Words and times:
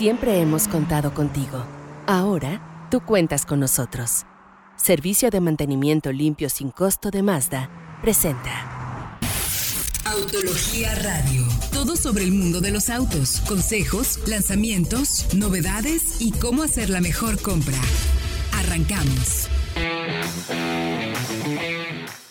Siempre 0.00 0.40
hemos 0.40 0.66
contado 0.66 1.12
contigo. 1.12 1.62
Ahora, 2.06 2.88
tú 2.90 3.02
cuentas 3.02 3.44
con 3.44 3.60
nosotros. 3.60 4.24
Servicio 4.76 5.28
de 5.28 5.40
mantenimiento 5.40 6.10
limpio 6.10 6.48
sin 6.48 6.70
costo 6.70 7.10
de 7.10 7.22
Mazda 7.22 7.98
presenta. 8.00 9.18
Autología 10.06 10.94
Radio. 10.94 11.44
Todo 11.70 11.96
sobre 11.96 12.24
el 12.24 12.32
mundo 12.32 12.62
de 12.62 12.70
los 12.70 12.88
autos, 12.88 13.42
consejos, 13.46 14.18
lanzamientos, 14.26 15.34
novedades 15.34 16.18
y 16.18 16.32
cómo 16.32 16.62
hacer 16.62 16.88
la 16.88 17.02
mejor 17.02 17.38
compra. 17.42 17.76
Arrancamos. 18.54 19.50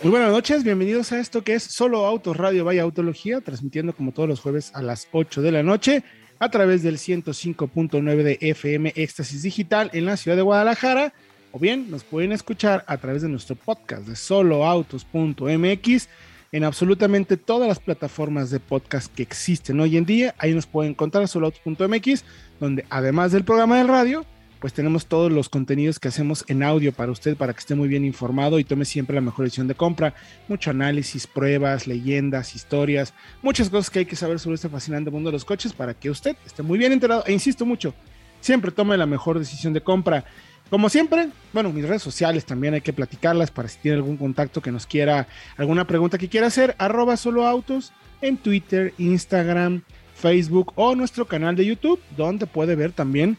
Muy 0.02 0.10
buenas 0.10 0.32
noches, 0.32 0.64
bienvenidos 0.64 1.12
a 1.12 1.20
esto 1.20 1.44
que 1.44 1.54
es 1.54 1.62
Solo 1.62 2.08
Autos 2.08 2.36
Radio 2.36 2.66
Vaya 2.66 2.82
Autología, 2.82 3.42
transmitiendo 3.42 3.94
como 3.94 4.12
todos 4.12 4.28
los 4.28 4.40
jueves 4.40 4.72
a 4.74 4.82
las 4.82 5.08
8 5.12 5.44
de 5.44 5.52
la 5.52 5.62
noche 5.62 6.04
a 6.40 6.50
través 6.50 6.84
del 6.84 6.98
105.9 6.98 8.24
de 8.24 8.38
FM 8.42 8.93
Éxtasis 8.96 9.43
Digital 9.43 9.89
en 9.93 10.06
la 10.06 10.18
ciudad 10.18 10.38
de 10.38 10.43
Guadalajara, 10.43 11.14
o 11.52 11.60
bien 11.60 11.92
nos 11.92 12.04
pueden 12.04 12.32
escuchar 12.32 12.84
a 12.88 12.98
través 12.98 13.21
de 13.21 13.29
nuestro 13.29 13.56
podcast 13.56 14.07
de 14.07 14.15
soloautos.mx 14.15 16.10
en 16.52 16.64
absolutamente 16.64 17.38
todas 17.38 17.68
las 17.68 17.79
plataformas 17.79 18.50
de 18.50 18.60
podcast 18.60 19.14
que 19.14 19.24
existen 19.24 19.79
hoy 19.79 19.98
en 19.98 20.06
día. 20.06 20.34
Ahí 20.38 20.54
nos 20.54 20.65
pueden 20.65 20.92
encontrar 20.92 21.28
soloautos.mx, 21.28 22.24
donde 22.60 22.86
además 22.90 23.32
del 23.32 23.43
programa 23.43 23.78
de 23.78 23.84
radio, 23.84 24.26
pues 24.60 24.74
tenemos 24.74 25.06
todos 25.06 25.32
los 25.32 25.48
contenidos 25.48 26.00
que 26.00 26.10
hacemos 26.10 26.44
en 26.48 26.64
audio 26.64 26.92
para 26.92 27.12
usted, 27.12 27.38
para 27.38 27.54
que 27.54 27.60
esté 27.60 27.76
muy 27.76 27.88
bien 27.88 28.04
informado 28.04 28.60
y 28.60 28.64
tome 28.64 28.86
siempre 28.86 29.16
la 29.16 29.22
mejor 29.22 29.46
decisión 29.46 29.68
de 29.68 29.76
compra. 29.76 30.14
Mucho 30.48 30.70
análisis, 30.72 31.28
pruebas, 31.28 31.88
leyendas, 31.88 32.56
historias, 32.56 33.14
muchas 33.42 33.70
cosas 33.70 33.90
que 33.90 34.00
hay 34.00 34.06
que 34.06 34.16
saber 34.16 34.40
sobre 34.40 34.56
este 34.56 34.70
fascinante 34.70 35.12
mundo 35.12 35.30
de 35.30 35.34
los 35.34 35.45
coches 35.45 35.72
para 35.73 35.94
que 35.94 36.09
usted 36.09 36.36
esté 36.45 36.62
muy 36.62 36.78
bien 36.78 36.92
enterado. 36.92 37.23
E 37.26 37.32
insisto 37.32 37.66
mucho, 37.66 37.94
siempre 38.42 38.72
tome 38.72 38.98
la 38.98 39.06
mejor 39.06 39.40
decisión 39.40 39.72
de 39.73 39.82
compra. 39.82 40.26
Como 40.70 40.90
siempre, 40.90 41.30
bueno, 41.54 41.72
mis 41.72 41.88
redes 41.88 42.04
sociales 42.04 42.46
también 42.46 42.73
hay 42.73 42.82
que 42.82 42.94
platicarlas 42.94 43.52
para 43.52 43.70
si 43.70 43.80
tiene 43.80 43.98
algún 43.98 44.18
contacto 44.18 44.62
que 44.62 44.72
nos 44.72 44.86
quiera, 44.86 45.28
alguna 45.58 45.88
pregunta 45.88 46.18
que 46.18 46.30
quiera 46.30 46.48
hacer, 46.48 46.76
arroba 46.78 47.18
solo 47.18 47.48
autos 47.48 47.92
en 48.22 48.38
Twitter, 48.38 48.94
Instagram, 48.98 49.84
Facebook 50.14 50.73
o 50.76 50.94
nuestro 50.96 51.26
canal 51.26 51.56
de 51.56 51.66
YouTube, 51.66 52.00
donde 52.16 52.46
puede 52.46 52.76
ver 52.76 52.92
también 52.92 53.38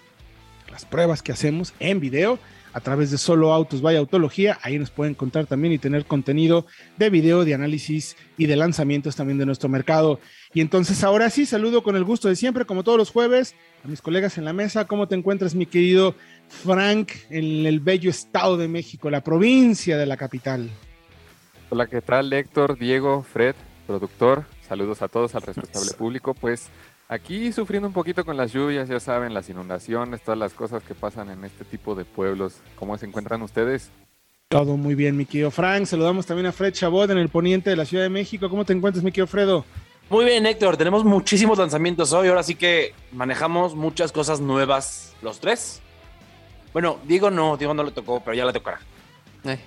las 0.71 0.85
pruebas 0.85 1.23
que 1.23 1.33
hacemos 1.33 1.75
en 1.81 2.01
video 2.01 2.39
a 2.73 2.81
través 2.81 3.11
de 3.11 3.19
Solo 3.19 3.53
Autos 3.53 3.83
Vaya 3.83 3.99
Autología. 3.99 4.59
Ahí 4.63 4.79
nos 4.79 4.91
pueden 4.91 5.13
encontrar 5.13 5.47
también 5.47 5.73
y 5.73 5.79
tener 5.79 6.05
contenido 6.05 6.67
de 6.97 7.11
video, 7.11 7.45
de 7.45 7.55
análisis 7.55 8.17
y 8.37 8.47
de 8.47 8.57
lanzamientos 8.57 9.17
también 9.17 9.39
de 9.39 9.47
nuestro 9.47 9.69
mercado. 9.69 10.21
Y 10.55 10.61
entonces 10.61 11.03
ahora 11.05 11.31
sí, 11.31 11.47
saludo 11.47 11.83
con 11.83 11.97
el 11.97 12.05
gusto 12.05 12.29
de 12.29 12.37
siempre, 12.37 12.65
como 12.65 12.85
todos 12.85 12.99
los 12.99 13.11
jueves, 13.11 13.55
a 13.85 13.89
mis 13.89 14.01
colegas 14.01 14.39
en 14.39 14.45
la 14.45 14.53
mesa. 14.53 14.87
¿Cómo 14.87 15.09
te 15.09 15.17
encuentras, 15.17 15.55
mi 15.55 15.67
querido 15.67 16.15
Frank, 16.49 17.13
en 17.31 17.67
el 17.67 17.81
bello 17.81 18.11
estado 18.11 18.57
de 18.57 18.69
México, 18.69 19.11
la 19.11 19.23
provincia 19.23 19.97
de 19.97 20.07
la 20.07 20.17
capital? 20.17 20.71
Hola, 21.71 21.87
¿qué 21.87 22.01
tal, 22.01 22.33
Héctor, 22.33 22.79
Diego, 22.79 23.23
Fred, 23.23 23.55
productor? 23.87 24.45
Saludos 24.67 25.03
a 25.03 25.09
todos, 25.09 25.35
al 25.35 25.43
respetable 25.43 25.93
público. 25.99 26.35
Pues 26.35 26.69
Aquí 27.11 27.53
sufriendo 27.53 27.89
un 27.89 27.93
poquito 27.93 28.25
con 28.25 28.37
las 28.37 28.53
lluvias, 28.53 28.89
ya 28.89 29.01
saben, 29.01 29.35
las 29.35 29.49
inundaciones, 29.49 30.21
todas 30.21 30.39
las 30.39 30.55
cosas 30.55 30.85
que 30.85 30.95
pasan 30.95 31.29
en 31.29 31.45
este 31.45 31.65
tipo 31.65 31.97
de 31.97 32.05
pueblos. 32.05 32.61
¿Cómo 32.77 32.97
se 32.97 33.05
encuentran 33.05 33.43
ustedes? 33.43 33.91
Todo 34.47 34.77
muy 34.77 34.95
bien, 34.95 35.17
mi 35.17 35.27
querido 35.27 35.51
Frank. 35.51 35.87
Saludamos 35.87 36.25
también 36.25 36.47
a 36.47 36.53
Fred 36.53 36.73
Chabot 36.73 37.11
en 37.11 37.19
el 37.19 37.29
poniente 37.29 37.69
de 37.69 37.75
la 37.75 37.85
Ciudad 37.85 38.05
de 38.05 38.11
México. 38.11 38.49
¿Cómo 38.49 38.65
te 38.65 38.75
encuentras, 38.75 39.03
mi 39.03 39.11
querido 39.11 39.27
Fredo? 39.27 39.65
Muy 40.09 40.25
bien, 40.25 40.47
Héctor. 40.47 40.77
Tenemos 40.77 41.05
muchísimos 41.05 41.59
lanzamientos 41.59 42.13
hoy. 42.13 42.29
Ahora 42.29 42.45
sí 42.45 42.55
que 42.55 42.95
manejamos 43.11 43.75
muchas 43.75 44.13
cosas 44.13 44.41
nuevas 44.41 45.13
los 45.21 45.41
tres. 45.41 45.83
Bueno, 46.73 47.01
Diego 47.09 47.29
no, 47.29 47.57
Diego 47.57 47.75
no 47.75 47.83
le 47.83 47.91
tocó, 47.91 48.21
pero 48.21 48.37
ya 48.37 48.45
le 48.45 48.53
tocará. 48.53 48.79
Eh. 49.47 49.59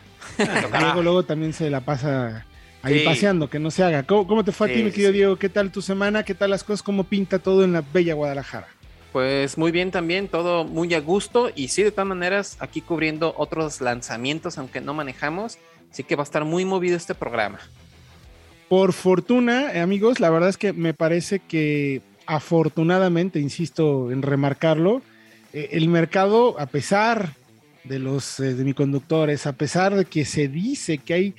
Diego 0.79 1.03
luego 1.03 1.23
también 1.23 1.51
se 1.51 1.69
la 1.69 1.81
pasa 1.81 2.45
Ahí 2.83 3.05
paseando, 3.05 3.49
que 3.49 3.59
no 3.59 3.71
se 3.71 3.81
haga. 3.81 4.03
¿Cómo, 4.03 4.43
te 4.43 4.51
fue 4.51 4.69
a 4.69 4.73
ti, 4.73 4.83
mi 4.83 4.91
querido 4.91 5.11
Diego? 5.13 5.35
¿Qué 5.37 5.47
tal 5.47 5.71
tu 5.71 5.81
semana? 5.81 6.23
¿Qué 6.23 6.35
tal 6.35 6.49
las 6.49 6.65
cosas? 6.65 6.83
¿Cómo 6.83 7.05
pinta 7.05 7.39
todo 7.39 7.63
en 7.63 7.71
la 7.71 7.81
bella 7.81 8.13
Guadalajara? 8.13 8.67
Pues 9.13 9.57
muy 9.57 9.71
bien 9.71 9.89
también, 9.89 10.27
todo 10.27 10.65
muy 10.65 10.93
a 10.93 10.99
gusto 10.99 11.49
y 11.55 11.69
sí, 11.69 11.81
de 11.81 11.91
todas 11.91 12.07
maneras, 12.07 12.57
aquí 12.59 12.81
cubriendo 12.81 13.33
otros 13.37 13.79
lanzamientos, 13.79 14.57
aunque 14.57 14.81
no 14.81 14.93
manejamos, 14.93 15.59
así 15.91 16.03
que 16.03 16.15
va 16.15 16.23
a 16.23 16.25
estar 16.25 16.43
muy 16.43 16.65
movido 16.65 16.97
este 16.97 17.15
programa. 17.15 17.59
Por 18.67 18.91
fortuna, 18.91 19.71
eh, 19.71 19.79
amigos, 19.79 20.19
la 20.19 20.29
verdad 20.29 20.49
es 20.49 20.57
que 20.57 20.73
me 20.73 20.93
parece 20.93 21.39
que 21.39 22.01
afortunadamente, 22.25 23.39
insisto 23.39 24.11
en 24.11 24.23
remarcarlo, 24.23 25.03
eh, 25.53 25.69
el 25.71 25.87
mercado, 25.87 26.59
a 26.59 26.65
pesar 26.65 27.35
de 27.83 27.99
los 27.99 28.39
eh, 28.39 28.55
de 28.55 28.63
mi 28.63 28.73
conductores, 28.73 29.45
a 29.45 29.53
pesar 29.53 29.95
de 29.95 30.05
que 30.05 30.25
se 30.25 30.47
dice 30.47 30.97
que 30.97 31.13
hay 31.13 31.35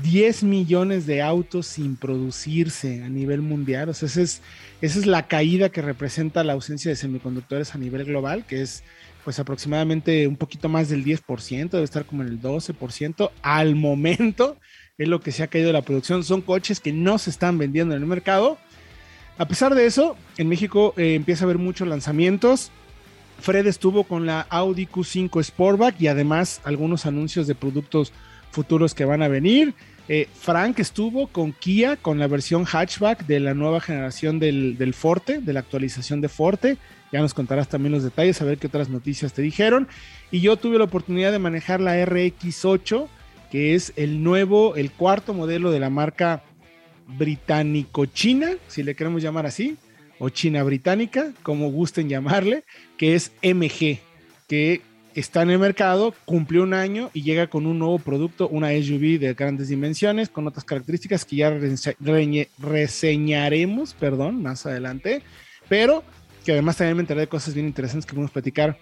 10 0.00 0.44
millones 0.44 1.06
de 1.06 1.20
autos 1.20 1.66
sin 1.66 1.96
producirse 1.96 3.02
a 3.02 3.08
nivel 3.08 3.42
mundial. 3.42 3.90
O 3.90 3.94
sea, 3.94 4.06
esa 4.06 4.22
es, 4.22 4.40
esa 4.80 4.98
es 4.98 5.06
la 5.06 5.28
caída 5.28 5.68
que 5.68 5.82
representa 5.82 6.44
la 6.44 6.54
ausencia 6.54 6.90
de 6.90 6.96
semiconductores 6.96 7.74
a 7.74 7.78
nivel 7.78 8.04
global, 8.04 8.46
que 8.46 8.62
es 8.62 8.82
pues 9.24 9.38
aproximadamente 9.38 10.26
un 10.26 10.36
poquito 10.36 10.68
más 10.68 10.88
del 10.88 11.04
10%, 11.04 11.70
debe 11.70 11.84
estar 11.84 12.04
como 12.06 12.22
en 12.22 12.28
el 12.28 12.40
12%. 12.40 13.30
Al 13.42 13.74
momento 13.76 14.56
es 14.96 15.08
lo 15.08 15.20
que 15.20 15.30
se 15.30 15.42
ha 15.42 15.48
caído 15.48 15.72
la 15.72 15.82
producción. 15.82 16.24
Son 16.24 16.40
coches 16.40 16.80
que 16.80 16.92
no 16.92 17.18
se 17.18 17.30
están 17.30 17.58
vendiendo 17.58 17.94
en 17.94 18.02
el 18.02 18.08
mercado. 18.08 18.58
A 19.38 19.46
pesar 19.46 19.74
de 19.74 19.86
eso, 19.86 20.16
en 20.38 20.48
México 20.48 20.94
eh, 20.96 21.14
empieza 21.14 21.44
a 21.44 21.46
haber 21.46 21.58
muchos 21.58 21.86
lanzamientos. 21.86 22.70
Fred 23.40 23.66
estuvo 23.66 24.04
con 24.04 24.24
la 24.24 24.40
Audi 24.48 24.86
Q5 24.86 25.42
Sportback 25.42 26.00
y 26.00 26.06
además 26.06 26.60
algunos 26.64 27.06
anuncios 27.06 27.46
de 27.46 27.54
productos 27.54 28.12
futuros 28.52 28.94
que 28.94 29.04
van 29.04 29.22
a 29.22 29.28
venir. 29.28 29.74
Eh, 30.08 30.28
Frank 30.34 30.78
estuvo 30.78 31.28
con 31.28 31.52
Kia, 31.52 31.96
con 31.96 32.18
la 32.18 32.26
versión 32.26 32.64
hatchback 32.64 33.26
de 33.26 33.40
la 33.40 33.54
nueva 33.54 33.80
generación 33.80 34.38
del, 34.38 34.94
Forte, 34.94 35.40
de 35.40 35.52
la 35.52 35.60
actualización 35.60 36.20
de 36.20 36.28
Forte. 36.28 36.76
Ya 37.12 37.20
nos 37.20 37.34
contarás 37.34 37.68
también 37.68 37.92
los 37.92 38.04
detalles, 38.04 38.40
a 38.40 38.44
ver 38.44 38.58
qué 38.58 38.66
otras 38.66 38.88
noticias 38.88 39.32
te 39.32 39.42
dijeron. 39.42 39.88
Y 40.30 40.40
yo 40.40 40.56
tuve 40.56 40.78
la 40.78 40.84
oportunidad 40.84 41.32
de 41.32 41.38
manejar 41.38 41.80
la 41.80 41.96
RX8, 42.04 43.08
que 43.50 43.74
es 43.74 43.92
el 43.96 44.22
nuevo, 44.22 44.76
el 44.76 44.90
cuarto 44.90 45.34
modelo 45.34 45.70
de 45.70 45.80
la 45.80 45.90
marca 45.90 46.42
británico-china, 47.06 48.50
si 48.68 48.82
le 48.82 48.94
queremos 48.94 49.22
llamar 49.22 49.46
así, 49.46 49.76
o 50.18 50.28
china 50.28 50.62
británica, 50.62 51.32
como 51.42 51.70
gusten 51.70 52.08
llamarle, 52.08 52.64
que 52.96 53.14
es 53.14 53.32
MG, 53.42 53.98
que 54.48 54.80
está 55.14 55.42
en 55.42 55.50
el 55.50 55.58
mercado, 55.58 56.14
cumplió 56.24 56.62
un 56.62 56.72
año 56.74 57.10
y 57.12 57.22
llega 57.22 57.48
con 57.48 57.66
un 57.66 57.78
nuevo 57.78 57.98
producto, 57.98 58.48
una 58.48 58.70
SUV 58.70 59.18
de 59.18 59.34
grandes 59.34 59.68
dimensiones, 59.68 60.28
con 60.28 60.46
otras 60.46 60.64
características 60.64 61.24
que 61.24 61.36
ya 61.36 61.50
reseñaremos, 62.58 63.94
perdón, 63.94 64.42
más 64.42 64.66
adelante, 64.66 65.22
pero 65.68 66.04
que 66.44 66.52
además 66.52 66.76
también 66.76 66.96
me 66.96 67.02
enteré 67.02 67.20
de 67.20 67.28
cosas 67.28 67.54
bien 67.54 67.66
interesantes 67.66 68.06
que 68.06 68.14
podemos 68.14 68.30
platicar 68.30 68.78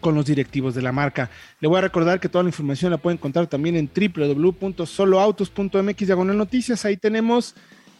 con 0.00 0.14
los 0.14 0.24
directivos 0.26 0.74
de 0.74 0.82
la 0.82 0.92
marca. 0.92 1.30
Le 1.60 1.68
voy 1.68 1.78
a 1.78 1.82
recordar 1.82 2.20
que 2.20 2.28
toda 2.28 2.44
la 2.44 2.50
información 2.50 2.90
la 2.90 2.98
pueden 2.98 3.16
encontrar 3.18 3.46
también 3.46 3.76
en 3.76 3.88
www.soloautos.mx 3.88 6.06
diagonal 6.06 6.36
noticias. 6.36 6.84
Ahí 6.84 6.98
tenemos 6.98 7.54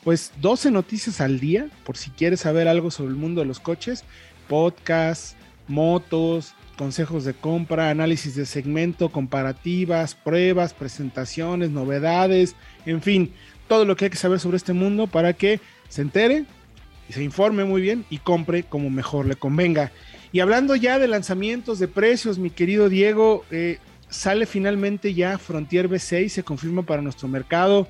pues 0.04 0.32
12 0.40 0.70
noticias 0.72 1.20
al 1.20 1.40
día, 1.40 1.68
por 1.84 1.96
si 1.96 2.10
quieres 2.10 2.40
saber 2.40 2.68
algo 2.68 2.90
sobre 2.90 3.10
el 3.10 3.16
mundo 3.16 3.40
de 3.40 3.46
los 3.46 3.60
coches, 3.60 4.04
podcasts, 4.48 5.36
motos, 5.68 6.54
consejos 6.76 7.24
de 7.24 7.34
compra, 7.34 7.90
análisis 7.90 8.34
de 8.34 8.46
segmento, 8.46 9.10
comparativas, 9.10 10.14
pruebas, 10.14 10.74
presentaciones, 10.74 11.70
novedades, 11.70 12.56
en 12.86 13.02
fin, 13.02 13.32
todo 13.68 13.84
lo 13.84 13.96
que 13.96 14.06
hay 14.06 14.10
que 14.10 14.16
saber 14.16 14.40
sobre 14.40 14.56
este 14.56 14.72
mundo 14.72 15.06
para 15.06 15.32
que 15.32 15.60
se 15.88 16.02
entere 16.02 16.44
y 17.08 17.12
se 17.12 17.22
informe 17.22 17.64
muy 17.64 17.80
bien 17.82 18.04
y 18.10 18.18
compre 18.18 18.64
como 18.64 18.90
mejor 18.90 19.26
le 19.26 19.36
convenga. 19.36 19.92
Y 20.32 20.40
hablando 20.40 20.74
ya 20.76 20.98
de 20.98 21.08
lanzamientos, 21.08 21.78
de 21.78 21.88
precios, 21.88 22.38
mi 22.38 22.50
querido 22.50 22.88
Diego, 22.88 23.44
eh, 23.50 23.78
sale 24.08 24.46
finalmente 24.46 25.14
ya 25.14 25.38
Frontier 25.38 25.88
V6, 25.88 26.28
se 26.28 26.42
confirma 26.42 26.82
para 26.82 27.02
nuestro 27.02 27.28
mercado. 27.28 27.88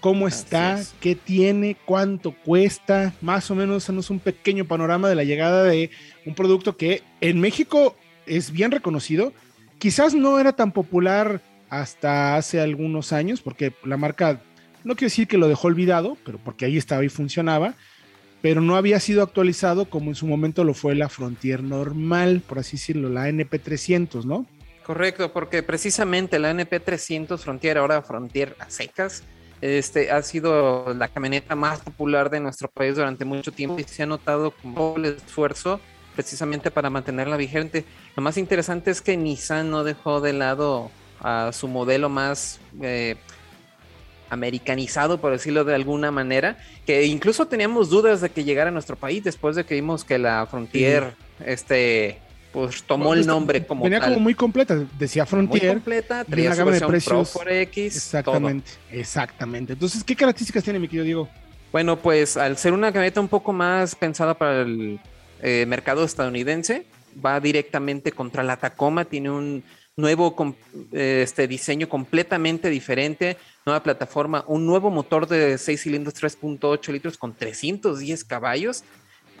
¿Cómo 0.00 0.26
está? 0.26 0.82
¿Qué 1.00 1.14
tiene? 1.14 1.76
¿Cuánto 1.84 2.32
cuesta? 2.32 3.12
Más 3.20 3.50
o 3.50 3.54
menos, 3.54 3.86
danos 3.86 4.08
un 4.08 4.18
pequeño 4.18 4.64
panorama 4.64 5.10
de 5.10 5.14
la 5.14 5.24
llegada 5.24 5.64
de 5.64 5.90
un 6.24 6.34
producto 6.34 6.76
que 6.76 7.02
en 7.20 7.38
México 7.38 7.94
es 8.26 8.50
bien 8.50 8.70
reconocido. 8.70 9.34
Quizás 9.78 10.14
no 10.14 10.38
era 10.38 10.54
tan 10.54 10.72
popular 10.72 11.42
hasta 11.68 12.36
hace 12.36 12.60
algunos 12.60 13.12
años, 13.12 13.42
porque 13.42 13.74
la 13.84 13.98
marca, 13.98 14.40
no 14.84 14.96
quiero 14.96 15.10
decir 15.10 15.28
que 15.28 15.38
lo 15.38 15.48
dejó 15.48 15.68
olvidado, 15.68 16.16
pero 16.24 16.38
porque 16.38 16.64
ahí 16.64 16.78
estaba 16.78 17.04
y 17.04 17.10
funcionaba, 17.10 17.74
pero 18.40 18.62
no 18.62 18.76
había 18.76 19.00
sido 19.00 19.22
actualizado 19.22 19.84
como 19.84 20.10
en 20.10 20.14
su 20.14 20.26
momento 20.26 20.64
lo 20.64 20.72
fue 20.72 20.94
la 20.94 21.10
Frontier 21.10 21.62
normal, 21.62 22.42
por 22.46 22.58
así 22.58 22.78
decirlo, 22.78 23.10
la 23.10 23.28
NP300, 23.28 24.24
¿no? 24.24 24.46
Correcto, 24.82 25.32
porque 25.32 25.62
precisamente 25.62 26.38
la 26.38 26.52
NP300 26.52 27.38
Frontier, 27.38 27.76
ahora 27.78 28.00
Frontier 28.00 28.56
a 28.58 28.70
secas, 28.70 29.22
este, 29.60 30.10
ha 30.10 30.22
sido 30.22 30.94
la 30.94 31.08
camioneta 31.08 31.54
más 31.54 31.80
popular 31.80 32.30
de 32.30 32.40
nuestro 32.40 32.68
país 32.68 32.96
durante 32.96 33.24
mucho 33.24 33.52
tiempo 33.52 33.78
y 33.78 33.84
se 33.84 34.02
ha 34.02 34.06
notado 34.06 34.52
con 34.52 34.74
doble 34.74 35.08
esfuerzo 35.10 35.80
precisamente 36.14 36.70
para 36.70 36.90
mantenerla 36.90 37.36
vigente. 37.36 37.84
Lo 38.16 38.22
más 38.22 38.36
interesante 38.36 38.90
es 38.90 39.00
que 39.00 39.16
Nissan 39.16 39.70
no 39.70 39.84
dejó 39.84 40.20
de 40.20 40.32
lado 40.32 40.90
a 41.20 41.52
su 41.52 41.68
modelo 41.68 42.08
más 42.08 42.60
eh, 42.82 43.16
americanizado, 44.30 45.20
por 45.20 45.32
decirlo 45.32 45.64
de 45.64 45.74
alguna 45.74 46.10
manera, 46.10 46.58
que 46.86 47.04
incluso 47.04 47.46
teníamos 47.46 47.90
dudas 47.90 48.20
de 48.20 48.30
que 48.30 48.44
llegara 48.44 48.68
a 48.68 48.72
nuestro 48.72 48.96
país 48.96 49.24
después 49.24 49.56
de 49.56 49.64
que 49.64 49.74
vimos 49.74 50.04
que 50.04 50.18
la 50.18 50.46
Frontier, 50.46 51.14
este, 51.44 52.18
pues 52.52 52.82
tomó 52.82 53.14
el 53.14 53.26
nombre 53.26 53.64
como 53.64 53.84
venía 53.84 54.00
como 54.00 54.18
muy 54.20 54.34
completa, 54.34 54.84
decía 54.98 55.24
Frontier, 55.26 55.64
muy 55.64 55.74
completa, 55.74 56.24
traía 56.24 56.52
una 56.52 56.72
de 56.72 56.80
precios, 56.80 57.38
Pro 57.38 57.50
X, 57.50 57.96
exactamente, 57.96 58.70
exactamente. 58.90 59.72
Entonces, 59.74 60.02
¿qué 60.02 60.16
características 60.16 60.64
tiene 60.64 60.78
mi 60.78 60.88
querido 60.88 61.04
Diego? 61.04 61.28
Bueno, 61.72 61.96
pues 61.96 62.36
al 62.36 62.56
ser 62.56 62.72
una 62.72 62.92
camioneta 62.92 63.20
un 63.20 63.28
poco 63.28 63.52
más 63.52 63.94
pensada 63.94 64.34
para 64.34 64.62
el 64.62 64.98
eh, 65.40 65.64
mercado 65.66 66.04
estadounidense, 66.04 66.86
va 67.24 67.40
directamente 67.40 68.12
contra 68.12 68.42
la 68.42 68.56
Tacoma, 68.56 69.04
tiene 69.04 69.30
un 69.30 69.62
nuevo 69.96 70.34
eh, 70.92 71.20
este 71.22 71.46
diseño 71.46 71.88
completamente 71.88 72.70
diferente, 72.70 73.36
nueva 73.64 73.82
plataforma, 73.82 74.44
un 74.48 74.66
nuevo 74.66 74.90
motor 74.90 75.28
de 75.28 75.58
6 75.58 75.80
cilindros 75.80 76.14
3.8 76.14 76.92
litros 76.92 77.16
con 77.16 77.34
310 77.34 78.24
caballos, 78.24 78.82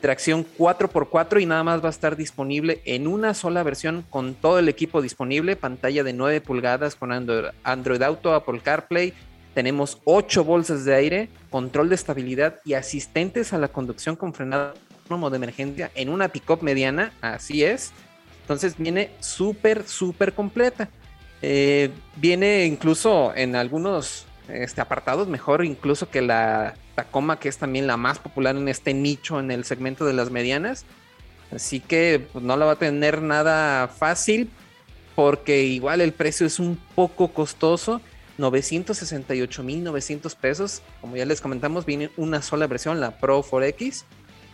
tracción 0.00 0.46
4x4 0.58 1.40
y 1.40 1.46
nada 1.46 1.62
más 1.62 1.82
va 1.82 1.88
a 1.88 1.90
estar 1.90 2.16
disponible 2.16 2.82
en 2.84 3.06
una 3.06 3.34
sola 3.34 3.62
versión 3.62 4.04
con 4.10 4.34
todo 4.34 4.58
el 4.58 4.68
equipo 4.68 5.02
disponible, 5.02 5.56
pantalla 5.56 6.02
de 6.02 6.12
9 6.12 6.40
pulgadas 6.40 6.94
con 6.96 7.12
Android, 7.12 8.02
Auto, 8.02 8.34
Apple 8.34 8.60
CarPlay, 8.60 9.12
tenemos 9.54 9.98
8 10.04 10.44
bolsas 10.44 10.84
de 10.84 10.94
aire, 10.94 11.28
control 11.50 11.88
de 11.88 11.94
estabilidad 11.94 12.60
y 12.64 12.74
asistentes 12.74 13.52
a 13.52 13.58
la 13.58 13.68
conducción 13.68 14.16
con 14.16 14.34
frenado 14.34 14.74
de 15.10 15.36
emergencia 15.36 15.90
en 15.96 16.08
una 16.08 16.28
pickup 16.28 16.62
mediana, 16.62 17.12
así 17.20 17.64
es. 17.64 17.92
Entonces 18.42 18.76
viene 18.78 19.10
súper, 19.18 19.86
súper 19.88 20.34
completa. 20.34 20.88
Eh, 21.42 21.90
viene 22.16 22.64
incluso 22.66 23.32
en 23.34 23.56
algunos 23.56 24.26
este, 24.48 24.80
apartados 24.80 25.26
mejor 25.26 25.64
incluso 25.64 26.10
que 26.10 26.20
la 26.20 26.74
Tacoma, 27.04 27.38
que 27.38 27.48
es 27.48 27.56
también 27.56 27.86
la 27.86 27.96
más 27.96 28.18
popular 28.18 28.56
en 28.56 28.68
este 28.68 28.92
nicho, 28.92 29.40
en 29.40 29.50
el 29.50 29.64
segmento 29.64 30.04
de 30.04 30.12
las 30.12 30.30
medianas. 30.30 30.84
Así 31.50 31.80
que 31.80 32.26
pues, 32.32 32.44
no 32.44 32.56
la 32.58 32.66
va 32.66 32.72
a 32.72 32.76
tener 32.76 33.22
nada 33.22 33.88
fácil 33.88 34.50
porque 35.14 35.62
igual 35.64 36.02
el 36.02 36.12
precio 36.12 36.46
es 36.46 36.58
un 36.58 36.78
poco 36.94 37.28
costoso. 37.32 38.02
968.900 38.38 40.36
pesos. 40.36 40.82
Como 41.00 41.16
ya 41.16 41.24
les 41.24 41.40
comentamos, 41.40 41.86
viene 41.86 42.10
una 42.16 42.42
sola 42.42 42.66
versión, 42.66 43.00
la 43.00 43.18
Pro 43.18 43.42
4X. 43.42 44.04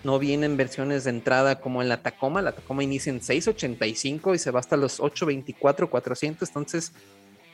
No 0.04 0.20
vienen 0.20 0.56
versiones 0.56 1.02
de 1.04 1.10
entrada 1.10 1.60
como 1.60 1.82
en 1.82 1.88
la 1.88 2.02
Tacoma. 2.02 2.42
La 2.42 2.52
Tacoma 2.52 2.84
inicia 2.84 3.10
en 3.10 3.20
685 3.20 4.34
y 4.34 4.38
se 4.38 4.52
va 4.52 4.60
hasta 4.60 4.76
los 4.76 5.00
824, 5.00 5.90
400. 5.90 6.48
Entonces, 6.48 6.92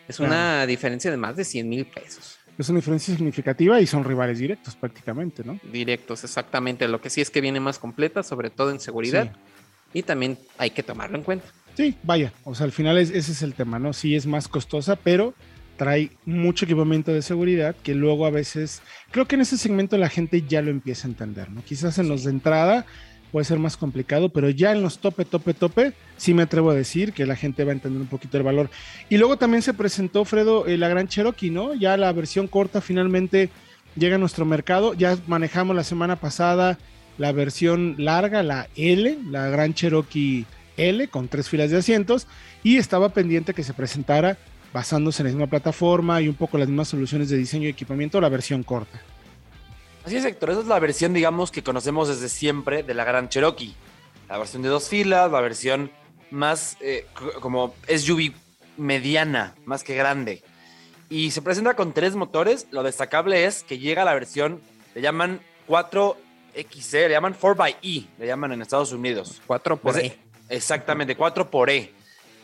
es 0.07 0.21
una 0.21 0.67
diferencia 0.67 1.11
de 1.11 1.17
más 1.17 1.37
de 1.37 1.45
100 1.45 1.69
mil 1.69 1.87
pesos. 1.87 2.39
Es 2.59 2.69
una 2.69 2.79
diferencia 2.79 3.15
significativa 3.15 3.81
y 3.81 3.87
son 3.87 4.05
rivales 4.05 4.39
directos 4.39 4.77
prácticamente, 4.77 5.43
¿no? 5.45 5.59
Directos, 5.73 6.25
exactamente. 6.25 6.87
Lo 6.89 7.01
que 7.01 7.11
sí 7.11 7.21
es 7.21 7.31
que 7.31 7.41
viene 7.41 7.61
más 7.61 7.79
completa, 7.79 8.23
sobre 8.23 8.51
todo 8.51 8.71
en 8.71 8.81
seguridad. 8.81 9.33
Y 9.95 10.03
también 10.03 10.39
hay 10.59 10.71
que 10.71 10.83
tomarlo 10.83 11.19
en 11.19 11.25
cuenta. 11.25 11.47
Sí, 11.77 11.97
vaya. 12.03 12.33
O 12.45 12.55
sea, 12.55 12.65
al 12.65 12.73
final 12.73 12.99
ese 12.99 13.19
es 13.19 13.43
el 13.43 13.55
tema, 13.55 13.79
¿no? 13.79 13.93
Sí 13.93 14.15
es 14.15 14.27
más 14.27 14.49
costosa, 14.49 14.97
pero 14.97 15.35
trae 15.77 16.11
mucho 16.27 16.65
equipamiento 16.65 17.13
de 17.13 17.23
seguridad 17.23 17.75
que 17.83 17.95
luego 17.95 18.27
a 18.27 18.31
veces, 18.31 18.83
creo 19.11 19.27
que 19.27 19.37
en 19.37 19.41
ese 19.41 19.57
segmento 19.57 19.97
la 19.97 20.09
gente 20.09 20.43
ya 20.43 20.63
lo 20.63 20.71
empieza 20.71 21.07
a 21.07 21.11
entender, 21.11 21.51
¿no? 21.51 21.63
Quizás 21.65 21.99
en 21.99 22.09
los 22.09 22.25
de 22.25 22.31
entrada 22.31 22.87
puede 23.33 23.45
ser 23.47 23.59
más 23.59 23.79
complicado, 23.79 24.29
pero 24.29 24.51
ya 24.51 24.73
en 24.73 24.83
los 24.83 24.99
tope, 24.99 25.25
tope, 25.25 25.55
tope, 25.55 25.95
sí 26.19 26.35
me 26.35 26.43
atrevo 26.43 26.71
a 26.71 26.75
decir 26.75 27.15
que 27.15 27.25
la 27.25 27.35
gente 27.35 27.65
va 27.65 27.71
a 27.71 27.75
entender 27.75 28.03
un 28.03 28.07
poquito 28.07 28.37
el 28.37 28.43
valor. 28.43 28.69
Y 29.09 29.17
luego 29.17 29.39
también 29.39 29.63
se 29.63 29.73
presentó, 29.73 30.27
Fredo, 30.27 30.67
eh, 30.67 30.77
la 30.77 30.89
Gran 30.89 31.09
Cherokee, 31.09 31.51
¿no? 31.51 31.75
Ya 31.75 31.97
la 31.97 32.13
versión 32.13 32.47
corta 32.47 32.83
finalmente 32.83 33.49
llega 33.97 34.17
a 34.17 34.19
nuestro 34.19 34.45
mercado. 34.45 34.93
Ya 34.93 35.17
manejamos 35.27 35.75
la 35.75 35.83
semana 35.83 36.17
pasada 36.17 36.79
la 37.19 37.33
versión 37.33 37.95
larga, 37.99 38.43
la 38.43 38.69
L, 38.77 39.19
la 39.31 39.49
Gran 39.49 39.75
Cherokee 39.75 40.45
L, 40.77 41.09
con 41.09 41.29
tres 41.29 41.49
filas 41.49 41.71
de 41.71 41.79
asientos, 41.79 42.27
y 42.63 42.77
estaba 42.77 43.11
pendiente 43.11 43.55
que 43.55 43.65
se 43.65 43.75
presentara 43.75 44.37
basándose 44.73 45.23
en 45.23 45.29
la 45.29 45.33
misma 45.33 45.47
plataforma 45.49 46.21
y 46.21 46.29
un 46.29 46.35
poco 46.35 46.59
las 46.59 46.69
mismas 46.69 46.89
soluciones 46.89 47.29
de 47.29 47.37
diseño 47.37 47.65
y 47.65 47.71
equipamiento, 47.71 48.21
la 48.21 48.29
versión 48.29 48.63
corta. 48.63 49.01
Así 50.05 50.17
es, 50.17 50.25
Héctor. 50.25 50.51
Esa 50.51 50.61
es 50.61 50.67
la 50.67 50.81
versión, 50.81 51.15
digamos, 51.15 51.53
que 51.53 51.63
conocemos 51.63 52.09
desde 52.09 52.29
siempre 52.29 52.83
de 52.83 52.95
la 52.95 53.05
Gran 53.05 53.29
Cherokee. 53.29 53.75
La 54.29 54.39
versión 54.39 54.63
de 54.63 54.69
dos 54.69 54.89
filas, 54.89 55.31
la 55.31 55.41
versión 55.41 55.93
más 56.31 56.77
eh, 56.81 57.07
como 57.41 57.75
SUV 57.87 58.33
mediana, 58.77 59.55
más 59.65 59.85
que 59.85 59.95
grande. 59.95 60.43
Y 61.09 61.31
se 61.31 61.43
presenta 61.43 61.75
con 61.75 61.93
tres 61.93 62.17
motores. 62.17 62.67
Lo 62.73 62.83
destacable 62.83 63.45
es 63.45 63.63
que 63.63 63.79
llega 63.79 64.05
la 64.05 64.15
versión, 64.15 64.61
le 64.95 65.03
llaman 65.03 65.41
4XE, 65.69 66.17
le 66.93 67.11
llaman 67.11 67.39
4xE, 67.39 68.07
le 68.19 68.27
llaman 68.27 68.53
en 68.53 68.63
Estados 68.63 68.93
Unidos. 68.93 69.41
4 69.47 69.77
por 69.77 69.99
E. 70.01 70.19
Exactamente, 70.49 71.17
4 71.17 71.49
por 71.49 71.71
E. 71.71 71.93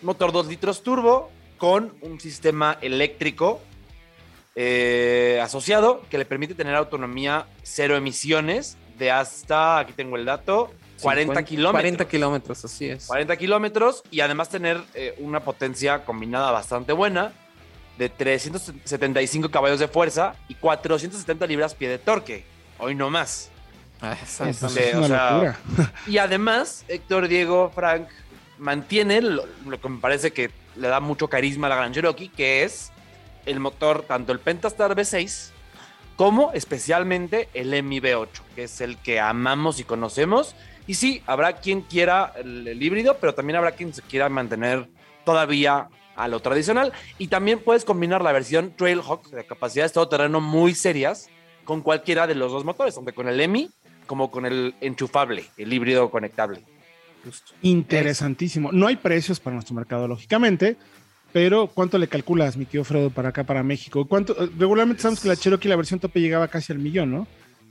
Motor 0.02 0.30
2 0.30 0.46
litros 0.46 0.84
turbo 0.84 1.30
con 1.56 1.92
un 2.02 2.20
sistema 2.20 2.78
eléctrico 2.80 3.60
eh, 4.60 5.38
asociado 5.40 6.02
que 6.10 6.18
le 6.18 6.24
permite 6.24 6.52
tener 6.52 6.74
autonomía 6.74 7.46
cero 7.62 7.94
emisiones 7.94 8.76
de 8.98 9.12
hasta, 9.12 9.78
aquí 9.78 9.92
tengo 9.92 10.16
el 10.16 10.24
dato, 10.24 10.72
40 11.00 11.44
kilómetros. 11.44 11.80
40 11.80 12.08
kilómetros, 12.08 12.64
así 12.64 12.88
es. 12.88 13.06
40 13.06 13.36
kilómetros 13.36 14.02
y 14.10 14.18
además 14.18 14.48
tener 14.48 14.82
eh, 14.94 15.14
una 15.18 15.38
potencia 15.44 16.04
combinada 16.04 16.50
bastante 16.50 16.92
buena 16.92 17.32
de 17.98 18.08
375 18.08 19.48
caballos 19.48 19.78
de 19.78 19.86
fuerza 19.86 20.34
y 20.48 20.56
470 20.56 21.46
libras 21.46 21.76
pie 21.76 21.88
de 21.88 21.98
torque. 21.98 22.44
Hoy 22.78 22.96
no 22.96 23.10
más. 23.10 23.50
Ah, 24.00 24.16
es 24.20 24.40
una 24.92 25.56
y 26.08 26.18
además, 26.18 26.84
Héctor, 26.88 27.28
Diego, 27.28 27.70
Frank, 27.72 28.08
mantiene 28.58 29.20
lo, 29.20 29.44
que 29.80 29.88
me 29.88 30.00
parece 30.00 30.32
que 30.32 30.50
le 30.74 30.88
da 30.88 30.98
mucho 30.98 31.28
carisma 31.28 31.68
a 31.68 31.70
la 31.70 31.76
Gran 31.76 31.92
Cherokee, 31.92 32.28
que 32.28 32.64
es 32.64 32.90
el 33.48 33.60
motor, 33.60 34.02
tanto 34.02 34.32
el 34.32 34.40
Pentastar 34.40 34.94
V6 34.94 35.52
como 36.18 36.50
especialmente 36.52 37.48
el 37.54 37.80
Mi 37.84 38.00
V8, 38.00 38.28
que 38.56 38.64
es 38.64 38.80
el 38.80 38.96
que 38.96 39.20
amamos 39.20 39.78
y 39.78 39.84
conocemos. 39.84 40.56
Y 40.88 40.94
sí, 40.94 41.22
habrá 41.26 41.58
quien 41.58 41.82
quiera 41.82 42.32
el, 42.36 42.82
híbrido, 42.82 43.18
pero 43.20 43.34
también 43.34 43.56
habrá 43.56 43.72
quien 43.72 43.94
se 43.94 44.02
quiera 44.02 44.28
mantener 44.28 44.88
todavía 45.24 45.88
a 46.16 46.26
lo 46.26 46.40
tradicional. 46.40 46.92
Y 47.18 47.28
también 47.28 47.60
puedes 47.60 47.84
combinar 47.84 48.22
la 48.22 48.32
versión 48.32 48.72
Trailhawk 48.76 49.30
de 49.30 49.46
capacidades 49.46 49.92
todoterreno 49.92 50.40
muy 50.40 50.74
serias 50.74 51.28
con 51.64 51.82
cualquiera 51.82 52.26
de 52.26 52.34
los 52.34 52.50
dos 52.50 52.64
motores, 52.64 52.96
tanto 52.96 53.14
con 53.14 53.28
el 53.28 53.40
EMI 53.40 53.70
como 54.06 54.30
con 54.30 54.44
el 54.44 54.74
enchufable, 54.80 55.44
el 55.56 55.72
híbrido 55.72 56.10
conectable. 56.10 56.64
Interesantísimo. 57.62 58.72
No 58.72 58.88
hay 58.88 58.96
precios 58.96 59.38
para 59.38 59.54
nuestro 59.54 59.76
mercado, 59.76 60.08
lógicamente, 60.08 60.76
pero 61.32 61.66
¿cuánto 61.68 61.98
le 61.98 62.08
calculas, 62.08 62.56
mi 62.56 62.64
tío 62.64 62.84
Fredo, 62.84 63.10
para 63.10 63.30
acá, 63.30 63.44
para 63.44 63.62
México? 63.62 64.06
¿Cuánto? 64.06 64.34
Regularmente 64.58 65.02
sabemos 65.02 65.20
que 65.20 65.28
la 65.28 65.36
Cherokee, 65.36 65.68
la 65.68 65.76
versión 65.76 66.00
tope, 66.00 66.20
llegaba 66.20 66.48
casi 66.48 66.72
al 66.72 66.78
millón, 66.78 67.12
¿no? 67.12 67.26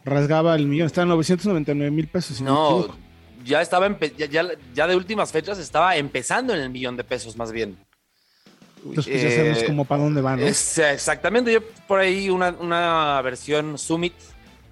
Rasgaba 0.05 0.55
el 0.55 0.67
millón, 0.67 0.87
estaba 0.87 1.03
en 1.03 1.09
999 1.09 1.91
mil 1.91 2.07
pesos. 2.07 2.39
no, 2.41 2.87
ya 3.43 3.61
estaba, 3.61 3.97
ya, 4.17 4.27
ya, 4.73 4.87
de 4.87 4.95
últimas 4.95 5.31
fechas 5.31 5.57
estaba 5.57 5.95
empezando 5.95 6.53
en 6.53 6.59
el 6.59 6.69
millón 6.69 6.97
de 6.97 7.03
pesos, 7.03 7.37
más 7.37 7.51
bien. 7.51 7.77
Entonces, 8.85 9.11
pues 9.11 9.23
ya 9.23 9.31
sabemos 9.31 9.63
cómo 9.63 9.85
para 9.85 10.03
dónde 10.03 10.21
van, 10.21 10.39
¿no? 10.39 10.45
exactamente, 10.45 11.51
yo 11.51 11.59
por 11.87 11.99
ahí 11.99 12.29
una, 12.29 12.49
una 12.59 13.21
versión 13.21 13.77
Summit, 13.77 14.13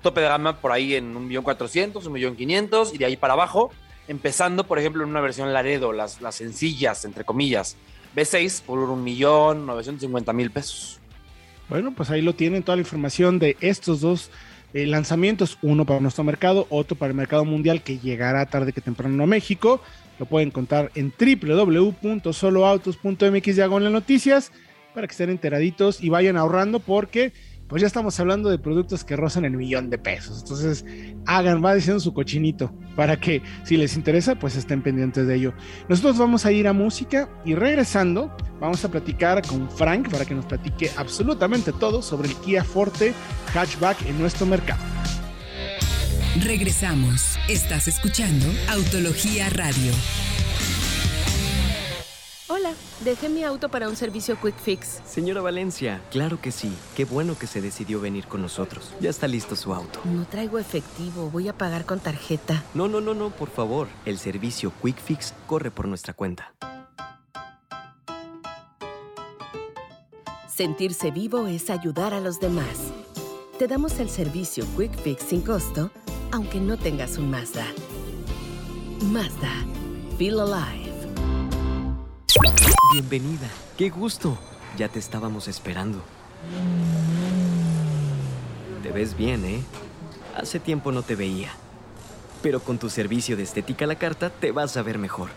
tope 0.02 0.22
de 0.22 0.28
gama, 0.28 0.62
por 0.62 0.72
ahí 0.72 0.96
en 0.96 1.16
un 1.16 1.28
millón 1.28 1.44
cuatrocientos, 1.44 2.06
un 2.06 2.14
millón 2.14 2.36
quinientos, 2.36 2.94
y 2.94 2.98
de 2.98 3.06
ahí 3.06 3.18
para 3.18 3.34
abajo, 3.34 3.72
empezando, 4.08 4.66
por 4.66 4.78
ejemplo, 4.78 5.04
en 5.04 5.10
una 5.10 5.22
versión 5.22 5.52
Laredo, 5.54 5.92
las, 5.92 6.22
las 6.22 6.36
sencillas, 6.36 7.04
entre 7.04 7.24
comillas 7.24 7.76
B6 8.16 8.62
por 8.62 8.80
un 8.80 9.04
millón 9.04 9.66
950 9.66 10.32
mil 10.34 10.52
pesos. 10.52 11.00
Bueno, 11.70 11.94
pues 11.96 12.12
ahí 12.12 12.22
lo 12.22 12.34
tienen 12.34 12.64
toda 12.64 12.76
la 12.76 12.84
información 12.84 13.40
de 13.40 13.58
estos 13.60 14.02
dos 14.02 14.30
eh, 14.74 14.86
lanzamientos, 14.86 15.58
uno 15.62 15.86
para 15.86 16.00
nuestro 16.00 16.24
mercado, 16.24 16.68
otro 16.70 16.96
para 16.96 17.12
el 17.12 17.16
mercado 17.16 17.46
mundial 17.46 17.82
que 17.82 17.98
llegará 17.98 18.46
tarde 18.46 18.74
que 18.74 18.82
temprano 18.82 19.24
a 19.24 19.28
México. 19.28 19.82
Lo 20.20 20.26
pueden 20.26 20.50
encontrar 20.50 20.92
en 20.96 21.14
www.soloautos.mx 21.18 23.56
diagonal 23.56 23.92
noticias 23.92 24.52
para 24.94 25.08
que 25.08 25.12
estén 25.12 25.30
enteraditos 25.30 26.04
y 26.04 26.10
vayan 26.10 26.38
ahorrando 26.38 26.80
porque 26.80 27.34
pues 27.68 27.82
ya 27.82 27.88
estamos 27.88 28.20
hablando 28.20 28.50
de 28.50 28.60
productos 28.60 29.04
que 29.04 29.16
rozan 29.16 29.46
el 29.46 29.58
millón 29.58 29.90
de 29.90 29.98
pesos. 29.98 30.40
Entonces, 30.42 30.86
hagan, 31.26 31.64
va 31.64 31.74
diciendo 31.74 32.00
su 32.00 32.14
cochinito 32.14 32.74
para 32.96 33.20
que 33.20 33.42
si 33.64 33.78
les 33.78 33.96
interesa, 33.96 34.36
pues 34.36 34.56
estén 34.56 34.82
pendientes 34.82 35.28
de 35.28 35.36
ello. 35.36 35.54
Nosotros 35.90 36.18
vamos 36.18 36.46
a 36.46 36.52
ir 36.52 36.68
a 36.68 36.74
música 36.74 37.30
y 37.44 37.56
regresando, 37.56 38.36
vamos 38.60 38.84
a 38.86 38.90
platicar 38.90 39.42
con 39.46 39.70
Frank 39.70 40.10
para 40.10 40.26
que 40.26 40.36
nos 40.36 40.46
platique 40.46 40.92
absolutamente 40.98 41.72
todo 41.74 42.02
sobre 42.02 42.30
el 42.30 42.36
Kia 42.36 42.64
Forte 42.64 43.14
hatchback 43.54 44.06
en 44.08 44.20
nuestro 44.20 44.46
mercado. 44.46 44.84
Regresamos. 46.44 47.38
Estás 47.48 47.88
escuchando 47.88 48.46
Autología 48.70 49.50
Radio. 49.50 49.94
Hola, 52.48 52.74
dejé 53.04 53.28
mi 53.28 53.44
auto 53.44 53.70
para 53.70 53.90
un 53.90 53.96
servicio 53.96 54.38
Quick 54.40 54.56
Fix. 54.60 55.02
Señora 55.04 55.42
Valencia, 55.42 56.00
claro 56.12 56.40
que 56.40 56.52
sí. 56.52 56.72
Qué 56.96 57.04
bueno 57.04 57.36
que 57.36 57.48
se 57.48 57.60
decidió 57.60 58.00
venir 58.00 58.28
con 58.28 58.40
nosotros. 58.44 58.94
Ya 59.00 59.10
está 59.10 59.28
listo 59.28 59.56
su 59.56 59.74
auto. 59.74 60.00
No 60.04 60.26
traigo 60.26 60.60
efectivo, 60.60 61.32
voy 61.32 61.48
a 61.48 61.58
pagar 61.58 61.86
con 61.86 62.00
tarjeta. 62.00 62.64
No, 62.76 62.88
no, 62.88 63.02
no, 63.02 63.16
no, 63.16 63.32
por 63.32 63.50
favor. 63.50 63.88
El 64.06 64.20
servicio 64.20 64.72
Quick 64.84 64.98
Fix 64.98 65.34
corre 65.48 65.72
por 65.72 65.88
nuestra 65.88 66.14
cuenta. 66.14 66.54
Sentirse 70.48 71.10
vivo 71.10 71.48
es 71.48 71.72
ayudar 71.72 72.14
a 72.14 72.20
los 72.20 72.40
demás. 72.40 72.94
Te 73.58 73.68
damos 73.68 74.00
el 74.00 74.10
servicio 74.10 74.66
Quick 74.78 74.96
Fix 75.02 75.24
sin 75.24 75.42
costo, 75.42 75.90
aunque 76.32 76.60
no 76.60 76.78
tengas 76.78 77.18
un 77.18 77.32
Mazda. 77.32 77.66
Mazda. 79.12 79.52
Feel 80.20 80.40
alive. 80.40 80.85
Bienvenida. 82.94 83.50
Qué 83.78 83.90
gusto. 83.90 84.38
Ya 84.78 84.90
te 84.90 85.00
estábamos 85.00 85.48
esperando. 85.48 86.02
Te 88.84 88.92
ves 88.92 89.18
bien, 89.18 89.44
¿eh? 89.46 89.62
Hace 90.36 90.60
tiempo 90.60 90.92
no 90.92 91.02
te 91.02 91.16
veía. 91.16 91.50
Pero 92.42 92.60
con 92.60 92.78
tu 92.78 92.90
servicio 92.90 93.38
de 93.38 93.44
estética 93.44 93.86
a 93.86 93.88
la 93.88 93.96
carta 93.96 94.30
te 94.30 94.52
vas 94.52 94.78
a 94.78 94.82
ver 94.82 94.98
mejor. 94.98 95.30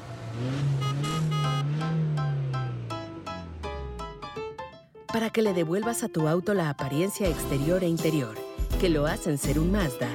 Para 5.12 5.30
que 5.30 5.42
le 5.42 5.54
devuelvas 5.54 6.02
a 6.02 6.08
tu 6.08 6.28
auto 6.28 6.52
la 6.54 6.68
apariencia 6.68 7.28
exterior 7.28 7.82
e 7.82 7.88
interior, 7.88 8.36
que 8.80 8.88
lo 8.88 9.06
hacen 9.06 9.38
ser 9.38 9.58
un 9.58 9.72
Mazda, 9.72 10.10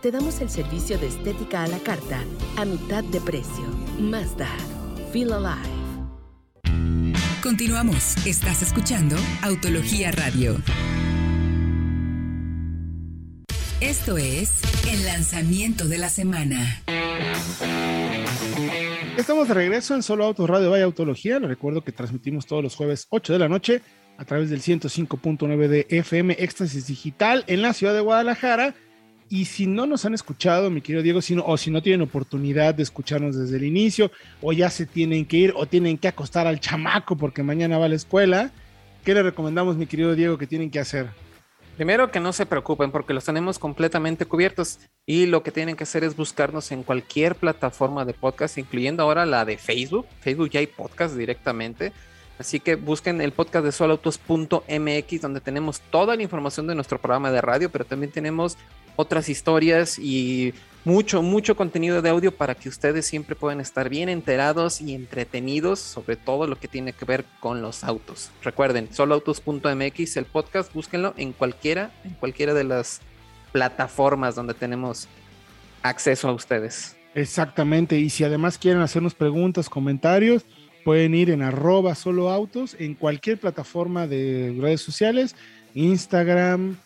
te 0.00 0.10
damos 0.10 0.40
el 0.40 0.48
servicio 0.48 0.98
de 0.98 1.08
estética 1.08 1.64
a 1.64 1.66
la 1.66 1.80
carta 1.80 2.22
a 2.56 2.64
mitad 2.64 3.02
de 3.02 3.20
precio. 3.20 3.64
Mazda. 3.98 4.48
Feel 5.12 5.32
alive. 5.32 5.77
Continuamos. 7.42 8.16
Estás 8.26 8.62
escuchando 8.62 9.14
Autología 9.42 10.10
Radio. 10.10 10.56
Esto 13.80 14.18
es 14.18 14.60
el 14.90 15.04
lanzamiento 15.04 15.86
de 15.86 15.98
la 15.98 16.08
semana. 16.08 16.82
Estamos 19.16 19.46
de 19.46 19.54
regreso 19.54 19.94
en 19.94 20.02
Solo 20.02 20.24
Autos 20.24 20.50
Radio 20.50 20.70
Vaya 20.70 20.84
Autología. 20.84 21.38
Les 21.38 21.48
recuerdo 21.48 21.84
que 21.84 21.92
transmitimos 21.92 22.44
todos 22.44 22.62
los 22.62 22.74
jueves 22.74 23.06
8 23.10 23.34
de 23.34 23.38
la 23.38 23.48
noche 23.48 23.82
a 24.16 24.24
través 24.24 24.50
del 24.50 24.60
105.9 24.60 25.68
de 25.68 25.86
FM 25.90 26.36
Éxtasis 26.40 26.88
Digital 26.88 27.44
en 27.46 27.62
la 27.62 27.72
ciudad 27.72 27.94
de 27.94 28.00
Guadalajara. 28.00 28.74
Y 29.30 29.44
si 29.44 29.66
no 29.66 29.86
nos 29.86 30.04
han 30.04 30.14
escuchado, 30.14 30.70
mi 30.70 30.80
querido 30.80 31.02
Diego, 31.02 31.20
sino, 31.20 31.44
o 31.44 31.56
si 31.56 31.70
no 31.70 31.82
tienen 31.82 32.02
oportunidad 32.02 32.74
de 32.74 32.82
escucharnos 32.82 33.36
desde 33.36 33.58
el 33.58 33.64
inicio, 33.64 34.10
o 34.40 34.52
ya 34.52 34.70
se 34.70 34.86
tienen 34.86 35.26
que 35.26 35.36
ir, 35.36 35.52
o 35.54 35.66
tienen 35.66 35.98
que 35.98 36.08
acostar 36.08 36.46
al 36.46 36.60
chamaco 36.60 37.16
porque 37.16 37.42
mañana 37.42 37.78
va 37.78 37.86
a 37.86 37.88
la 37.88 37.94
escuela, 37.94 38.50
¿qué 39.04 39.12
le 39.12 39.22
recomendamos, 39.22 39.76
mi 39.76 39.86
querido 39.86 40.14
Diego, 40.14 40.38
que 40.38 40.46
tienen 40.46 40.70
que 40.70 40.80
hacer? 40.80 41.08
Primero 41.76 42.10
que 42.10 42.18
no 42.18 42.32
se 42.32 42.44
preocupen 42.44 42.90
porque 42.90 43.14
los 43.14 43.24
tenemos 43.24 43.58
completamente 43.58 44.26
cubiertos 44.26 44.80
y 45.06 45.26
lo 45.26 45.44
que 45.44 45.52
tienen 45.52 45.76
que 45.76 45.84
hacer 45.84 46.02
es 46.02 46.16
buscarnos 46.16 46.72
en 46.72 46.82
cualquier 46.82 47.36
plataforma 47.36 48.04
de 48.04 48.14
podcast, 48.14 48.58
incluyendo 48.58 49.04
ahora 49.04 49.26
la 49.26 49.44
de 49.44 49.58
Facebook. 49.58 50.06
Facebook 50.20 50.50
ya 50.50 50.58
hay 50.58 50.66
podcast 50.66 51.14
directamente. 51.14 51.92
Así 52.38 52.58
que 52.58 52.74
busquen 52.74 53.20
el 53.20 53.30
podcast 53.30 53.64
de 53.64 53.72
solautos.mx 53.72 55.20
donde 55.20 55.40
tenemos 55.40 55.80
toda 55.80 56.16
la 56.16 56.22
información 56.22 56.66
de 56.66 56.74
nuestro 56.74 56.98
programa 57.00 57.30
de 57.30 57.40
radio, 57.40 57.70
pero 57.70 57.84
también 57.84 58.10
tenemos 58.10 58.56
otras 58.98 59.28
historias 59.28 59.96
y 59.96 60.52
mucho, 60.84 61.22
mucho 61.22 61.54
contenido 61.54 62.02
de 62.02 62.08
audio 62.10 62.34
para 62.34 62.56
que 62.56 62.68
ustedes 62.68 63.06
siempre 63.06 63.36
puedan 63.36 63.60
estar 63.60 63.88
bien 63.88 64.08
enterados 64.08 64.80
y 64.80 64.92
entretenidos 64.92 65.78
sobre 65.78 66.16
todo 66.16 66.48
lo 66.48 66.58
que 66.58 66.66
tiene 66.66 66.92
que 66.92 67.04
ver 67.04 67.24
con 67.38 67.62
los 67.62 67.84
autos. 67.84 68.32
Recuerden, 68.42 68.88
soloautos.mx, 68.92 70.16
el 70.16 70.24
podcast, 70.24 70.74
búsquenlo 70.74 71.14
en 71.16 71.32
cualquiera, 71.32 71.92
en 72.02 72.14
cualquiera 72.14 72.54
de 72.54 72.64
las 72.64 73.00
plataformas 73.52 74.34
donde 74.34 74.54
tenemos 74.54 75.06
acceso 75.82 76.28
a 76.28 76.32
ustedes. 76.32 76.96
Exactamente, 77.14 78.00
y 78.00 78.10
si 78.10 78.24
además 78.24 78.58
quieren 78.58 78.82
hacernos 78.82 79.14
preguntas, 79.14 79.70
comentarios, 79.70 80.44
pueden 80.84 81.14
ir 81.14 81.30
en 81.30 81.42
arroba 81.42 81.94
soloautos 81.94 82.74
en 82.80 82.96
cualquier 82.96 83.38
plataforma 83.38 84.08
de 84.08 84.56
redes 84.60 84.80
sociales, 84.80 85.36
Instagram, 85.74 86.76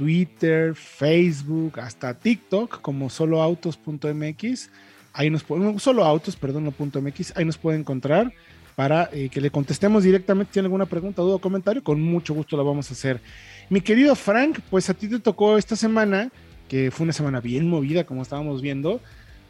Twitter, 0.00 0.74
Facebook, 0.74 1.78
hasta 1.78 2.14
TikTok 2.14 2.80
como 2.80 3.10
soloautos.mx. 3.10 4.70
Ahí 5.12 5.28
nos 5.28 5.42
pueden, 5.44 5.78
solo 5.78 6.06
autos, 6.06 6.36
perdón, 6.36 6.64
no 6.64 6.72
.mx, 7.02 7.36
ahí 7.36 7.44
nos 7.44 7.58
pueden 7.58 7.82
encontrar 7.82 8.32
para 8.76 9.10
eh, 9.12 9.28
que 9.28 9.42
le 9.42 9.50
contestemos 9.50 10.02
directamente. 10.02 10.48
Si 10.48 10.52
tiene 10.54 10.68
alguna 10.68 10.86
pregunta, 10.86 11.20
duda 11.20 11.34
o 11.34 11.38
comentario, 11.38 11.84
con 11.84 12.00
mucho 12.00 12.32
gusto 12.32 12.56
lo 12.56 12.64
vamos 12.64 12.88
a 12.88 12.94
hacer. 12.94 13.20
Mi 13.68 13.82
querido 13.82 14.14
Frank, 14.14 14.60
pues 14.70 14.88
a 14.88 14.94
ti 14.94 15.06
te 15.06 15.18
tocó 15.18 15.58
esta 15.58 15.76
semana, 15.76 16.30
que 16.66 16.90
fue 16.90 17.04
una 17.04 17.12
semana 17.12 17.40
bien 17.40 17.68
movida, 17.68 18.04
como 18.04 18.22
estábamos 18.22 18.62
viendo, 18.62 19.02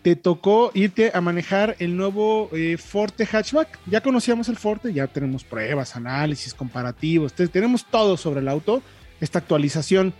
te 0.02 0.16
tocó 0.16 0.72
irte 0.74 1.12
a 1.14 1.20
manejar 1.20 1.76
el 1.78 1.96
nuevo 1.96 2.50
eh, 2.52 2.76
Forte 2.76 3.24
Hatchback. 3.24 3.78
Ya 3.86 4.00
conocíamos 4.00 4.48
el 4.48 4.56
Forte, 4.56 4.92
ya 4.92 5.06
tenemos 5.06 5.44
pruebas, 5.44 5.94
análisis, 5.94 6.54
comparativos, 6.54 7.34
tenemos 7.34 7.86
todo 7.86 8.16
sobre 8.16 8.40
el 8.40 8.48
auto, 8.48 8.82
esta 9.20 9.38
actualización. 9.38 10.12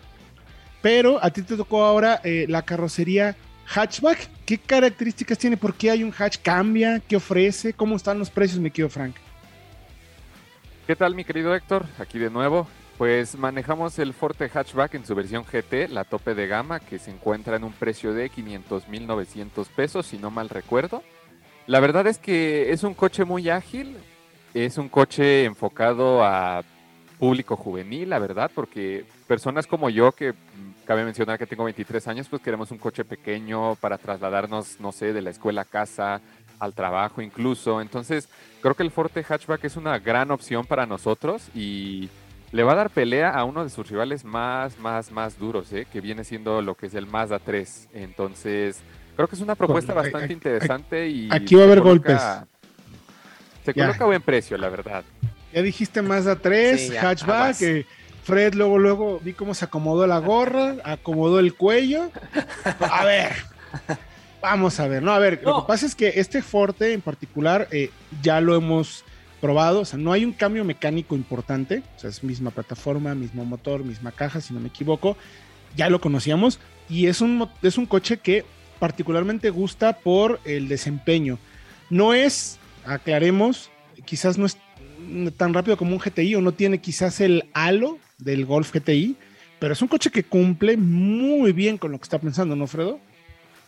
Pero 0.83 1.23
a 1.23 1.31
ti 1.31 1.43
te 1.43 1.57
tocó 1.57 1.85
ahora 1.85 2.21
eh, 2.25 2.47
la 2.49 2.63
carrocería 2.63 3.37
hatchback. 3.67 4.29
¿Qué 4.47 4.59
características 4.59 5.39
tiene? 5.39 5.57
¿Por 5.57 5.75
qué 5.75 5.91
hay 5.91 6.03
un 6.03 6.13
hatch? 6.17 6.39
¿Cambia? 6.43 7.01
¿Qué 7.01 7.17
ofrece? 7.17 7.73
¿Cómo 7.73 7.97
están 7.97 8.19
los 8.19 8.31
precios, 8.31 8.61
mi 8.61 8.71
querido 8.71 8.89
Frank? 8.89 9.15
¿Qué 10.87 10.97
tal, 10.97 11.15
mi 11.15 11.25
querido 11.25 11.55
Héctor? 11.55 11.87
Aquí 11.99 12.19
de 12.19 12.31
nuevo. 12.31 12.67
Pues 12.99 13.37
manejamos 13.37 13.99
el 13.99 14.13
Forte 14.13 14.51
Hatchback 14.53 14.95
en 14.95 15.07
su 15.07 15.15
versión 15.15 15.45
GT, 15.45 15.89
la 15.89 16.05
tope 16.05 16.35
de 16.35 16.47
gama, 16.47 16.81
que 16.81 16.99
se 16.99 17.11
encuentra 17.11 17.57
en 17.57 17.65
un 17.65 17.73
precio 17.73 18.13
de 18.13 18.31
500.900 18.31 19.67
pesos, 19.69 20.07
si 20.07 20.19
no 20.19 20.31
mal 20.31 20.51
recuerdo. 20.51 21.03
La 21.67 21.81
verdad 21.81 22.07
es 22.07 22.19
que 22.19 22.73
es 22.73 22.83
un 22.83 22.93
coche 22.93 23.25
muy 23.25 23.49
ágil, 23.49 23.97
es 24.53 24.77
un 24.77 24.89
coche 24.89 25.45
enfocado 25.45 26.23
a 26.23 26.63
público 27.19 27.57
juvenil, 27.57 28.11
la 28.11 28.19
verdad, 28.19 28.51
porque 28.55 29.07
personas 29.31 29.69
como 29.69 29.89
yo, 29.91 30.11
que 30.11 30.33
mm, 30.33 30.85
cabe 30.85 31.05
mencionar 31.05 31.39
que 31.39 31.47
tengo 31.47 31.63
23 31.63 32.09
años, 32.09 32.27
pues 32.29 32.43
queremos 32.43 32.73
un 32.73 32.79
coche 32.79 33.05
pequeño 33.05 33.77
para 33.77 33.97
trasladarnos, 33.97 34.81
no 34.81 34.91
sé, 34.91 35.13
de 35.13 35.23
la 35.23 35.31
escuela 35.31 35.61
a 35.61 35.65
casa, 35.65 36.21
al 36.59 36.75
trabajo 36.75 37.23
incluso. 37.23 37.81
Entonces, 37.81 38.29
creo 38.61 38.75
que 38.75 38.83
el 38.83 38.91
Forte 38.91 39.23
Hatchback 39.23 39.63
es 39.63 39.77
una 39.77 40.01
gran 40.01 40.33
opción 40.33 40.67
para 40.67 40.85
nosotros 40.85 41.49
y 41.55 42.09
le 42.51 42.65
va 42.65 42.73
a 42.73 42.75
dar 42.75 42.91
pelea 42.91 43.31
a 43.31 43.45
uno 43.45 43.63
de 43.63 43.71
sus 43.71 43.89
rivales 43.89 44.25
más, 44.25 44.77
más, 44.81 45.13
más 45.13 45.39
duros, 45.39 45.73
¿eh? 45.73 45.87
que 45.93 46.01
viene 46.01 46.25
siendo 46.25 46.61
lo 46.61 46.75
que 46.75 46.87
es 46.87 46.95
el 46.97 47.07
Mazda 47.07 47.39
3. 47.39 47.91
Entonces, 47.95 48.81
creo 49.15 49.29
que 49.29 49.37
es 49.37 49.43
una 49.43 49.55
propuesta 49.55 49.95
bastante 49.95 50.33
interesante 50.33 51.09
y... 51.09 51.29
Aquí 51.31 51.55
va 51.55 51.63
a 51.63 51.67
haber 51.67 51.83
golpes. 51.83 52.21
Se 53.65 53.73
coloca 53.75 54.03
a 54.03 54.07
buen 54.09 54.23
precio, 54.23 54.59
la 54.59 54.71
verdad. 54.71 55.05
Ya 55.53 55.63
dijiste 55.63 56.03
Mazda 56.03 56.35
3, 56.35 56.97
hatchback, 57.01 57.87
Fred 58.23 58.55
luego, 58.55 58.79
luego 58.79 59.21
vi 59.23 59.33
cómo 59.33 59.55
se 59.55 59.65
acomodó 59.65 60.07
la 60.07 60.19
gorra, 60.19 60.77
acomodó 60.85 61.41
el 61.41 61.55
cuello. 61.55 62.11
A 62.81 63.05
ver, 63.05 63.33
vamos 64.43 64.79
a 64.81 64.89
ver, 64.89 65.03
no, 65.03 65.13
a 65.13 65.19
ver, 65.19 65.41
lo 65.43 65.63
que 65.63 65.67
pasa 65.67 65.87
es 65.87 65.95
que 65.95 66.15
este 66.17 66.43
Forte 66.43 66.93
en 66.93 67.01
particular 67.01 67.69
eh, 67.71 67.91
ya 68.23 68.41
lo 68.41 68.55
hemos 68.55 69.05
probado, 69.41 69.81
o 69.81 69.85
sea, 69.85 69.99
no 69.99 70.13
hay 70.13 70.25
un 70.25 70.33
cambio 70.33 70.65
mecánico 70.65 71.15
importante, 71.15 71.83
o 71.97 72.01
sea, 72.01 72.11
es 72.11 72.23
misma 72.23 72.51
plataforma, 72.51 73.15
mismo 73.15 73.45
motor, 73.45 73.85
misma 73.85 74.13
caja, 74.13 74.41
si 74.41 74.53
no 74.53 74.61
me 74.61 74.69
equivoco, 74.69 75.17
ya 75.77 75.89
lo 75.89 76.01
conocíamos 76.01 76.61
y 76.89 77.07
es 77.07 77.21
un, 77.21 77.49
es 77.63 77.79
un 77.79 77.87
coche 77.87 78.19
que 78.19 78.45
particularmente 78.79 79.51
gusta 79.51 79.99
por 79.99 80.41
el 80.45 80.69
desempeño. 80.69 81.39
No 81.89 82.13
es, 82.13 82.59
aclaremos, 82.85 83.71
quizás 84.05 84.37
no 84.37 84.47
es 84.47 84.59
tan 85.37 85.55
rápido 85.55 85.77
como 85.77 85.93
un 85.93 85.99
GTI 85.99 86.35
o 86.35 86.41
no 86.41 86.53
tiene 86.53 86.81
quizás 86.81 87.21
el 87.21 87.49
halo 87.55 87.99
del 88.25 88.47
Golf 88.47 88.73
GTI, 88.73 89.17
pero 89.59 89.75
es 89.75 89.83
un 89.83 89.89
coche 89.89 90.11
que 90.11 90.25
cumple 90.25 90.77
muy 90.77 91.53
bien 91.53 91.79
con 91.79 91.93
lo 91.93 91.99
que 91.99 92.05
está 92.05 92.19
pensando, 92.19 92.57
¿no, 92.57 92.67
Fredo? 92.67 92.99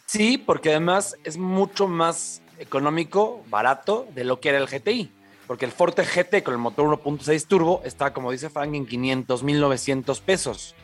Sí, 0.06 0.38
porque 0.38 0.71
además 0.71 1.16
es 1.25 1.37
mucho 1.37 1.87
más 1.87 2.42
económico, 2.59 3.44
barato 3.49 4.06
de 4.14 4.25
lo 4.25 4.40
que 4.40 4.50
era 4.50 4.59
el 4.59 4.66
GTI. 4.66 5.11
Porque 5.47 5.64
el 5.64 5.73
Forte 5.73 6.02
GT 6.04 6.42
con 6.42 6.54
el 6.54 6.61
motor 6.61 6.87
1.6 6.87 7.47
turbo 7.47 7.82
está, 7.85 8.12
como 8.12 8.32
dice 8.32 8.49
Frank, 8.49 8.75
en 8.75 8.87
500, 8.87 9.42
1900 9.42 10.21
pesos. 10.21 10.75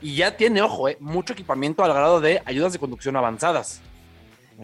Y 0.00 0.16
ya 0.16 0.36
tiene, 0.36 0.62
ojo, 0.62 0.88
eh, 0.88 0.96
mucho 1.00 1.32
equipamiento 1.32 1.84
al 1.84 1.92
grado 1.92 2.20
de 2.20 2.42
ayudas 2.44 2.72
de 2.72 2.78
conducción 2.78 3.16
avanzadas. 3.16 3.80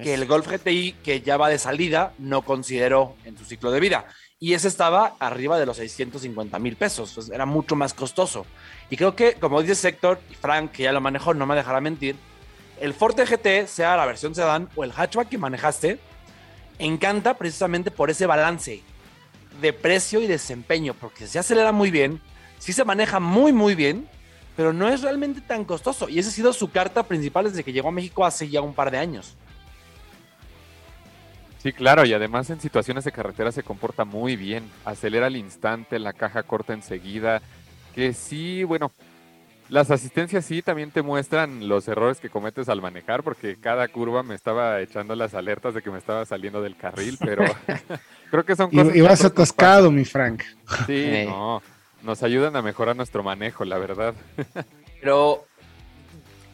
Que 0.02 0.14
el 0.14 0.26
Golf 0.26 0.48
GTI, 0.48 0.92
que 1.04 1.20
ya 1.20 1.36
va 1.36 1.50
de 1.50 1.58
salida, 1.58 2.14
no 2.18 2.42
consideró 2.42 3.14
en 3.24 3.36
su 3.36 3.44
ciclo 3.44 3.70
de 3.70 3.80
vida 3.80 4.06
y 4.42 4.54
ese 4.54 4.66
estaba 4.66 5.14
arriba 5.20 5.56
de 5.56 5.66
los 5.66 5.76
650 5.76 6.58
mil 6.58 6.74
pesos, 6.74 7.12
pues 7.14 7.30
era 7.30 7.46
mucho 7.46 7.76
más 7.76 7.94
costoso. 7.94 8.44
Y 8.90 8.96
creo 8.96 9.14
que, 9.14 9.34
como 9.34 9.62
dice 9.62 9.76
Sector, 9.76 10.20
y 10.32 10.34
Frank, 10.34 10.72
que 10.72 10.82
ya 10.82 10.90
lo 10.90 11.00
manejó, 11.00 11.32
no 11.32 11.46
me 11.46 11.54
dejará 11.54 11.80
mentir, 11.80 12.16
el 12.80 12.92
Forte 12.92 13.24
GT, 13.24 13.68
sea 13.68 13.96
la 13.96 14.04
versión 14.04 14.34
sedán 14.34 14.68
o 14.74 14.82
el 14.82 14.90
hatchback 14.90 15.28
que 15.28 15.38
manejaste, 15.38 16.00
encanta 16.80 17.34
precisamente 17.34 17.92
por 17.92 18.10
ese 18.10 18.26
balance 18.26 18.82
de 19.60 19.72
precio 19.72 20.20
y 20.20 20.26
desempeño, 20.26 20.94
porque 20.94 21.28
se 21.28 21.38
acelera 21.38 21.70
muy 21.70 21.92
bien, 21.92 22.20
sí 22.58 22.72
se 22.72 22.84
maneja 22.84 23.20
muy, 23.20 23.52
muy 23.52 23.76
bien, 23.76 24.08
pero 24.56 24.72
no 24.72 24.88
es 24.88 25.02
realmente 25.02 25.40
tan 25.40 25.64
costoso. 25.64 26.08
Y 26.08 26.18
esa 26.18 26.30
ha 26.30 26.32
sido 26.32 26.52
su 26.52 26.68
carta 26.68 27.04
principal 27.04 27.44
desde 27.44 27.62
que 27.62 27.72
llegó 27.72 27.90
a 27.90 27.92
México 27.92 28.24
hace 28.24 28.48
ya 28.48 28.60
un 28.60 28.74
par 28.74 28.90
de 28.90 28.98
años. 28.98 29.36
Sí, 31.62 31.72
claro, 31.72 32.04
y 32.04 32.12
además 32.12 32.50
en 32.50 32.60
situaciones 32.60 33.04
de 33.04 33.12
carretera 33.12 33.52
se 33.52 33.62
comporta 33.62 34.04
muy 34.04 34.34
bien, 34.34 34.68
acelera 34.84 35.26
al 35.26 35.36
instante, 35.36 36.00
la 36.00 36.12
caja 36.12 36.42
corta 36.42 36.72
enseguida, 36.72 37.40
que 37.94 38.12
sí, 38.14 38.64
bueno, 38.64 38.90
las 39.68 39.92
asistencias 39.92 40.44
sí 40.44 40.60
también 40.60 40.90
te 40.90 41.02
muestran 41.02 41.68
los 41.68 41.86
errores 41.86 42.18
que 42.18 42.30
cometes 42.30 42.68
al 42.68 42.82
manejar, 42.82 43.22
porque 43.22 43.56
cada 43.60 43.86
curva 43.86 44.24
me 44.24 44.34
estaba 44.34 44.80
echando 44.80 45.14
las 45.14 45.34
alertas 45.34 45.72
de 45.72 45.82
que 45.82 45.90
me 45.92 45.98
estaba 45.98 46.26
saliendo 46.26 46.62
del 46.62 46.76
carril, 46.76 47.16
pero 47.20 47.44
creo 48.32 48.44
que 48.44 48.56
son 48.56 48.68
cosas... 48.68 48.96
Y, 48.96 49.00
vas 49.00 49.24
atascado, 49.24 49.92
mi 49.92 50.04
Frank. 50.04 50.42
Sí, 50.86 51.26
no, 51.28 51.62
nos 52.02 52.24
ayudan 52.24 52.56
a 52.56 52.62
mejorar 52.62 52.96
nuestro 52.96 53.22
manejo, 53.22 53.64
la 53.64 53.78
verdad. 53.78 54.14
pero 55.00 55.46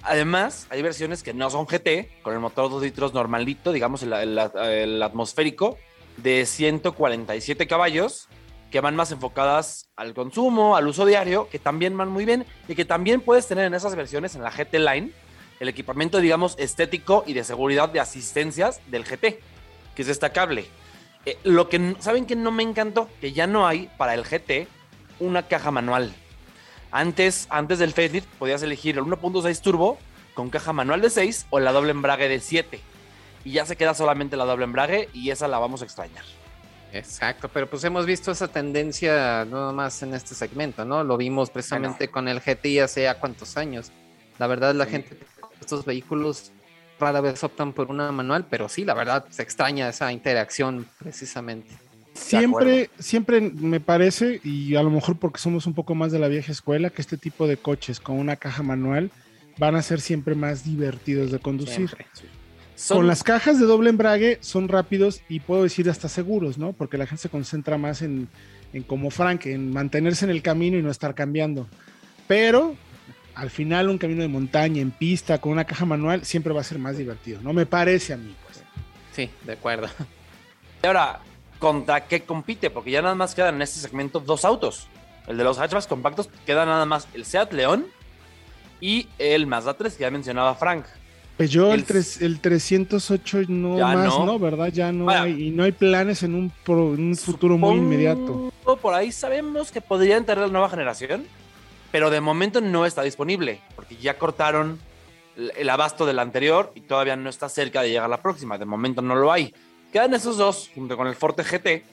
Además, 0.02 0.66
hay 0.70 0.82
versiones 0.82 1.22
que 1.22 1.34
no 1.34 1.50
son 1.50 1.66
GT, 1.66 2.22
con 2.22 2.34
el 2.34 2.40
motor 2.40 2.70
2 2.70 2.82
litros 2.82 3.14
normalito, 3.14 3.72
digamos 3.72 4.02
el, 4.02 5.02
atmosférico, 5.02 5.76
de 6.16 6.46
147 6.46 7.66
caballos, 7.66 8.28
que 8.70 8.80
van 8.80 8.96
más 8.96 9.12
enfocadas 9.12 9.88
al 9.96 10.14
consumo, 10.14 10.76
al 10.76 10.86
uso 10.86 11.06
diario, 11.06 11.48
que 11.50 11.58
también 11.58 11.96
van 11.96 12.10
muy 12.10 12.24
bien 12.24 12.44
y 12.68 12.74
que 12.74 12.84
también 12.84 13.20
puedes 13.20 13.46
tener 13.46 13.64
en 13.64 13.74
esas 13.74 13.96
versiones, 13.96 14.34
en 14.34 14.42
la 14.42 14.50
GT 14.50 14.74
Line, 14.74 15.12
el 15.60 15.68
equipamiento, 15.68 16.20
digamos, 16.20 16.54
estético 16.58 17.24
y 17.26 17.32
de 17.32 17.44
seguridad 17.44 17.88
de 17.88 18.00
asistencias 18.00 18.80
del 18.86 19.04
GT, 19.04 19.40
que 19.94 20.02
es 20.02 20.06
destacable. 20.06 20.66
Eh, 21.26 21.36
lo 21.42 21.68
que, 21.68 21.96
¿saben 21.98 22.26
que 22.26 22.36
no 22.36 22.52
me 22.52 22.62
encantó? 22.62 23.08
Que 23.20 23.32
ya 23.32 23.46
no 23.46 23.66
hay 23.66 23.90
para 23.96 24.14
el 24.14 24.24
GT 24.24 24.68
una 25.18 25.48
caja 25.48 25.70
manual. 25.70 26.14
Antes, 26.90 27.46
antes 27.50 27.78
del 27.78 27.92
facelift 27.92 28.28
podías 28.38 28.62
elegir 28.62 28.96
el 28.96 29.04
1.6 29.04 29.60
turbo 29.60 29.98
con 30.34 30.50
caja 30.50 30.72
manual 30.72 31.00
de 31.00 31.10
6 31.10 31.46
o 31.50 31.60
la 31.60 31.72
doble 31.72 31.90
embrague 31.90 32.28
de 32.28 32.40
7. 32.40 32.80
Y 33.44 33.52
ya 33.52 33.66
se 33.66 33.76
queda 33.76 33.94
solamente 33.94 34.36
la 34.36 34.44
doble 34.44 34.64
embrague 34.64 35.08
y 35.12 35.30
esa 35.30 35.48
la 35.48 35.58
vamos 35.58 35.82
a 35.82 35.84
extrañar. 35.84 36.24
Exacto, 36.92 37.48
pero 37.48 37.68
pues 37.68 37.84
hemos 37.84 38.06
visto 38.06 38.30
esa 38.30 38.48
tendencia 38.48 39.44
no 39.44 39.72
más 39.72 40.02
en 40.02 40.14
este 40.14 40.34
segmento, 40.34 40.84
¿no? 40.84 41.04
Lo 41.04 41.16
vimos 41.16 41.50
precisamente 41.50 42.08
con 42.08 42.28
el 42.28 42.40
GTI 42.40 42.80
hace 42.80 43.02
ya 43.02 43.18
cuántos 43.18 43.56
años. 43.56 43.92
La 44.38 44.46
verdad, 44.46 44.74
la 44.74 44.86
gente 44.86 45.18
estos 45.60 45.84
vehículos 45.84 46.52
rara 46.98 47.20
vez 47.20 47.42
optan 47.44 47.72
por 47.72 47.90
una 47.90 48.10
manual, 48.10 48.46
pero 48.48 48.68
sí, 48.68 48.84
la 48.84 48.94
verdad, 48.94 49.26
se 49.30 49.42
extraña 49.42 49.88
esa 49.88 50.10
interacción 50.12 50.88
precisamente. 50.98 51.76
Siempre, 52.18 52.90
siempre 52.98 53.40
me 53.40 53.80
parece, 53.80 54.40
y 54.44 54.74
a 54.76 54.82
lo 54.82 54.90
mejor 54.90 55.18
porque 55.18 55.38
somos 55.38 55.66
un 55.66 55.74
poco 55.74 55.94
más 55.94 56.12
de 56.12 56.18
la 56.18 56.28
vieja 56.28 56.52
escuela, 56.52 56.90
que 56.90 57.00
este 57.00 57.16
tipo 57.16 57.46
de 57.46 57.56
coches 57.56 58.00
con 58.00 58.18
una 58.18 58.36
caja 58.36 58.62
manual 58.62 59.10
van 59.58 59.76
a 59.76 59.82
ser 59.82 60.00
siempre 60.00 60.34
más 60.34 60.64
divertidos 60.64 61.30
de 61.30 61.38
conducir. 61.38 61.90
Con 62.88 63.06
las 63.06 63.24
cajas 63.24 63.58
de 63.58 63.66
doble 63.66 63.90
embrague 63.90 64.38
son 64.40 64.68
rápidos 64.68 65.22
y 65.28 65.40
puedo 65.40 65.64
decir 65.64 65.90
hasta 65.90 66.08
seguros, 66.08 66.58
¿no? 66.58 66.72
Porque 66.72 66.96
la 66.96 67.06
gente 67.06 67.22
se 67.22 67.28
concentra 67.28 67.76
más 67.76 68.02
en, 68.02 68.28
en 68.72 68.82
como 68.84 69.10
Frank, 69.10 69.46
en 69.46 69.72
mantenerse 69.72 70.24
en 70.24 70.30
el 70.30 70.42
camino 70.42 70.78
y 70.78 70.82
no 70.82 70.90
estar 70.90 71.14
cambiando. 71.14 71.66
Pero 72.28 72.76
al 73.34 73.50
final 73.50 73.88
un 73.88 73.98
camino 73.98 74.22
de 74.22 74.28
montaña, 74.28 74.80
en 74.82 74.90
pista, 74.90 75.38
con 75.40 75.52
una 75.52 75.64
caja 75.64 75.84
manual, 75.84 76.24
siempre 76.24 76.52
va 76.52 76.60
a 76.60 76.64
ser 76.64 76.78
más 76.78 76.98
divertido, 76.98 77.40
¿no? 77.40 77.52
Me 77.52 77.66
parece 77.66 78.12
a 78.12 78.16
mí, 78.16 78.34
pues. 78.44 78.62
Sí, 79.14 79.30
de 79.44 79.52
acuerdo. 79.52 79.88
Y 80.80 80.86
ahora, 80.86 81.18
¿contra 81.58 82.06
qué 82.06 82.22
compite? 82.22 82.70
Porque 82.70 82.90
ya 82.90 83.02
nada 83.02 83.14
más 83.14 83.34
quedan 83.34 83.56
en 83.56 83.62
este 83.62 83.80
segmento 83.80 84.20
dos 84.20 84.44
autos. 84.44 84.88
El 85.26 85.36
de 85.36 85.44
los 85.44 85.58
hatchbacks 85.58 85.86
compactos 85.86 86.28
queda 86.46 86.64
nada 86.64 86.86
más 86.86 87.06
el 87.14 87.24
Seat 87.24 87.52
León 87.52 87.86
y 88.80 89.08
el 89.18 89.46
Mazda 89.46 89.74
3 89.74 89.94
que 89.94 90.02
ya 90.02 90.10
mencionaba 90.10 90.54
Frank. 90.54 90.86
Pues 91.36 91.50
yo 91.50 91.72
el, 91.72 91.84
el 92.20 92.40
308 92.40 93.42
no 93.46 93.78
más, 93.78 94.18
no. 94.18 94.38
¿Verdad? 94.40 94.68
Ya 94.72 94.90
no 94.90 95.08
hay, 95.08 95.48
y 95.48 95.50
no 95.50 95.62
hay 95.62 95.70
planes 95.70 96.24
en 96.24 96.34
un, 96.34 96.52
un 96.66 97.16
futuro 97.16 97.56
muy 97.56 97.76
inmediato. 97.76 98.52
Por 98.82 98.94
ahí 98.94 99.12
sabemos 99.12 99.70
que 99.70 99.80
podría 99.80 100.16
entrar 100.16 100.38
la 100.38 100.48
nueva 100.48 100.68
generación, 100.68 101.26
pero 101.92 102.10
de 102.10 102.20
momento 102.20 102.60
no 102.60 102.86
está 102.86 103.02
disponible, 103.02 103.60
porque 103.76 103.96
ya 103.96 104.18
cortaron 104.18 104.80
el 105.56 105.70
abasto 105.70 106.06
del 106.06 106.18
anterior 106.18 106.72
y 106.74 106.80
todavía 106.80 107.14
no 107.14 107.30
está 107.30 107.48
cerca 107.48 107.82
de 107.82 107.90
llegar 107.90 108.10
la 108.10 108.20
próxima. 108.20 108.58
De 108.58 108.64
momento 108.64 109.00
no 109.00 109.14
lo 109.14 109.30
hay. 109.30 109.54
Quedan 109.92 110.14
esos 110.14 110.36
dos, 110.36 110.70
junto 110.74 110.96
con 110.96 111.06
el 111.06 111.14
Forte 111.14 111.42
GT, 111.42 111.84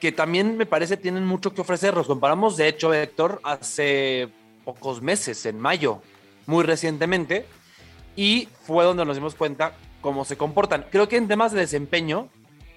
que 0.00 0.12
también 0.12 0.56
me 0.56 0.66
parece 0.66 0.96
tienen 0.96 1.26
mucho 1.26 1.52
que 1.52 1.60
ofrecer. 1.60 1.94
Los 1.94 2.06
comparamos, 2.06 2.56
de 2.56 2.68
hecho, 2.68 2.94
Héctor, 2.94 3.40
hace 3.42 4.28
pocos 4.64 5.02
meses, 5.02 5.44
en 5.46 5.58
mayo, 5.58 6.02
muy 6.46 6.64
recientemente, 6.64 7.46
y 8.16 8.48
fue 8.64 8.84
donde 8.84 9.04
nos 9.04 9.16
dimos 9.16 9.34
cuenta 9.34 9.74
cómo 10.00 10.24
se 10.24 10.36
comportan. 10.36 10.86
Creo 10.90 11.08
que 11.08 11.16
en 11.16 11.28
temas 11.28 11.52
de 11.52 11.60
desempeño, 11.60 12.28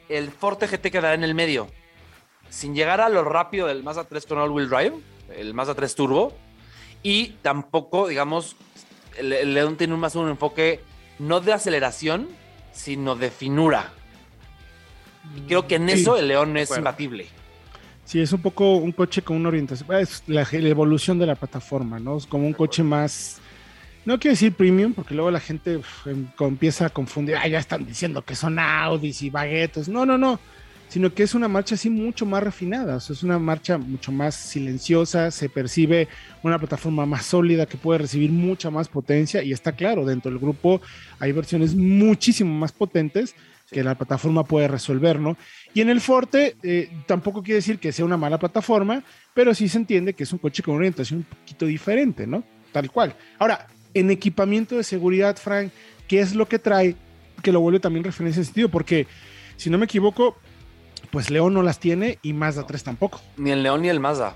el 0.09 0.31
Forte 0.31 0.67
GT 0.67 0.91
quedará 0.91 1.13
en 1.13 1.23
el 1.23 1.35
medio, 1.35 1.67
sin 2.49 2.75
llegar 2.75 3.01
a 3.01 3.09
lo 3.09 3.23
rápido 3.23 3.67
del 3.67 3.83
Mazda 3.83 4.03
3 4.03 4.25
con 4.25 4.37
all-wheel 4.39 4.69
drive, 4.69 4.93
el 5.35 5.53
Mazda 5.53 5.75
3 5.75 5.95
Turbo, 5.95 6.33
y 7.01 7.29
tampoco, 7.41 8.07
digamos, 8.07 8.55
el, 9.17 9.53
León 9.53 9.77
tiene 9.77 9.95
más 9.95 10.15
un 10.15 10.29
enfoque 10.29 10.81
no 11.19 11.39
de 11.39 11.53
aceleración, 11.53 12.29
sino 12.71 13.15
de 13.15 13.29
finura. 13.29 13.93
Y 15.38 15.41
creo 15.41 15.67
que 15.67 15.75
en 15.75 15.89
eso 15.89 16.17
el 16.17 16.27
León 16.27 16.57
es 16.57 16.75
imbatible. 16.75 17.27
Sí, 18.05 18.19
es 18.19 18.33
un 18.33 18.41
poco 18.41 18.75
un 18.75 18.91
coche 18.91 19.21
con 19.21 19.38
una 19.38 19.49
orientación, 19.49 19.89
es 19.97 20.23
la, 20.27 20.45
evolución 20.51 21.17
de 21.19 21.25
la 21.25 21.36
plataforma, 21.36 21.99
¿no? 21.99 22.17
Es 22.17 22.25
como 22.25 22.45
un 22.45 22.53
coche 22.53 22.83
más, 22.83 23.39
no 24.05 24.19
quiero 24.19 24.33
decir 24.33 24.51
premium, 24.53 24.93
porque 24.93 25.15
luego 25.15 25.31
la 25.31 25.39
gente 25.39 25.79
em, 26.05 26.27
empieza 26.39 26.88
a 26.88 26.89
confundir, 26.89 27.38
ah, 27.38 27.47
ya 27.47 27.59
están 27.59 27.86
diciendo 27.86 28.21
que 28.21 28.36
son 28.36 28.59
Audis 28.59 29.21
y 29.21 29.29
baguetos, 29.29 29.88
no, 29.88 30.05
no, 30.05 30.17
no, 30.17 30.38
sino 30.89 31.13
que 31.13 31.23
es 31.23 31.33
una 31.33 31.47
marcha 31.47 31.75
así 31.75 31.89
mucho 31.89 32.25
más 32.25 32.43
refinada, 32.43 32.97
o 32.97 32.99
sea, 32.99 33.13
es 33.13 33.23
una 33.23 33.39
marcha 33.39 33.77
mucho 33.77 34.12
más 34.12 34.36
silenciosa, 34.36 35.31
se 35.31 35.47
percibe 35.47 36.09
una 36.43 36.59
plataforma 36.59 37.05
más 37.05 37.25
sólida 37.25 37.65
que 37.65 37.77
puede 37.77 37.99
recibir 37.99 38.31
mucha 38.31 38.69
más 38.69 38.89
potencia 38.89 39.41
y 39.41 39.53
está 39.53 39.71
claro, 39.71 40.05
dentro 40.05 40.29
del 40.29 40.41
grupo 40.41 40.81
hay 41.19 41.31
versiones 41.31 41.73
muchísimo 41.73 42.53
más 42.53 42.73
potentes 42.73 43.33
que 43.73 43.83
la 43.83 43.95
plataforma 43.95 44.45
puede 44.45 44.69
resolver, 44.69 45.19
¿no? 45.19 45.36
Y 45.73 45.81
en 45.81 45.89
el 45.89 45.99
Forte 45.99 46.55
eh, 46.63 46.89
tampoco 47.05 47.43
quiere 47.43 47.55
decir 47.55 47.79
que 47.79 47.91
sea 47.91 48.05
una 48.05 48.15
mala 48.15 48.39
plataforma, 48.39 49.03
pero 49.33 49.53
sí 49.53 49.67
se 49.67 49.79
entiende 49.79 50.13
que 50.13 50.23
es 50.23 50.31
un 50.31 50.39
coche 50.39 50.63
con 50.63 50.75
orientación 50.75 51.19
un 51.19 51.38
poquito 51.38 51.65
diferente, 51.65 52.25
¿no? 52.25 52.43
Tal 52.71 52.89
cual. 52.91 53.15
Ahora, 53.39 53.67
en 53.93 54.12
equipamiento 54.12 54.77
de 54.77 54.83
seguridad, 54.83 55.36
Frank, 55.38 55.71
¿qué 56.07 56.21
es 56.21 56.36
lo 56.36 56.47
que 56.47 56.59
trae 56.59 56.95
que 57.41 57.51
lo 57.51 57.59
vuelve 57.59 57.79
también 57.79 58.03
referencia 58.05 58.39
en 58.39 58.45
sentido? 58.45 58.69
Porque, 58.69 59.07
si 59.57 59.69
no 59.69 59.77
me 59.77 59.86
equivoco, 59.86 60.38
pues 61.12 61.29
León 61.29 61.53
no 61.53 61.63
las 61.63 61.79
tiene 61.79 62.19
y 62.21 62.33
Mazda 62.33 62.65
3 62.65 62.83
tampoco. 62.83 63.21
Ni 63.38 63.51
el 63.51 63.63
León 63.63 63.81
ni 63.81 63.89
el 63.89 63.99
Mazda. 63.99 64.36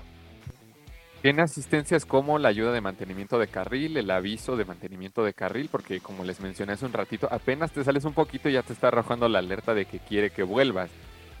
Tiene 1.22 1.42
asistencias 1.42 2.04
como 2.06 2.38
la 2.38 2.48
ayuda 2.48 2.70
de 2.70 2.80
mantenimiento 2.80 3.40
de 3.40 3.48
carril, 3.48 3.96
el 3.96 4.08
aviso 4.10 4.56
de 4.56 4.64
mantenimiento 4.64 5.24
de 5.24 5.34
carril, 5.34 5.68
porque 5.70 5.98
como 5.98 6.22
les 6.22 6.38
mencioné 6.38 6.74
hace 6.74 6.86
un 6.86 6.92
ratito, 6.92 7.28
apenas 7.32 7.72
te 7.72 7.82
sales 7.82 8.04
un 8.04 8.12
poquito 8.12 8.48
y 8.48 8.52
ya 8.52 8.62
te 8.62 8.72
está 8.72 8.88
arrojando 8.88 9.28
la 9.28 9.40
alerta 9.40 9.74
de 9.74 9.86
que 9.86 9.98
quiere 9.98 10.30
que 10.30 10.44
vuelvas. 10.44 10.90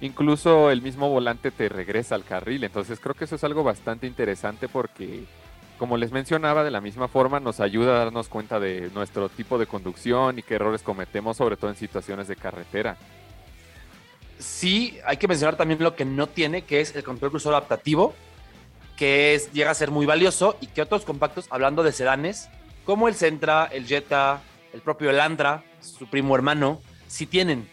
Incluso 0.00 0.72
el 0.72 0.82
mismo 0.82 1.08
volante 1.08 1.52
te 1.52 1.68
regresa 1.68 2.16
al 2.16 2.24
carril, 2.24 2.64
entonces 2.64 2.98
creo 2.98 3.14
que 3.14 3.24
eso 3.24 3.36
es 3.36 3.44
algo 3.44 3.62
bastante 3.62 4.08
interesante 4.08 4.68
porque, 4.68 5.24
como 5.78 5.96
les 5.96 6.10
mencionaba, 6.10 6.64
de 6.64 6.72
la 6.72 6.80
misma 6.80 7.06
forma 7.06 7.38
nos 7.38 7.60
ayuda 7.60 7.94
a 7.94 8.04
darnos 8.04 8.28
cuenta 8.28 8.58
de 8.58 8.90
nuestro 8.94 9.28
tipo 9.28 9.58
de 9.58 9.66
conducción 9.66 10.40
y 10.40 10.42
qué 10.42 10.56
errores 10.56 10.82
cometemos, 10.82 11.36
sobre 11.36 11.56
todo 11.56 11.70
en 11.70 11.76
situaciones 11.76 12.26
de 12.26 12.34
carretera. 12.34 12.96
Sí, 14.40 14.98
hay 15.06 15.18
que 15.18 15.28
mencionar 15.28 15.56
también 15.56 15.80
lo 15.80 15.94
que 15.94 16.04
no 16.04 16.26
tiene, 16.26 16.62
que 16.62 16.80
es 16.80 16.96
el 16.96 17.04
control 17.04 17.30
crucero 17.30 17.56
adaptativo, 17.56 18.14
que 18.98 19.34
es, 19.34 19.52
llega 19.52 19.70
a 19.70 19.74
ser 19.74 19.90
muy 19.92 20.04
valioso 20.04 20.56
y 20.60 20.66
que 20.66 20.82
otros 20.82 21.04
compactos, 21.04 21.46
hablando 21.50 21.82
de 21.84 21.92
sedanes, 21.92 22.50
como 22.84 23.06
el 23.08 23.14
Sentra, 23.14 23.66
el 23.66 23.86
Jetta, 23.86 24.42
el 24.72 24.80
propio 24.80 25.08
Elantra, 25.08 25.62
su 25.80 26.08
primo 26.08 26.34
hermano, 26.34 26.82
sí 27.06 27.26
tienen. 27.26 27.68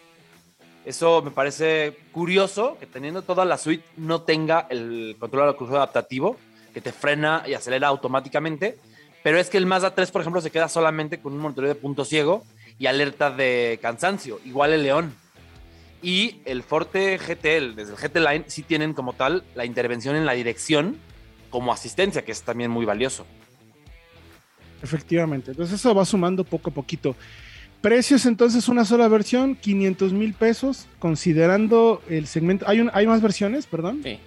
Eso 0.86 1.24
me 1.24 1.32
parece 1.32 1.98
curioso 2.12 2.78
que 2.80 2.86
teniendo 2.86 3.24
toda 3.24 3.44
la 3.44 3.58
suite 3.58 3.84
no 3.98 4.22
tenga 4.22 4.68
el 4.70 5.18
control 5.20 5.52
de 5.52 5.58
crucero 5.58 5.78
adaptativo 5.78 6.38
que 6.76 6.82
te 6.82 6.92
frena 6.92 7.44
y 7.48 7.56
acelera 7.56 7.88
automáticamente. 7.88 8.78
Pero 9.24 9.40
es 9.40 9.50
que 9.50 9.58
el 9.58 9.66
Mazda 9.66 9.96
3, 9.96 10.12
por 10.12 10.22
ejemplo, 10.22 10.42
se 10.42 10.52
queda 10.52 10.70
solamente 10.70 11.20
con 11.20 11.34
un 11.34 11.40
monitoreo 11.40 11.70
de 11.70 11.76
punto 11.80 12.06
ciego 12.06 12.44
y 12.78 12.86
alerta 12.86 13.32
de 13.32 13.80
cansancio, 13.82 14.40
igual 14.46 14.74
el 14.74 14.84
León. 14.84 15.16
Y 16.04 16.42
el 16.46 16.62
Forte 16.62 17.18
GT, 17.18 17.74
desde 17.76 17.94
el 17.94 17.98
GT 17.98 18.18
Line, 18.18 18.46
sí 18.48 18.62
tienen 18.62 18.94
como 18.94 19.14
tal 19.14 19.44
la 19.56 19.66
intervención 19.66 20.16
en 20.16 20.28
la 20.28 20.34
dirección 20.34 21.00
como 21.56 21.72
asistencia, 21.72 22.26
que 22.26 22.34
es 22.34 22.42
también 22.42 22.70
muy 22.70 22.84
valioso. 22.84 23.26
Efectivamente. 24.84 25.52
Entonces 25.52 25.80
eso 25.80 25.96
va 25.96 26.04
sumando 26.04 26.44
poco 26.44 26.70
a 26.70 26.74
poquito. 26.74 27.16
Precios 27.80 28.26
entonces 28.26 28.68
una 28.68 28.84
sola 28.84 29.08
versión, 29.08 29.56
500 29.56 30.12
mil 30.12 30.34
pesos, 30.34 30.86
considerando 31.00 32.04
el 32.10 32.28
segmento. 32.28 32.66
¿Hay, 32.68 32.82
un, 32.82 32.92
¿Hay 32.94 33.08
más 33.08 33.22
versiones, 33.22 33.68
perdón? 33.68 34.02
Sí. 34.04 34.20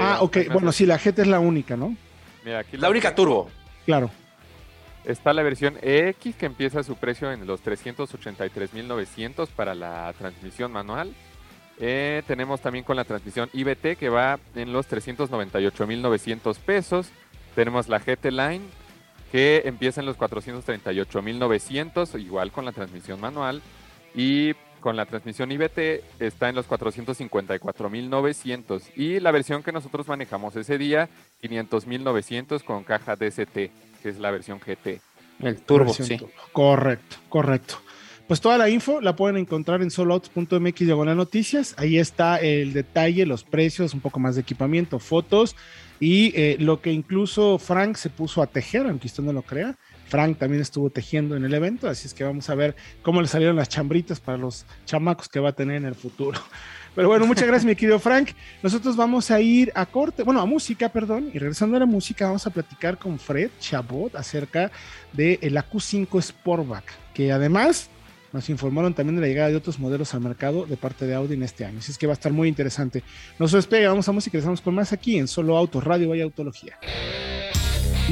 Ah, 0.00 0.18
ok. 0.20 0.52
Bueno, 0.52 0.72
sí, 0.72 0.84
la 0.84 0.98
GT 0.98 1.20
es 1.20 1.28
la 1.28 1.38
única, 1.38 1.76
¿no? 1.76 1.94
Mira, 2.44 2.58
aquí 2.58 2.76
La 2.76 2.90
única 2.90 3.14
turbo. 3.14 3.48
Claro. 3.86 4.10
Está 5.04 5.32
la 5.32 5.44
versión 5.44 5.76
EX 5.80 6.34
que 6.34 6.46
empieza 6.46 6.82
su 6.82 6.96
precio 6.96 7.30
en 7.30 7.46
los 7.46 7.62
383.900 7.62 9.46
para 9.54 9.76
la 9.76 10.12
transmisión 10.18 10.72
manual. 10.72 11.14
Eh, 11.80 12.24
tenemos 12.26 12.60
también 12.60 12.84
con 12.84 12.96
la 12.96 13.04
transmisión 13.04 13.48
IBT 13.52 13.96
que 13.96 14.08
va 14.08 14.40
en 14.54 14.72
los 14.72 14.88
398.900 14.88 16.58
pesos. 16.58 17.10
Tenemos 17.54 17.88
la 17.88 18.00
GT 18.00 18.32
Line 18.32 18.62
que 19.30 19.62
empieza 19.66 20.00
en 20.00 20.06
los 20.06 20.18
438.900, 20.18 22.20
igual 22.20 22.50
con 22.50 22.64
la 22.64 22.72
transmisión 22.72 23.20
manual. 23.20 23.62
Y 24.14 24.54
con 24.80 24.96
la 24.96 25.04
transmisión 25.06 25.52
IBT 25.52 26.02
está 26.18 26.48
en 26.48 26.54
los 26.54 26.66
454.900. 26.68 28.82
Y 28.96 29.20
la 29.20 29.30
versión 29.30 29.62
que 29.62 29.72
nosotros 29.72 30.08
manejamos 30.08 30.56
ese 30.56 30.78
día, 30.78 31.10
500.900 31.42 32.64
con 32.64 32.84
caja 32.84 33.16
DST, 33.16 33.52
que 33.52 33.70
es 34.04 34.18
la 34.18 34.30
versión 34.30 34.60
GT. 34.60 35.02
El 35.40 35.60
turbo, 35.60 35.92
sí. 35.92 36.18
Correcto, 36.52 37.16
correcto. 37.28 37.82
Pues 38.28 38.42
toda 38.42 38.58
la 38.58 38.68
info 38.68 39.00
la 39.00 39.16
pueden 39.16 39.38
encontrar 39.38 39.80
en 39.80 39.90
soloautos.mx 39.90 40.80
diagonal 40.80 41.16
noticias. 41.16 41.74
Ahí 41.78 41.96
está 41.96 42.36
el 42.36 42.74
detalle, 42.74 43.24
los 43.24 43.42
precios, 43.42 43.94
un 43.94 44.00
poco 44.00 44.20
más 44.20 44.34
de 44.34 44.42
equipamiento, 44.42 44.98
fotos 44.98 45.56
y 45.98 46.32
eh, 46.36 46.56
lo 46.60 46.82
que 46.82 46.92
incluso 46.92 47.58
Frank 47.58 47.96
se 47.96 48.10
puso 48.10 48.42
a 48.42 48.46
tejer, 48.46 48.84
aunque 48.86 49.06
usted 49.06 49.22
no 49.22 49.32
lo 49.32 49.40
crea. 49.40 49.76
Frank 50.08 50.36
también 50.36 50.60
estuvo 50.60 50.90
tejiendo 50.90 51.36
en 51.36 51.44
el 51.46 51.54
evento, 51.54 51.88
así 51.88 52.06
es 52.06 52.12
que 52.12 52.22
vamos 52.22 52.50
a 52.50 52.54
ver 52.54 52.76
cómo 53.00 53.22
le 53.22 53.28
salieron 53.28 53.56
las 53.56 53.70
chambritas 53.70 54.20
para 54.20 54.36
los 54.36 54.66
chamacos 54.84 55.30
que 55.30 55.40
va 55.40 55.48
a 55.48 55.52
tener 55.52 55.76
en 55.76 55.86
el 55.86 55.94
futuro. 55.94 56.38
Pero 56.94 57.08
bueno, 57.08 57.26
muchas 57.26 57.46
gracias, 57.46 57.64
mi 57.64 57.76
querido 57.76 57.98
Frank. 57.98 58.32
Nosotros 58.62 58.94
vamos 58.94 59.30
a 59.30 59.40
ir 59.40 59.72
a 59.74 59.86
corte, 59.86 60.22
bueno, 60.22 60.42
a 60.42 60.46
música, 60.46 60.90
perdón, 60.90 61.30
y 61.32 61.38
regresando 61.38 61.78
a 61.78 61.80
la 61.80 61.86
música, 61.86 62.26
vamos 62.26 62.46
a 62.46 62.50
platicar 62.50 62.98
con 62.98 63.18
Fred 63.18 63.50
Chabot 63.58 64.14
acerca 64.16 64.70
de 65.14 65.38
el 65.40 65.56
AQ5 65.56 66.20
Sportback, 66.20 66.84
que 67.14 67.32
además 67.32 67.88
nos 68.32 68.48
informaron 68.50 68.94
también 68.94 69.16
de 69.16 69.22
la 69.22 69.28
llegada 69.28 69.48
de 69.48 69.56
otros 69.56 69.78
modelos 69.78 70.14
al 70.14 70.20
mercado 70.20 70.66
de 70.66 70.76
parte 70.76 71.06
de 71.06 71.14
Audi 71.14 71.34
en 71.34 71.42
este 71.42 71.64
año. 71.64 71.78
Así 71.78 71.92
es 71.92 71.98
que 71.98 72.06
va 72.06 72.12
a 72.12 72.14
estar 72.14 72.32
muy 72.32 72.48
interesante. 72.48 73.02
No 73.38 73.48
se 73.48 73.56
despegue, 73.56 73.86
vamos 73.86 74.08
a 74.08 74.12
música 74.12 74.36
y 74.36 74.40
regresamos 74.40 74.60
con 74.60 74.74
más 74.74 74.92
aquí 74.92 75.18
en 75.18 75.28
Solo 75.28 75.56
Autos, 75.56 75.84
Radio 75.84 76.14
y 76.14 76.20
Autología. 76.20 76.78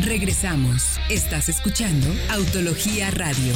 Regresamos. 0.05 0.99
Estás 1.09 1.49
escuchando 1.49 2.07
Autología 2.31 3.11
Radio. 3.11 3.55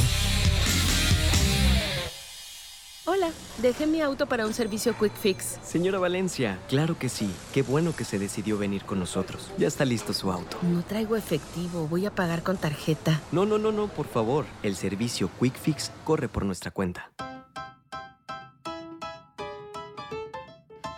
Hola, 3.13 3.29
dejé 3.61 3.87
mi 3.87 3.99
auto 3.99 4.25
para 4.25 4.45
un 4.45 4.53
servicio 4.53 4.95
Quick 4.97 5.13
Fix. 5.13 5.59
Señora 5.65 5.99
Valencia, 5.99 6.57
claro 6.69 6.97
que 6.97 7.09
sí. 7.09 7.29
Qué 7.53 7.61
bueno 7.61 7.93
que 7.93 8.05
se 8.05 8.17
decidió 8.17 8.57
venir 8.57 8.85
con 8.85 8.99
nosotros. 8.99 9.51
Ya 9.57 9.67
está 9.67 9.83
listo 9.83 10.13
su 10.13 10.31
auto. 10.31 10.55
No 10.61 10.81
traigo 10.81 11.17
efectivo, 11.17 11.89
voy 11.89 12.05
a 12.05 12.15
pagar 12.15 12.41
con 12.41 12.55
tarjeta. 12.55 13.19
No, 13.33 13.45
no, 13.45 13.57
no, 13.57 13.73
no, 13.73 13.89
por 13.89 14.07
favor. 14.07 14.45
El 14.63 14.77
servicio 14.77 15.29
Quick 15.41 15.57
Fix 15.57 15.91
corre 16.05 16.29
por 16.29 16.45
nuestra 16.45 16.71
cuenta. 16.71 17.11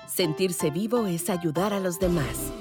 Sentirse 0.08 0.70
vivo 0.70 1.08
es 1.08 1.32
ayudar 1.32 1.74
a 1.74 1.80
los 1.80 1.98
demás. 1.98 2.52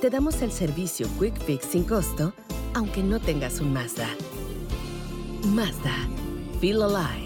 Te 0.00 0.08
damos 0.08 0.40
el 0.40 0.50
servicio 0.50 1.06
Quick 1.20 1.38
Fix 1.44 1.66
sin 1.66 1.84
costo, 1.84 2.32
aunque 2.72 3.02
no 3.02 3.20
tengas 3.20 3.60
un 3.60 3.74
Mazda. 3.74 4.08
Mazda. 5.44 5.94
Feel 6.62 6.80
alive. 6.80 7.25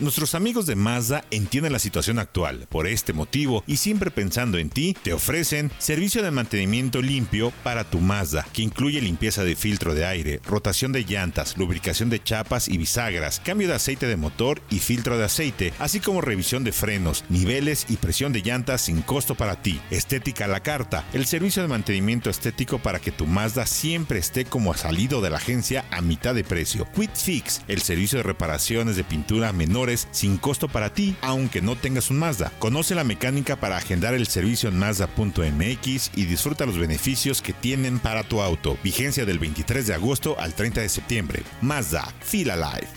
Nuestros 0.00 0.36
amigos 0.36 0.66
de 0.66 0.76
Mazda 0.76 1.24
entienden 1.32 1.72
la 1.72 1.80
situación 1.80 2.20
actual. 2.20 2.68
Por 2.68 2.86
este 2.86 3.12
motivo, 3.12 3.64
y 3.66 3.78
siempre 3.78 4.12
pensando 4.12 4.56
en 4.56 4.70
ti, 4.70 4.94
te 5.02 5.12
ofrecen 5.12 5.72
servicio 5.78 6.22
de 6.22 6.30
mantenimiento 6.30 7.02
limpio 7.02 7.52
para 7.64 7.82
tu 7.82 7.98
Mazda, 7.98 8.46
que 8.52 8.62
incluye 8.62 9.00
limpieza 9.00 9.42
de 9.42 9.56
filtro 9.56 9.96
de 9.96 10.06
aire, 10.06 10.40
rotación 10.46 10.92
de 10.92 11.02
llantas, 11.02 11.56
lubricación 11.56 12.10
de 12.10 12.22
chapas 12.22 12.68
y 12.68 12.78
bisagras, 12.78 13.40
cambio 13.44 13.66
de 13.66 13.74
aceite 13.74 14.06
de 14.06 14.16
motor 14.16 14.62
y 14.70 14.78
filtro 14.78 15.18
de 15.18 15.24
aceite, 15.24 15.72
así 15.80 15.98
como 15.98 16.20
revisión 16.20 16.62
de 16.62 16.70
frenos, 16.70 17.24
niveles 17.28 17.86
y 17.88 17.96
presión 17.96 18.32
de 18.32 18.42
llantas 18.42 18.82
sin 18.82 19.02
costo 19.02 19.34
para 19.34 19.62
ti. 19.62 19.80
Estética 19.90 20.44
a 20.44 20.48
la 20.48 20.60
carta, 20.60 21.06
el 21.12 21.26
servicio 21.26 21.60
de 21.62 21.68
mantenimiento 21.68 22.30
estético 22.30 22.78
para 22.78 23.00
que 23.00 23.10
tu 23.10 23.26
Mazda 23.26 23.66
siempre 23.66 24.20
esté 24.20 24.44
como 24.44 24.74
salido 24.74 25.20
de 25.20 25.30
la 25.30 25.38
agencia 25.38 25.86
a 25.90 26.02
mitad 26.02 26.36
de 26.36 26.44
precio. 26.44 26.86
Quick 26.94 27.16
Fix, 27.16 27.62
el 27.66 27.82
servicio 27.82 28.18
de 28.18 28.22
reparaciones 28.22 28.94
de 28.94 29.02
pintura 29.02 29.52
sin 29.96 30.36
costo 30.36 30.68
para 30.68 30.92
ti, 30.92 31.16
aunque 31.22 31.62
no 31.62 31.76
tengas 31.76 32.10
un 32.10 32.18
Mazda. 32.18 32.52
Conoce 32.58 32.94
la 32.94 33.04
mecánica 33.04 33.56
para 33.56 33.76
agendar 33.76 34.14
el 34.14 34.26
servicio 34.26 34.68
en 34.68 34.78
Mazda.mx 34.78 36.10
y 36.14 36.24
disfruta 36.24 36.66
los 36.66 36.78
beneficios 36.78 37.42
que 37.42 37.52
tienen 37.52 37.98
para 37.98 38.22
tu 38.22 38.40
auto. 38.40 38.76
Vigencia 38.84 39.24
del 39.24 39.38
23 39.38 39.86
de 39.86 39.94
agosto 39.94 40.38
al 40.38 40.54
30 40.54 40.80
de 40.82 40.88
septiembre. 40.88 41.42
Mazda, 41.62 42.04
Feel 42.20 42.50
Alive. 42.50 42.88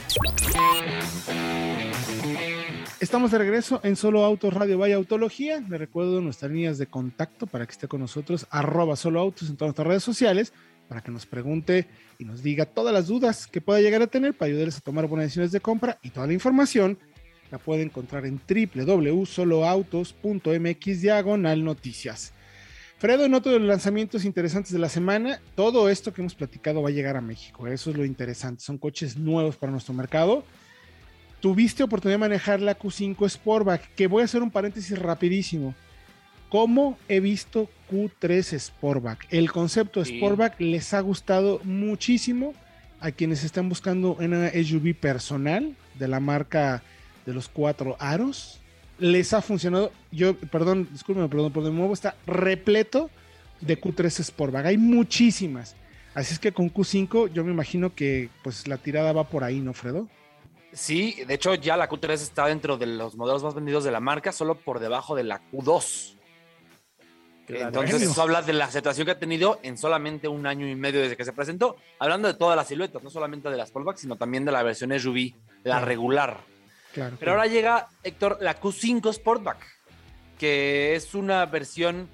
Estamos 3.01 3.31
de 3.31 3.39
regreso 3.39 3.79
en 3.83 3.95
Solo 3.95 4.23
Autos 4.23 4.53
Radio 4.53 4.77
Vaya 4.77 4.95
Autología. 4.95 5.59
Le 5.67 5.79
recuerdo 5.79 6.21
nuestras 6.21 6.51
líneas 6.51 6.77
de 6.77 6.85
contacto 6.85 7.47
para 7.47 7.65
que 7.65 7.71
esté 7.71 7.87
con 7.87 7.99
nosotros, 7.99 8.45
arroba 8.51 8.95
Solo 8.95 9.19
Autos 9.19 9.49
en 9.49 9.57
todas 9.57 9.69
nuestras 9.69 9.87
redes 9.87 10.03
sociales, 10.03 10.53
para 10.91 10.99
que 10.99 11.09
nos 11.09 11.25
pregunte 11.25 11.87
y 12.19 12.25
nos 12.25 12.43
diga 12.43 12.65
todas 12.65 12.93
las 12.93 13.07
dudas 13.07 13.47
que 13.47 13.61
pueda 13.61 13.79
llegar 13.79 14.01
a 14.01 14.07
tener 14.07 14.33
para 14.33 14.49
ayudarles 14.49 14.75
a 14.75 14.81
tomar 14.81 15.07
buenas 15.07 15.27
decisiones 15.27 15.53
de 15.53 15.61
compra 15.61 15.97
y 16.03 16.09
toda 16.09 16.27
la 16.27 16.33
información 16.33 16.99
la 17.49 17.59
puede 17.59 17.83
encontrar 17.83 18.25
en 18.25 18.41
www.soloautos.mx 18.45 21.01
diagonal 21.01 21.63
noticias. 21.63 22.33
Fredo, 22.97 23.23
en 23.23 23.35
otro 23.35 23.53
de 23.53 23.59
los 23.59 23.69
lanzamientos 23.69 24.25
interesantes 24.25 24.73
de 24.73 24.79
la 24.79 24.89
semana, 24.89 25.39
todo 25.55 25.87
esto 25.87 26.13
que 26.13 26.19
hemos 26.19 26.35
platicado 26.35 26.81
va 26.81 26.89
a 26.89 26.91
llegar 26.91 27.15
a 27.15 27.21
México. 27.21 27.67
Eso 27.67 27.91
es 27.91 27.95
lo 27.95 28.03
interesante. 28.03 28.61
Son 28.61 28.77
coches 28.77 29.15
nuevos 29.15 29.55
para 29.55 29.71
nuestro 29.71 29.93
mercado 29.93 30.43
tuviste 31.39 31.83
oportunidad 31.83 32.15
de 32.15 32.19
manejar 32.19 32.59
la 32.61 32.77
Q5 32.77 33.27
Sportback, 33.27 33.95
que 33.95 34.07
voy 34.07 34.21
a 34.21 34.25
hacer 34.25 34.43
un 34.43 34.51
paréntesis 34.51 34.99
rapidísimo. 34.99 35.73
¿Cómo 36.51 36.97
he 37.07 37.21
visto 37.21 37.69
Q3 37.89 38.59
Sportback? 38.59 39.25
El 39.29 39.49
concepto 39.53 40.03
Sí. 40.03 40.17
Sportback 40.17 40.59
les 40.59 40.93
ha 40.93 40.99
gustado 40.99 41.61
muchísimo 41.63 42.53
a 42.99 43.11
quienes 43.11 43.45
están 43.45 43.69
buscando 43.69 44.15
una 44.15 44.49
SUV 44.49 44.93
personal 44.93 45.73
de 45.97 46.07
la 46.09 46.19
marca 46.19 46.83
de 47.25 47.33
los 47.33 47.47
cuatro 47.47 47.95
aros. 47.99 48.59
Les 48.99 49.33
ha 49.33 49.41
funcionado. 49.41 49.93
Yo, 50.11 50.35
perdón, 50.35 50.89
discúlpeme, 50.91 51.29
perdón, 51.29 51.53
pero 51.53 51.65
de 51.67 51.71
nuevo 51.71 51.93
está 51.93 52.15
repleto 52.27 53.09
de 53.61 53.79
Q3 53.79 54.21
Sportback. 54.21 54.65
Hay 54.65 54.77
muchísimas. 54.77 55.77
Así 56.13 56.33
es 56.33 56.39
que 56.39 56.51
con 56.51 56.69
Q5 56.69 57.31
yo 57.31 57.45
me 57.45 57.53
imagino 57.53 57.95
que 57.95 58.29
pues 58.43 58.67
la 58.67 58.77
tirada 58.77 59.13
va 59.13 59.23
por 59.23 59.45
ahí, 59.45 59.61
¿no, 59.61 59.71
Fredo? 59.73 60.09
Sí, 60.73 61.15
de 61.25 61.33
hecho 61.33 61.55
ya 61.55 61.77
la 61.77 61.87
Q3 61.87 62.11
está 62.11 62.47
dentro 62.47 62.77
de 62.77 62.87
los 62.87 63.15
modelos 63.15 63.41
más 63.41 63.55
vendidos 63.55 63.85
de 63.85 63.91
la 63.91 64.01
marca, 64.01 64.33
solo 64.33 64.55
por 64.55 64.81
debajo 64.81 65.15
de 65.15 65.23
la 65.23 65.41
Q2. 65.49 66.17
Entonces 67.53 68.01
eso 68.01 68.21
habla 68.21 68.41
de 68.41 68.53
la 68.53 68.65
aceptación 68.65 69.05
que 69.05 69.11
ha 69.11 69.19
tenido 69.19 69.59
en 69.63 69.77
solamente 69.77 70.27
un 70.27 70.45
año 70.47 70.67
y 70.67 70.75
medio 70.75 71.01
desde 71.01 71.17
que 71.17 71.25
se 71.25 71.33
presentó, 71.33 71.77
hablando 71.99 72.27
de 72.27 72.33
todas 72.35 72.55
las 72.55 72.67
siluetas, 72.67 73.03
no 73.03 73.09
solamente 73.09 73.49
de 73.49 73.57
las 73.57 73.69
Sportback, 73.69 73.97
sino 73.97 74.15
también 74.15 74.45
de 74.45 74.51
la 74.51 74.63
versión 74.63 74.91
SUV, 74.97 75.33
la 75.63 75.75
Claro. 75.75 75.85
regular. 75.85 76.37
Claro. 76.93 77.15
Pero 77.19 77.31
ahora 77.31 77.47
llega, 77.47 77.87
Héctor, 78.03 78.37
la 78.41 78.59
Q5 78.59 79.13
Sportback, 79.13 79.65
que 80.37 80.95
es 80.95 81.13
una 81.15 81.45
versión, 81.45 82.09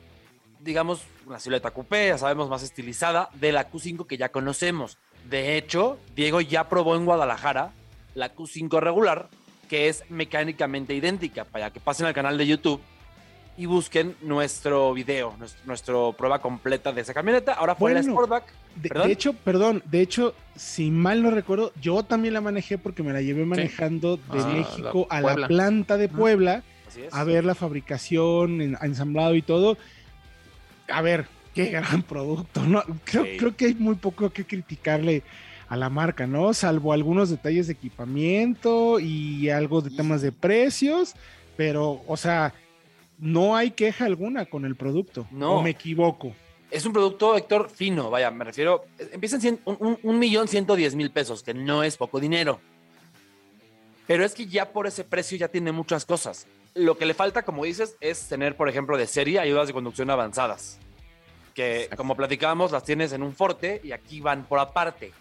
digamos, 0.60 1.02
una 1.26 1.40
silueta 1.40 1.72
coupé, 1.72 2.08
ya 2.08 2.18
sabemos, 2.18 2.50
más 2.50 2.64
estilizada, 2.64 3.30
de 3.34 3.52
la 3.52 3.70
Q5 3.72 4.06
que 4.06 4.18
ya 4.18 4.30
conocemos. 4.30 4.98
De 5.30 5.58
hecho, 5.58 5.98
Diego 6.16 6.42
ya 6.42 6.70
probó 6.70 6.96
en 6.96 7.06
Guadalajara 7.06 7.72
la 8.16 8.34
Q5 8.36 8.80
regular, 8.80 9.30
que 9.68 9.90
es 9.90 10.04
mecánicamente 10.10 10.94
idéntica, 10.94 11.44
para 11.44 11.72
que 11.72 11.80
pasen 11.80 12.06
al 12.06 12.14
canal 12.14 12.38
de 12.38 12.48
YouTube 12.48 12.82
y 13.58 13.66
busquen 13.66 14.16
nuestro 14.22 14.94
video, 14.94 15.34
nuestro, 15.40 15.62
nuestro 15.66 16.14
prueba 16.18 16.40
completa 16.40 16.92
de 16.92 17.02
esa 17.02 17.14
camioneta. 17.14 17.54
Ahora 17.54 17.76
fue 17.76 17.92
la 17.94 18.02
Bueno, 18.02 18.14
Sportback. 18.14 18.44
De, 18.76 19.12
hecho, 19.12 19.34
perdón, 19.34 19.82
de 19.86 20.02
hecho, 20.02 20.36
si 20.56 20.92
mal 20.92 21.24
no 21.24 21.32
recuerdo, 21.32 21.72
yo 21.82 22.04
también 22.04 22.36
la 22.36 22.42
manejé 22.42 22.78
porque 22.78 23.02
me 23.02 23.12
la 23.12 23.22
llevé 23.22 23.44
manejando 23.46 24.18
de 24.18 24.40
Ah, 24.40 24.48
México 24.54 25.08
la 25.10 25.18
a 25.18 25.22
la 25.22 25.28
Puebla. 25.30 25.48
planta 25.48 25.98
de 25.98 26.08
Puebla 26.10 26.64
Así 26.88 27.02
es. 27.02 27.14
a 27.14 27.24
ver 27.24 27.44
la 27.46 27.56
fabricación, 27.56 28.62
en- 28.62 28.78
ensamblado 28.82 29.34
y 29.34 29.42
todo. 29.42 29.78
A 30.90 31.02
ver, 31.02 31.26
qué 31.56 31.66
gran 31.72 32.04
producto, 32.04 32.62
¿no? 32.64 32.84
Creo, 33.06 33.24
Sí. 33.26 33.38
creo 33.38 33.56
que 33.56 33.66
hay 33.66 33.74
muy 33.74 33.96
poco 33.96 34.30
que 34.30 34.46
criticarle 34.46 35.24
a 35.68 35.76
la 35.76 35.90
marca, 35.90 36.28
¿no? 36.28 36.54
Salvo 36.54 36.94
algunos 36.94 37.32
detalles 37.32 37.66
de 37.66 37.74
equipamiento 37.74 39.00
y 39.00 39.50
algo 39.50 39.82
de 39.82 39.90
temas 39.90 40.22
de 40.22 40.32
precios, 40.32 41.16
pero, 41.58 42.04
o 42.08 42.16
sea, 42.16 42.54
no 43.20 43.56
hay 43.56 43.72
queja 43.72 44.06
alguna 44.06 44.46
con 44.46 44.66
el 44.66 44.76
producto. 44.76 45.28
No. 45.32 45.54
¿O 45.58 45.62
me 45.64 45.72
equivoco? 45.72 46.34
es 46.70 46.86
un 46.86 46.92
producto, 46.92 47.38
Héctor, 47.38 47.70
fino, 47.70 48.10
vaya, 48.10 48.30
me 48.30 48.44
refiero, 48.44 48.84
empieza 49.14 49.38
en 49.48 49.58
un, 49.64 49.78
un- 49.80 50.00
un 50.04 50.20
millón 50.20 50.50
ciento 50.50 50.76
diez 50.76 50.96
mil 50.96 51.12
pesos, 51.12 51.42
que 51.42 51.54
no 51.54 51.82
es 51.82 51.96
poco 51.96 52.20
dinero. 52.20 52.60
Pero 54.06 54.26
es 54.26 54.34
que 54.34 54.46
ya 54.48 54.70
por 54.72 54.86
ese 54.88 55.04
precio 55.06 55.38
ya 55.38 55.48
tiene 55.48 55.72
muchas 55.72 56.06
cosas. 56.06 56.46
Lo 56.76 56.98
que 56.98 57.06
le 57.06 57.14
falta, 57.14 57.44
como 57.44 57.64
dices, 57.64 57.96
es 58.02 58.28
tener, 58.28 58.56
por 58.58 58.68
ejemplo, 58.70 58.98
de 58.98 59.08
serie 59.08 59.40
ayudas 59.40 59.68
de 59.68 59.74
conducción 59.74 60.10
avanzadas. 60.10 60.78
Que, 61.54 61.90
como 61.98 62.16
platicábamos, 62.16 62.72
las 62.72 62.84
tienes 62.84 63.14
en 63.14 63.24
un 63.24 63.34
Forte 63.34 63.80
y 63.84 63.92
aquí 63.94 64.20
van 64.20 64.44
por 64.46 64.60
aparte. 64.60 65.12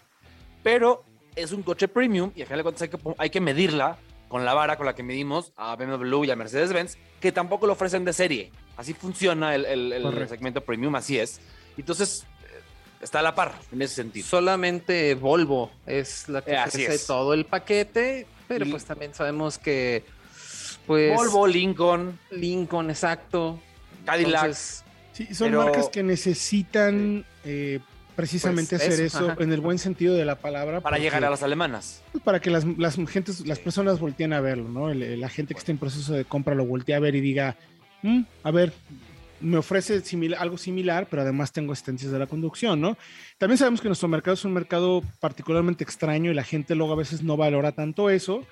Pero 0.63 1.03
es 1.35 1.51
un 1.53 1.63
coche 1.63 1.87
premium 1.87 2.31
y 2.35 2.41
al 2.41 2.47
final 2.47 2.65
hay 2.79 2.89
que, 2.89 2.97
hay 3.17 3.29
que 3.29 3.41
medirla 3.41 3.97
con 4.27 4.45
la 4.45 4.53
vara 4.53 4.77
con 4.77 4.85
la 4.85 4.93
que 4.95 5.03
medimos 5.03 5.53
a 5.55 5.75
BMW 5.75 6.25
y 6.25 6.31
a 6.31 6.35
Mercedes-Benz, 6.35 6.97
que 7.19 7.31
tampoco 7.31 7.65
lo 7.67 7.73
ofrecen 7.73 8.03
de 8.05 8.13
serie. 8.13 8.51
Así 8.75 8.93
funciona 8.93 9.55
el, 9.55 9.65
el- 9.65 10.27
segmento 10.29 10.61
premium, 10.61 10.95
así 10.95 11.17
es. 11.17 11.39
Entonces, 11.77 12.25
eh, 12.43 12.59
está 13.01 13.19
a 13.19 13.21
la 13.23 13.33
par 13.35 13.53
en 13.71 13.81
ese 13.81 13.95
sentido. 13.95 14.27
Solamente 14.27 15.15
Volvo 15.15 15.71
es 15.85 16.27
la 16.29 16.41
que 16.43 16.51
Eh, 16.51 16.59
ofrece 16.65 16.99
todo 17.07 17.33
el 17.33 17.45
paquete, 17.45 18.27
pero 18.47 18.65
Y- 18.65 18.71
pues 18.71 18.85
también 18.85 19.13
sabemos 19.13 19.57
que 19.57 20.03
pues 20.85 21.15
Volvo, 21.15 21.47
Lincoln, 21.47 22.17
Lincoln, 22.31 22.89
exacto. 22.89 23.59
Cadillac. 24.05 24.43
Entonces, 24.43 24.83
Sí, 25.13 25.33
son 25.33 25.47
Pero- 25.49 25.63
marcas 25.63 25.89
que 25.89 26.03
necesitan 26.03 27.25
eh, 27.43 27.79
precisamente 28.17 28.75
Pues 28.77 28.89
hacer 28.89 29.05
eso, 29.05 29.33
en 29.39 29.53
el 29.53 29.61
buen 29.61 29.77
sentido 29.77 30.13
de 30.15 30.25
la 30.25 30.35
palabra. 30.35 30.81
para 30.81 30.95
porque- 30.97 31.03
llegar 31.05 31.23
a 31.23 31.29
las 31.29 31.43
alemanas. 31.43 32.03
Para 32.25 32.41
que 32.41 32.49
las, 32.49 32.65
las 32.77 32.95
gentes, 33.07 33.45
las 33.47 33.59
personas 33.59 33.99
volteen 33.99 34.33
a 34.33 34.41
verlo, 34.41 34.67
¿no? 34.67 34.93
La 34.93 35.29
gente 35.29 35.53
que 35.53 35.59
está 35.59 35.71
en 35.71 35.77
proceso 35.77 36.13
de 36.13 36.25
compra 36.25 36.55
lo 36.55 36.65
voltee 36.65 36.95
a 36.95 36.99
ver 36.99 37.15
y 37.15 37.21
diga, 37.21 37.55
"Mm, 38.01 38.21
a 38.43 38.51
ver, 38.51 38.73
me 39.39 39.57
ofrece 39.57 40.01
simila- 40.03 40.37
algo 40.39 40.57
similar, 40.57 41.05
pero 41.09 41.21
además 41.21 41.53
tengo 41.53 41.71
asistencias 41.71 42.11
de 42.11 42.17
la 42.17 42.25
conducción, 42.25 42.81
¿no? 42.81 42.97
También 43.37 43.59
sabemos 43.59 43.81
que 43.81 43.87
nuestro 43.87 44.07
mercado 44.09 44.33
es 44.33 44.43
un 44.43 44.51
mercado 44.53 45.03
particularmente 45.19 45.83
extraño 45.83 46.31
y 46.31 46.33
la 46.33 46.43
gente 46.43 46.73
luego 46.73 46.93
a 46.93 46.97
veces 46.97 47.21
no 47.21 47.37
valora 47.37 47.71
tanto 47.71 48.09
eso. 48.09 48.43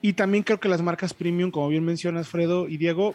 Y 0.00 0.14
también 0.14 0.44
creo 0.44 0.60
que 0.60 0.68
las 0.70 0.80
marcas 0.80 1.12
premium, 1.12 1.50
como 1.50 1.68
bien 1.68 1.84
mencionas, 1.84 2.26
Fredo 2.28 2.68
y 2.68 2.78
Diego, 2.78 3.14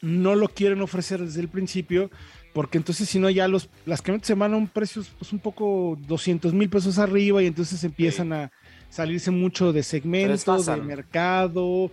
no 0.00 0.34
lo 0.34 0.48
quieren 0.48 0.80
ofrecer 0.80 1.20
desde 1.20 1.40
el 1.40 1.48
principio, 1.48 2.10
porque 2.52 2.78
entonces 2.78 3.08
si 3.08 3.18
no 3.18 3.30
ya 3.30 3.48
los, 3.48 3.68
las 3.86 4.02
camionetas 4.02 4.28
se 4.28 4.34
van 4.34 4.54
a 4.54 4.56
un 4.56 4.68
precio 4.68 5.02
pues 5.18 5.32
un 5.32 5.38
poco 5.38 5.96
200 6.06 6.52
mil 6.54 6.68
pesos 6.68 6.98
arriba 6.98 7.42
y 7.42 7.46
entonces 7.46 7.84
empiezan 7.84 8.32
a 8.32 8.50
salirse 8.88 9.30
mucho 9.30 9.72
de 9.72 9.82
segmentos, 9.82 10.66
de 10.66 10.76
mercado, 10.76 11.90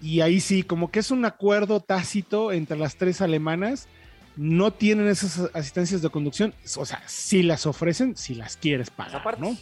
y 0.00 0.20
ahí 0.20 0.40
sí, 0.40 0.62
como 0.62 0.90
que 0.90 1.00
es 1.00 1.10
un 1.10 1.24
acuerdo 1.24 1.80
tácito 1.80 2.52
entre 2.52 2.76
las 2.76 2.96
tres 2.96 3.20
alemanas, 3.20 3.88
no 4.36 4.72
tienen 4.72 5.08
esas 5.08 5.50
asistencias 5.54 6.02
de 6.02 6.10
conducción, 6.10 6.54
o 6.76 6.84
sea, 6.84 7.02
si 7.06 7.42
las 7.42 7.66
ofrecen, 7.66 8.16
si 8.16 8.34
las 8.34 8.56
quieres 8.56 8.90
pagar, 8.90 9.16
Aparte. 9.16 9.40
¿no? 9.40 9.56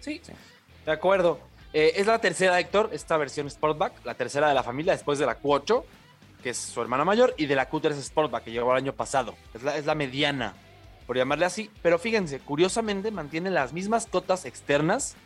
Sí, 0.00 0.20
de 0.84 0.92
acuerdo. 0.92 1.40
Eh, 1.72 1.92
es 1.96 2.06
la 2.06 2.18
tercera, 2.20 2.58
Héctor, 2.58 2.90
esta 2.92 3.16
versión 3.16 3.50
Sportback, 3.50 4.04
la 4.04 4.14
tercera 4.14 4.48
de 4.48 4.54
la 4.54 4.62
familia 4.62 4.92
después 4.92 5.18
de 5.18 5.26
la 5.26 5.40
Q8, 5.40 5.84
que 6.46 6.50
es 6.50 6.58
su 6.58 6.80
hermana 6.80 7.04
mayor, 7.04 7.34
y 7.36 7.46
de 7.46 7.56
la 7.56 7.68
Q3 7.68 8.00
Sportback, 8.00 8.44
que 8.44 8.52
llegó 8.52 8.70
el 8.70 8.76
año 8.76 8.92
pasado. 8.92 9.34
Es 9.52 9.64
la, 9.64 9.76
es 9.76 9.84
la 9.84 9.96
mediana, 9.96 10.54
por 11.04 11.16
llamarle 11.16 11.44
así. 11.44 11.72
Pero 11.82 11.98
fíjense, 11.98 12.38
curiosamente 12.38 13.10
mantiene 13.10 13.50
las 13.50 13.72
mismas 13.72 14.06
cotas 14.06 14.44
externas 14.44 15.16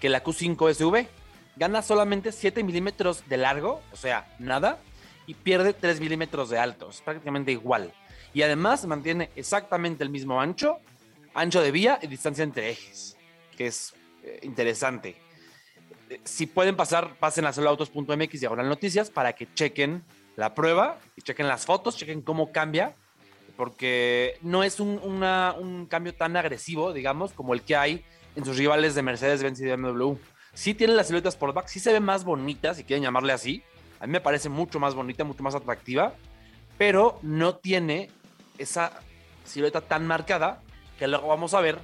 que 0.00 0.08
la 0.08 0.24
Q5 0.24 0.72
SV. 0.72 1.06
Gana 1.56 1.82
solamente 1.82 2.32
7 2.32 2.64
milímetros 2.64 3.28
de 3.28 3.36
largo, 3.36 3.82
o 3.92 3.96
sea, 3.96 4.34
nada, 4.38 4.78
y 5.26 5.34
pierde 5.34 5.74
3 5.74 6.00
milímetros 6.00 6.48
de 6.48 6.58
alto. 6.58 6.88
Es 6.88 7.02
prácticamente 7.02 7.52
igual. 7.52 7.92
Y 8.32 8.40
además 8.40 8.86
mantiene 8.86 9.28
exactamente 9.36 10.02
el 10.02 10.08
mismo 10.08 10.40
ancho, 10.40 10.78
ancho 11.34 11.60
de 11.60 11.72
vía 11.72 11.98
y 12.00 12.06
distancia 12.06 12.42
entre 12.42 12.70
ejes, 12.70 13.18
que 13.54 13.66
es 13.66 13.92
eh, 14.24 14.40
interesante. 14.44 15.18
Eh, 16.08 16.22
Si 16.24 16.46
pueden 16.46 16.74
pasar, 16.74 17.16
pasen 17.18 17.44
a 17.44 17.52
soloautos.mx 17.52 18.40
diagonal 18.40 18.66
noticias 18.66 19.10
para 19.10 19.34
que 19.34 19.46
chequen 19.52 20.02
la 20.40 20.54
prueba 20.54 20.98
y 21.16 21.20
chequen 21.22 21.46
las 21.48 21.66
fotos, 21.66 21.98
chequen 21.98 22.22
cómo 22.22 22.50
cambia, 22.50 22.94
porque 23.58 24.38
no 24.40 24.64
es 24.64 24.80
un, 24.80 24.98
una- 25.04 25.54
un 25.58 25.84
cambio 25.84 26.14
tan 26.14 26.34
agresivo, 26.34 26.94
digamos, 26.94 27.32
como 27.32 27.52
el 27.52 27.60
que 27.60 27.76
hay 27.76 28.04
en 28.36 28.44
sus 28.46 28.56
rivales 28.56 28.94
de 28.94 29.02
Mercedes-Benz 29.02 29.60
y 29.60 29.66
BMW. 29.66 30.14
Sí 30.54 30.72
tiene 30.72 30.94
las 30.94 31.08
siluetas 31.08 31.34
Sportback, 31.34 31.66
sí 31.68 31.78
se 31.78 31.92
ve 31.92 32.00
más 32.00 32.24
bonita, 32.24 32.72
si 32.72 32.84
quieren 32.84 33.02
llamarle 33.02 33.34
así. 33.34 33.62
A 34.00 34.06
mí 34.06 34.12
me 34.12 34.20
parece 34.22 34.48
mucho 34.48 34.80
más 34.80 34.94
bonita, 34.94 35.24
mucho 35.24 35.42
más 35.42 35.54
atractiva, 35.54 36.14
pero 36.78 37.18
no 37.20 37.56
tiene 37.56 38.08
esa 38.56 38.92
silueta 39.44 39.82
tan 39.82 40.06
marcada 40.06 40.62
que 40.98 41.06
luego 41.06 41.28
vamos 41.28 41.52
a 41.52 41.60
ver 41.60 41.78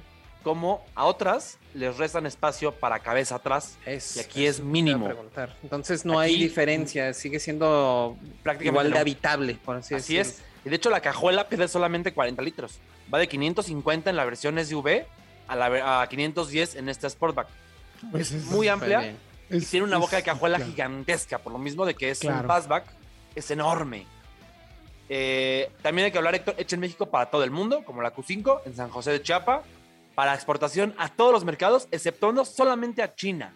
cómo 0.47 0.81
a 0.95 1.03
otras 1.03 1.57
les 1.73 1.97
restan 1.97 2.25
espacio 2.25 2.71
para 2.71 2.99
cabeza 2.99 3.35
atrás 3.35 3.77
es, 3.85 4.15
y 4.15 4.21
aquí 4.21 4.45
es 4.45 4.61
mínimo. 4.61 5.03
preguntar. 5.03 5.57
Entonces 5.61 6.05
no 6.05 6.19
hay 6.19 6.37
diferencia, 6.39 7.13
sigue 7.13 7.37
siendo 7.41 8.15
Prácticamente 8.43 8.67
igual 8.69 8.85
de 8.87 8.91
no. 8.93 8.99
habitable, 9.01 9.57
por 9.65 9.75
así, 9.75 9.93
Así 9.93 10.15
decirlo. 10.15 10.39
es. 10.41 10.65
Y 10.65 10.69
de 10.69 10.75
hecho 10.77 10.89
la 10.89 11.01
cajuela 11.01 11.49
pide 11.49 11.67
solamente 11.67 12.13
40 12.13 12.41
litros. 12.43 12.79
Va 13.13 13.19
de 13.19 13.27
550 13.27 14.09
en 14.09 14.15
la 14.15 14.23
versión 14.23 14.57
SUV 14.57 15.03
a, 15.49 15.55
la, 15.57 15.67
ve- 15.67 15.81
a 15.83 16.07
510 16.09 16.75
en 16.75 16.87
esta 16.87 17.09
Sportback. 17.09 17.49
Pues 18.09 18.31
Es 18.31 18.37
es- 18.37 18.45
muy 18.45 18.69
amplia 18.69 18.99
bien. 19.01 19.17
y 19.49 19.57
es- 19.57 19.69
tiene 19.69 19.85
una 19.85 19.97
es- 19.97 20.01
boca 20.01 20.15
de 20.15 20.23
cajuela 20.23 20.55
claro. 20.59 20.71
gigantesca, 20.71 21.39
por 21.39 21.51
lo 21.51 21.59
mismo 21.59 21.85
de 21.85 21.93
que 21.93 22.09
es 22.11 22.23
un 22.23 22.41
fastback, 22.45 22.85
es 23.35 23.51
enorme. 23.51 24.05
Eh, 25.09 25.69
también 25.81 26.05
hay 26.05 26.11
que 26.13 26.17
hablar, 26.17 26.35
Héctor, 26.35 26.55
hecha 26.57 26.75
en 26.77 26.79
México 26.81 27.05
para 27.07 27.25
todo 27.29 27.43
el 27.43 27.51
mundo, 27.51 27.83
como 27.83 28.01
la 28.01 28.13
Q5 28.15 28.61
en 28.65 28.75
San 28.77 28.89
José 28.89 29.11
de 29.11 29.21
Chiapa, 29.21 29.63
para 30.17 30.33
exportación 30.33 30.95
a 30.97 31.09
todos 31.09 31.31
los 31.31 31.45
mercados, 31.45 31.87
exceptuando 31.91 32.43
solamente 32.43 33.03
a 33.03 33.13
China, 33.13 33.53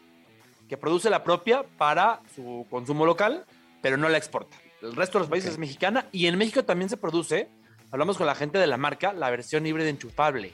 que 0.70 0.78
produce 0.78 1.10
la 1.10 1.24
propia 1.24 1.64
para 1.64 2.22
su 2.36 2.68
consumo 2.70 3.04
local, 3.04 3.48
pero 3.82 3.98
no 3.98 4.08
la 4.08 4.20
exporta. 4.20 4.56
El 4.84 4.96
resto 4.96 5.18
de 5.18 5.24
los 5.24 5.30
países 5.32 5.54
es 5.54 5.58
mexicana 5.58 6.06
y 6.12 6.28
en 6.28 6.38
México 6.38 6.64
también 6.64 6.88
se 6.88 6.98
produce, 6.98 7.50
hablamos 7.90 8.16
con 8.16 8.28
la 8.28 8.36
gente 8.36 8.60
de 8.60 8.68
la 8.68 8.78
marca, 8.78 9.12
la 9.12 9.32
versión 9.32 9.66
híbrida 9.66 9.90
enchufable. 9.90 10.54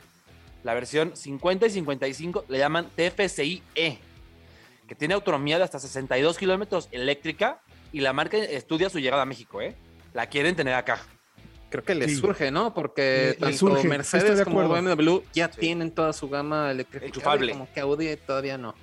La 0.64 0.74
versión 0.74 1.14
50 1.14 1.66
y 1.66 1.72
55 1.72 2.46
le 2.48 2.58
llaman 2.58 2.90
TFSI-E, 2.96 3.62
E, 3.76 4.00
que 4.88 4.96
tiene 4.96 5.14
autonomía 5.14 5.58
de 5.58 5.66
hasta 5.66 5.78
62 5.78 6.38
kilómetros 6.38 6.88
eléctrica 6.94 7.62
y 7.92 8.00
la 8.00 8.14
marca 8.14 8.38
estudia 8.38 8.90
su 8.90 9.00
llegada 9.00 9.24
a 9.24 9.26
México, 9.26 9.60
¿eh? 9.60 9.76
La 10.14 10.28
quieren 10.28 10.56
tener 10.56 10.76
acá. 10.76 11.02
Creo 11.70 11.84
que 11.84 11.96
les 11.96 12.12
Sí. 12.12 12.18
surge, 12.18 12.50
¿no? 12.52 12.74
Porque 12.74 13.02
Le- 13.02 13.28
le 13.30 13.34
tanto 13.36 13.58
surge, 13.58 13.88
Mercedes 13.88 14.38
de 14.38 14.46
como. 14.46 14.68
BMW 14.70 15.22
ya 15.34 15.52
Sí. 15.52 15.60
tienen 15.60 15.92
toda 15.92 16.14
su 16.14 16.30
gama 16.30 16.72
eléctrica. 16.72 17.06
Enchufable. 17.06 17.52
Como 17.52 17.68
que 17.74 17.80
Audi 17.82 18.16
todavía 18.18 18.58
no. 18.58 18.74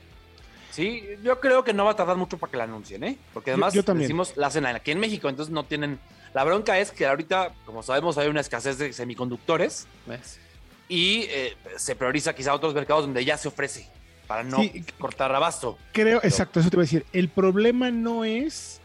Sí, 0.70 1.04
yo 1.22 1.38
creo 1.40 1.62
que 1.64 1.72
no 1.72 1.84
va 1.84 1.92
a 1.92 1.96
tardar 1.96 2.16
mucho 2.16 2.36
para 2.36 2.50
que 2.50 2.56
la 2.56 2.64
anuncien, 2.64 3.04
¿eh? 3.04 3.16
Porque 3.32 3.52
además 3.52 3.74
yo 3.74 3.84
también. 3.84 4.08
decimos 4.08 4.32
la 4.36 4.48
hacen 4.48 4.66
aquí 4.66 4.90
en 4.90 4.98
México, 4.98 5.28
entonces 5.28 5.52
no 5.52 5.64
tienen. 5.64 5.98
La 6.34 6.42
bronca 6.42 6.78
es 6.80 6.90
que 6.90 7.06
ahorita, 7.06 7.52
como 7.64 7.82
sabemos, 7.84 8.18
hay 8.18 8.26
una 8.28 8.40
escasez 8.40 8.76
de 8.78 8.92
semiconductores 8.92 9.86
¿Ves? 10.06 10.40
y 10.88 11.26
eh, 11.28 11.56
se 11.76 11.94
prioriza 11.94 12.34
quizá 12.34 12.52
otros 12.52 12.74
mercados 12.74 13.04
donde 13.04 13.24
ya 13.24 13.36
se 13.38 13.46
ofrece 13.48 13.88
para 14.26 14.42
no 14.42 14.58
Sí. 14.60 14.84
cortar 14.98 15.32
abasto. 15.32 15.78
Creo, 15.92 16.18
exacto, 16.24 16.58
eso 16.58 16.70
te 16.70 16.76
iba 16.76 16.82
a 16.82 16.86
decir. 16.86 17.06
El 17.12 17.28
problema 17.28 17.92
no 17.92 18.24
es 18.24 18.80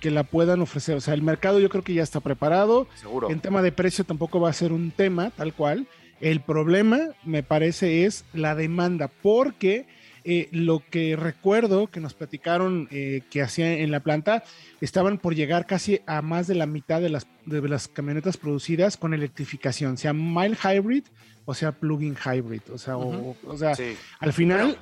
que 0.00 0.10
la 0.10 0.24
puedan 0.24 0.60
ofrecer, 0.62 0.96
o 0.96 1.00
sea, 1.00 1.14
el 1.14 1.22
mercado 1.22 1.60
yo 1.60 1.68
creo 1.68 1.84
que 1.84 1.94
ya 1.94 2.02
está 2.02 2.20
preparado. 2.20 2.88
Seguro. 2.96 3.30
En 3.30 3.40
tema 3.40 3.62
de 3.62 3.70
precio 3.72 4.04
tampoco 4.04 4.40
va 4.40 4.50
a 4.50 4.54
ser 4.54 4.72
un 4.72 4.90
tema 4.90 5.30
tal 5.30 5.52
cual. 5.54 5.86
El 6.20 6.40
problema, 6.40 6.98
me 7.24 7.42
parece, 7.42 8.04
es 8.04 8.24
la 8.34 8.54
demanda, 8.54 9.08
porque 9.22 9.86
eh, 10.24 10.48
lo 10.52 10.82
que 10.90 11.16
recuerdo 11.16 11.86
que 11.86 12.00
nos 12.00 12.12
platicaron 12.12 12.88
eh, 12.90 13.22
que 13.30 13.40
hacían 13.40 13.68
en 13.68 13.90
la 13.90 14.00
planta, 14.00 14.44
estaban 14.82 15.16
por 15.18 15.34
llegar 15.34 15.64
casi 15.66 16.00
a 16.06 16.20
más 16.20 16.46
de 16.46 16.56
la 16.56 16.66
mitad 16.66 17.00
de 17.00 17.08
las, 17.08 17.26
de 17.46 17.66
las 17.66 17.88
camionetas 17.88 18.36
producidas 18.36 18.96
con 18.98 19.14
electrificación, 19.14 19.96
sea 19.96 20.12
mild 20.12 20.58
hybrid 20.62 21.04
o 21.46 21.54
sea 21.54 21.72
plug-in 21.72 22.16
hybrid. 22.22 22.60
O 22.72 22.76
sea, 22.78 22.98
o- 22.98 23.34
sea 23.56 23.74
Sí. 23.74 23.96
al 24.18 24.32
final 24.34 24.76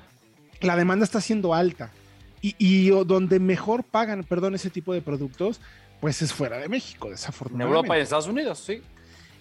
la 0.60 0.74
demanda 0.76 1.04
está 1.04 1.20
siendo 1.20 1.54
alta. 1.54 1.92
Y, 2.40 2.54
y 2.58 2.90
o- 2.90 3.04
donde 3.04 3.40
mejor 3.40 3.84
pagan, 3.84 4.24
perdón, 4.24 4.54
ese 4.54 4.70
tipo 4.70 4.92
de 4.94 5.00
productos, 5.02 5.60
pues 6.00 6.22
es 6.22 6.32
fuera 6.32 6.58
de 6.58 6.68
México, 6.68 7.06
En 7.08 7.12
desafortunadamente. 7.14 7.76
Europa 7.76 7.94
y 7.94 7.98
en 7.98 8.02
Estados 8.04 8.26
Unidos, 8.28 8.58
sí. 8.58 8.82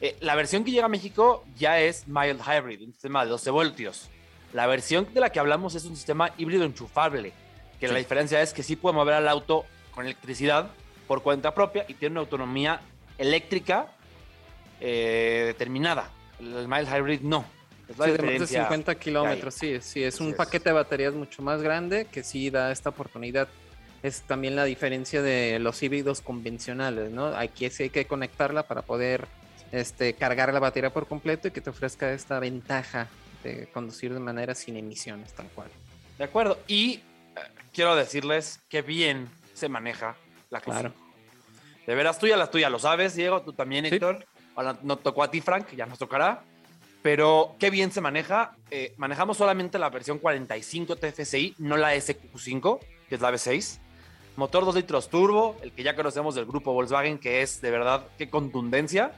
Eh, 0.01 0.15
la 0.21 0.35
versión 0.35 0.63
que 0.63 0.71
llega 0.71 0.85
a 0.85 0.89
México 0.89 1.43
ya 1.57 1.79
es 1.79 2.07
mild 2.07 2.39
hybrid, 2.41 2.81
un 2.83 2.93
sistema 2.93 3.23
de 3.23 3.31
12 3.31 3.49
voltios. 3.51 4.09
La 4.53 4.65
versión 4.67 5.07
de 5.13 5.19
la 5.19 5.31
que 5.31 5.39
hablamos 5.39 5.75
es 5.75 5.85
un 5.85 5.95
sistema 5.95 6.31
híbrido 6.37 6.63
enchufable, 6.65 7.33
que 7.79 7.87
la 7.87 7.97
diferencia 7.97 8.41
es 8.41 8.53
que 8.53 8.63
sí 8.63 8.75
puede 8.75 8.95
mover 8.95 9.13
al 9.15 9.27
auto 9.27 9.65
con 9.93 10.05
electricidad 10.05 10.69
por 11.07 11.21
cuenta 11.21 11.53
propia 11.53 11.85
y 11.87 11.93
tiene 11.95 12.13
una 12.13 12.21
autonomía 12.21 12.81
eléctrica 13.17 13.87
eh, 14.79 15.43
determinada. 15.47 16.09
El 16.39 16.67
mild 16.67 16.87
hybrid 16.87 17.21
no. 17.21 17.45
Es 17.89 17.97
la 17.97 18.05
Sí, 18.05 18.11
de 18.11 18.17
más 18.17 18.25
de 18.25 18.31
diferencia. 18.33 18.63
50 18.63 18.95
kilómetros, 18.95 19.53
sí, 19.55 19.77
sí, 19.81 20.03
es 20.03 20.19
un 20.19 20.29
es. 20.29 20.35
paquete 20.35 20.69
de 20.69 20.73
baterías 20.73 21.13
mucho 21.13 21.41
más 21.41 21.61
grande 21.61 22.05
que 22.05 22.23
sí 22.23 22.49
da 22.49 22.71
esta 22.71 22.89
oportunidad. 22.89 23.47
Es 24.03 24.21
también 24.21 24.55
la 24.55 24.63
diferencia 24.65 25.21
de 25.21 25.57
los 25.59 25.81
híbridos 25.81 26.21
convencionales, 26.21 27.11
¿no? 27.11 27.27
Aquí 27.27 27.69
sí 27.69 27.83
hay 27.83 27.89
que 27.89 28.05
conectarla 28.05 28.63
para 28.63 28.81
poder 28.83 29.27
este, 29.71 30.13
cargar 30.13 30.53
la 30.53 30.59
batería 30.59 30.91
por 30.91 31.07
completo 31.07 31.47
y 31.47 31.51
que 31.51 31.61
te 31.61 31.69
ofrezca 31.69 32.11
esta 32.11 32.39
ventaja 32.39 33.07
de 33.43 33.67
conducir 33.67 34.13
de 34.13 34.19
manera 34.19 34.53
sin 34.55 34.77
emisiones, 34.77 35.33
tal 35.33 35.47
cual. 35.47 35.69
De 36.17 36.23
acuerdo. 36.25 36.59
Y 36.67 36.95
eh, 36.95 37.01
quiero 37.73 37.95
decirles 37.95 38.59
que 38.69 38.81
bien 38.81 39.27
se 39.53 39.67
maneja 39.69 40.15
la 40.49 40.59
Q5. 40.61 40.63
Claro. 40.65 40.93
De 41.85 41.95
veras, 41.95 42.19
tú 42.19 42.27
ya 42.27 42.37
la 42.37 42.51
tuya 42.51 42.69
lo 42.69 42.79
sabes, 42.79 43.15
Diego, 43.15 43.41
tú 43.41 43.53
también, 43.53 43.85
Sí. 43.85 43.95
Héctor. 43.95 44.25
Ahora 44.55 44.77
no 44.83 44.97
tocó 44.97 45.23
a 45.23 45.31
ti, 45.31 45.39
Frank, 45.41 45.67
ya 45.75 45.85
nos 45.85 45.99
tocará. 45.99 46.43
Pero 47.07 47.55
qué 47.57 47.69
bien 47.69 47.89
se 47.93 48.01
maneja. 48.01 48.51
Eh, 48.69 48.93
manejamos 48.97 49.37
solamente 49.37 49.79
la 49.79 49.89
versión 49.89 50.19
45 50.19 50.97
TFSI, 50.97 51.55
no 51.57 51.77
la 51.77 51.95
SQ5, 51.95 52.79
que 53.07 53.15
es 53.15 53.21
la 53.21 53.31
V6. 53.31 53.79
Motor 54.35 54.65
2 54.65 54.75
litros 54.75 55.07
turbo, 55.09 55.55
el 55.61 55.71
que 55.71 55.83
ya 55.83 55.95
conocemos 55.95 56.35
del 56.35 56.45
grupo 56.45 56.73
Volkswagen, 56.73 57.17
que 57.17 57.41
es 57.41 57.61
de 57.61 57.71
verdad 57.71 58.03
qué 58.17 58.29
contundencia. 58.29 59.13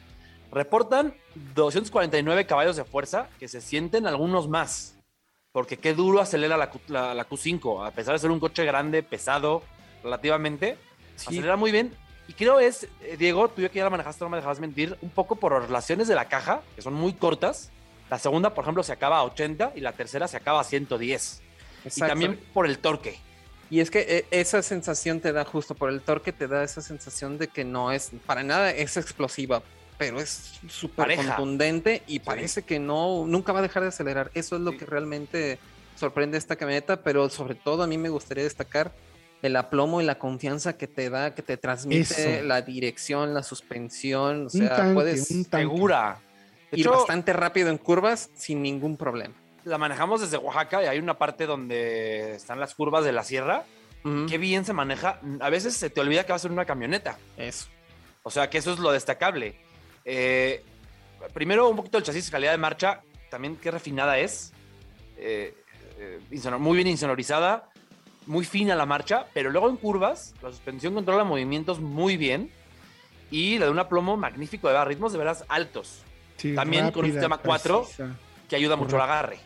Reportan 0.51 1.15
249 1.55 2.45
caballos 2.45 2.75
de 2.75 2.83
fuerza, 2.83 3.27
que 3.39 3.47
se 3.47 3.59
sienten 3.59 4.05
algunos 4.05 4.47
más. 4.47 4.95
Porque 5.51 5.77
qué 5.77 5.95
duro 5.95 6.21
acelera 6.21 6.57
la, 6.57 6.69
Q- 6.69 6.81
la- 6.89 7.15
la 7.15 7.27
Q5, 7.27 7.87
a 7.87 7.89
pesar 7.89 8.13
de 8.13 8.19
ser 8.19 8.29
un 8.29 8.39
coche 8.39 8.65
grande, 8.65 9.01
pesado, 9.01 9.63
relativamente. 10.03 10.77
Acelera 11.39 11.55
muy 11.55 11.71
bien. 11.71 11.91
Y 12.27 12.33
creo 12.33 12.59
es, 12.59 12.83
eh, 13.01 13.15
Diego, 13.17 13.47
tú 13.49 13.63
ya 13.63 13.69
que 13.69 13.77
ya 13.79 13.85
la 13.85 13.89
manejaste, 13.89 14.23
no 14.23 14.29
me 14.29 14.37
dejarás 14.37 14.59
mentir, 14.59 14.95
un 15.01 15.09
poco 15.09 15.37
por 15.37 15.53
las 15.53 15.63
relaciones 15.63 16.07
de 16.07 16.13
la 16.13 16.25
caja, 16.25 16.61
que 16.75 16.83
son 16.83 16.93
muy 16.93 17.13
cortas. 17.13 17.71
La 18.09 18.17
segunda, 18.19 18.53
por 18.53 18.63
ejemplo, 18.63 18.83
se 18.83 18.91
acaba 18.93 19.17
a 19.19 19.23
80 19.23 19.73
y 19.75 19.81
la 19.81 19.93
tercera 19.93 20.27
se 20.27 20.37
acaba 20.37 20.61
a 20.61 20.63
110. 20.63 21.41
Y 21.83 21.87
Exacto. 21.87 22.11
también 22.11 22.39
por 22.53 22.65
el 22.65 22.79
torque. 22.79 23.19
Y 23.69 23.81
es 23.81 23.91
que 23.91 23.99
eh, 24.09 24.25
esa 24.31 24.61
sensación 24.63 25.19
te 25.19 25.31
da 25.31 25.45
justo 25.45 25.75
por 25.75 25.89
el 25.91 26.01
torque, 26.01 26.33
te 26.33 26.47
da 26.47 26.63
esa 26.63 26.81
sensación 26.81 27.37
de 27.37 27.47
que 27.49 27.63
no 27.63 27.91
es, 27.91 28.11
para 28.25 28.41
nada 28.41 28.71
es 28.71 28.97
explosiva, 28.97 29.61
pero 29.99 30.19
es 30.19 30.59
súper 30.67 31.15
contundente 31.15 32.01
y 32.07 32.19
parece 32.19 32.63
que 32.63 32.79
no, 32.79 33.25
nunca 33.27 33.53
va 33.53 33.59
a 33.59 33.61
dejar 33.61 33.83
de 33.83 33.89
acelerar. 33.89 34.31
Eso 34.33 34.55
es 34.55 34.61
lo 34.63 34.71
Sí. 34.71 34.77
que 34.77 34.85
realmente 34.87 35.59
sorprende 35.95 36.37
esta 36.37 36.55
camioneta, 36.55 37.03
pero 37.03 37.29
sobre 37.29 37.53
todo 37.55 37.83
a 37.83 37.87
mí 37.87 37.97
me 37.97 38.09
gustaría 38.09 38.43
destacar 38.43 38.91
el 39.43 39.55
aplomo 39.55 40.01
y 40.01 40.05
la 40.05 40.17
confianza 40.17 40.75
que 40.75 40.87
te 40.87 41.09
da, 41.09 41.35
que 41.35 41.43
te 41.43 41.55
transmite 41.57 42.37
Eso. 42.39 42.43
la 42.45 42.61
dirección, 42.63 43.33
la 43.35 43.43
suspensión, 43.43 44.47
o 44.47 44.49
sea, 44.49 44.75
tanque, 44.77 44.93
puedes. 44.95 45.27
Segura. 45.27 46.19
De 46.71 46.79
ir 46.79 46.85
hecho, 46.85 46.91
bastante 46.91 47.33
rápido 47.33 47.69
en 47.69 47.77
curvas 47.77 48.29
sin 48.35 48.61
ningún 48.61 48.97
problema. 48.97 49.33
la 49.63 49.77
manejamos 49.77 50.21
desde 50.21 50.37
Oaxaca 50.37 50.83
y 50.83 50.87
hay 50.87 50.99
una 50.99 51.17
parte 51.17 51.45
donde 51.45 52.35
están 52.35 52.59
las 52.59 52.75
curvas 52.75 53.03
de 53.03 53.11
la 53.11 53.23
sierra. 53.23 53.63
Qué 54.27 54.37
bien 54.37 54.63
se 54.63 54.71
maneja. 54.73 55.19
A 55.41 55.49
veces 55.49 55.75
se 55.75 55.89
te 55.89 55.99
olvida 55.99 56.23
que 56.23 56.31
va 56.31 56.37
a 56.37 56.39
ser 56.39 56.51
una 56.51 56.65
camioneta. 56.65 57.17
Eso. 57.37 57.67
O 58.23 58.31
sea, 58.31 58.49
que 58.49 58.57
eso 58.57 58.71
es 58.71 58.79
lo 58.79 58.91
destacable. 58.91 59.59
Eh, 60.05 60.63
primero, 61.33 61.67
un 61.69 61.75
poquito 61.75 61.97
el 61.97 62.03
chasis, 62.03 62.31
calidad 62.31 62.51
de 62.51 62.57
marcha, 62.57 63.01
también 63.29 63.57
qué 63.57 63.71
refinada 63.71 64.17
es. 64.17 64.53
Eh, 65.17 65.53
eh, 65.99 66.19
muy 66.57 66.77
bien 66.77 66.87
insonorizada, 66.87 67.69
muy 68.25 68.45
fina 68.45 68.75
la 68.75 68.85
marcha, 68.85 69.27
pero 69.33 69.49
luego 69.49 69.69
en 69.69 69.75
curvas, 69.75 70.33
la 70.41 70.49
suspensión 70.49 70.93
controla 70.93 71.23
movimientos 71.23 71.79
muy 71.79 72.15
bien 72.15 72.49
y 73.31 73.57
le 73.57 73.65
da 73.65 73.71
un 73.71 73.79
aplomo 73.79 74.15
magnífico, 74.15 74.69
de 74.69 74.85
ritmos 74.85 75.11
de 75.11 75.17
veras 75.17 75.43
altos, 75.49 76.03
Sí, 76.39 76.55
También 76.55 76.89
con 76.91 77.05
un 77.05 77.11
sistema 77.11 77.37
cuatro. 77.37 77.81
precisa. 77.83 78.15
que 78.47 78.55
ayuda 78.55 78.75
mucho 78.75 78.95
al 78.95 79.03
agarre. 79.03 79.37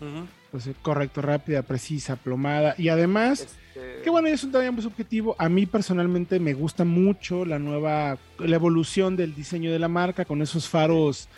Ujú. 0.00 0.26
Pues, 0.50 0.68
correcto, 0.80 1.20
rápida, 1.20 1.60
precisa, 1.62 2.16
plomada. 2.16 2.74
Y 2.78 2.88
además, 2.88 3.40
Este, 3.40 4.00
que 4.02 4.08
bueno, 4.08 4.28
es 4.28 4.42
un 4.44 4.52
tamaño 4.52 4.72
muy 4.72 4.82
subjetivo. 4.82 5.36
A 5.38 5.48
mí 5.50 5.66
personalmente 5.66 6.38
me 6.40 6.54
gusta 6.54 6.84
mucho 6.84 7.44
la 7.44 7.58
nueva, 7.58 8.16
la 8.38 8.56
evolución 8.56 9.14
del 9.16 9.34
diseño 9.34 9.70
de 9.72 9.78
la 9.78 9.88
marca 9.88 10.24
con 10.24 10.40
esos 10.40 10.68
faros 10.68 11.28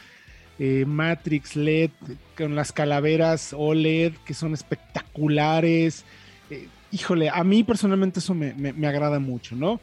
eh, 0.60 0.84
Matrix 0.86 1.56
LED, 1.56 1.90
con 2.36 2.54
las 2.54 2.70
calaveras 2.72 3.52
OLED 3.56 4.12
que 4.24 4.34
son 4.34 4.54
espectaculares. 4.54 6.04
Eh, 6.50 6.68
híjole, 6.92 7.28
a 7.30 7.42
mí 7.44 7.64
personalmente 7.64 8.20
eso 8.20 8.34
me, 8.34 8.54
me- 8.54 8.72
me 8.72 8.86
agrada 8.86 9.18
mucho, 9.18 9.56
¿no? 9.56 9.80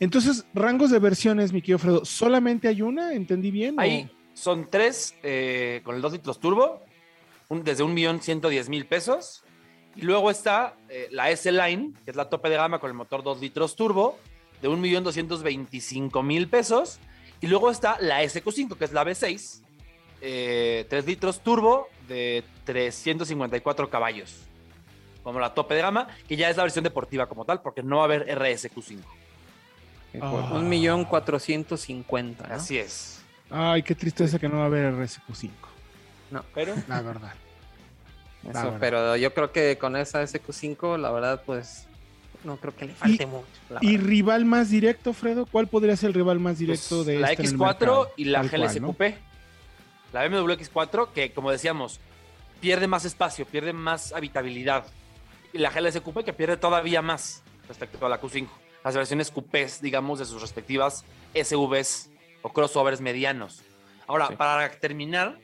Entonces, 0.00 0.44
rangos 0.54 0.90
de 0.90 0.98
versiones, 0.98 1.52
mi 1.52 1.60
querido 1.60 1.78
Fredo, 1.78 2.04
¿solamente 2.04 2.68
hay 2.68 2.82
una? 2.82 3.12
¿Entendí 3.14 3.50
bien? 3.50 3.78
o- 3.78 3.80
Ahí 3.82 4.10
son 4.34 4.68
tres 4.70 5.14
eh, 5.22 5.80
con 5.84 5.96
el 5.96 6.02
2 6.02 6.12
litros 6.12 6.40
turbo, 6.40 6.82
un- 7.48 7.64
desde 7.64 7.82
un 7.82 7.94
millón 7.94 8.20
ciento 8.20 8.48
diez 8.48 8.68
mil 8.68 8.86
pesos. 8.86 9.42
Y 9.94 10.02
luego 10.02 10.30
está 10.30 10.74
eh, 10.88 11.08
la 11.10 11.30
S-Line, 11.30 11.92
que 12.04 12.10
es 12.12 12.16
la 12.16 12.30
tope 12.30 12.48
de 12.48 12.56
gama 12.56 12.78
con 12.78 12.88
el 12.88 12.94
motor 12.94 13.22
2 13.22 13.40
litros 13.40 13.76
turbo, 13.76 14.18
de 14.62 14.68
un 14.68 14.80
millón 14.80 15.04
doscientos 15.04 15.42
veinticinco 15.42 16.22
mil 16.22 16.48
pesos. 16.48 16.98
Y 17.40 17.46
luego 17.48 17.70
está 17.70 17.98
la 18.00 18.22
SQ5, 18.22 18.76
que 18.78 18.84
es 18.84 18.92
la 18.92 19.04
V6, 19.04 19.60
eh, 20.22 20.86
3 20.88 21.06
litros 21.06 21.40
turbo 21.40 21.88
de 22.08 22.42
354 22.64 23.90
caballos. 23.90 24.36
Como 25.22 25.38
la 25.40 25.52
tope 25.54 25.74
de 25.74 25.82
gama, 25.82 26.08
que 26.26 26.36
ya 26.36 26.48
es 26.50 26.56
la 26.56 26.62
versión 26.62 26.84
deportiva 26.84 27.26
como 27.28 27.44
tal, 27.44 27.60
porque 27.62 27.82
no 27.82 27.96
va 27.96 28.02
a 28.02 28.04
haber 28.06 28.26
RSQ5. 28.28 28.98
Ah. 30.20 30.50
Un 30.54 30.68
millón 30.68 31.04
cuatrocientos 31.04 31.80
cincuenta. 31.82 32.46
¿no? 32.48 32.54
Así 32.54 32.78
es. 32.78 33.21
Ay, 33.52 33.82
qué 33.82 33.94
tristeza 33.94 34.38
que 34.38 34.48
no 34.48 34.56
va 34.58 34.62
a 34.64 34.66
haber 34.66 34.92
RSQ5, 34.94 35.50
Pero 36.54 36.74
la 36.88 37.02
verdad. 37.02 37.34
Eso, 38.42 38.52
La 38.52 38.64
verdad. 38.64 38.78
pero 38.80 39.16
yo 39.16 39.32
creo 39.34 39.52
que 39.52 39.76
con 39.78 39.94
esa 39.96 40.22
SQ5, 40.22 40.96
la 40.98 41.10
verdad, 41.12 41.42
pues 41.44 41.86
no 42.44 42.56
creo 42.56 42.74
que 42.74 42.86
le 42.86 42.94
falte 42.94 43.22
Y- 43.22 43.26
mucho. 43.26 43.46
la 43.70 43.78
¿Y 43.82 43.92
verdad. 43.96 44.08
rival 44.08 44.44
más 44.46 44.70
directo, 44.70 45.12
Fredo? 45.12 45.46
¿Cuál 45.46 45.68
podría 45.68 45.96
ser 45.96 46.08
el 46.08 46.14
rival 46.14 46.40
más 46.40 46.58
directo 46.58 46.96
Pues, 47.04 47.06
de 47.06 47.18
la 47.20 47.30
este 47.30 47.42
en 47.42 47.48
el 47.50 47.54
X4 47.54 47.60
mercado? 47.78 48.10
y 48.16 48.24
la 48.24 48.40
Tal 48.40 48.50
cual, 48.50 48.80
¿no? 48.80 48.86
Coupé. 48.88 49.18
La 50.12 50.26
BMW 50.28 50.52
X4 50.54 51.08
que, 51.12 51.32
como 51.32 51.50
decíamos, 51.50 52.00
pierde 52.60 52.86
más 52.88 53.04
espacio, 53.04 53.46
pierde 53.46 53.72
más 53.72 54.12
habitabilidad. 54.12 54.86
Y 55.52 55.58
la 55.58 55.70
GLS 55.70 56.00
Coupé 56.00 56.24
que 56.24 56.32
pierde 56.32 56.56
todavía 56.56 57.00
más 57.02 57.42
respecto 57.68 58.04
a 58.04 58.08
la 58.08 58.20
Q5. 58.20 58.48
Las 58.82 58.96
versiones 58.96 59.30
coupés, 59.30 59.80
digamos, 59.80 60.18
de 60.18 60.24
sus 60.24 60.40
respectivas 60.42 61.04
SUVs 61.34 62.08
o 62.42 62.52
crossovers 62.52 63.00
medianos. 63.00 63.62
Ahora, 64.06 64.28
Sí. 64.28 64.36
para 64.36 64.70
terminar, 64.72 65.38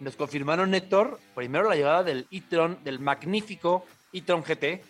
nos 0.00 0.16
confirmaron, 0.16 0.74
Héctor, 0.74 1.18
primero 1.34 1.68
la 1.68 1.74
llegada 1.76 2.02
del 2.02 2.26
e-tron, 2.30 2.78
del 2.84 2.98
magnífico 2.98 3.86
e-tron 4.12 4.42
GT 4.42 4.82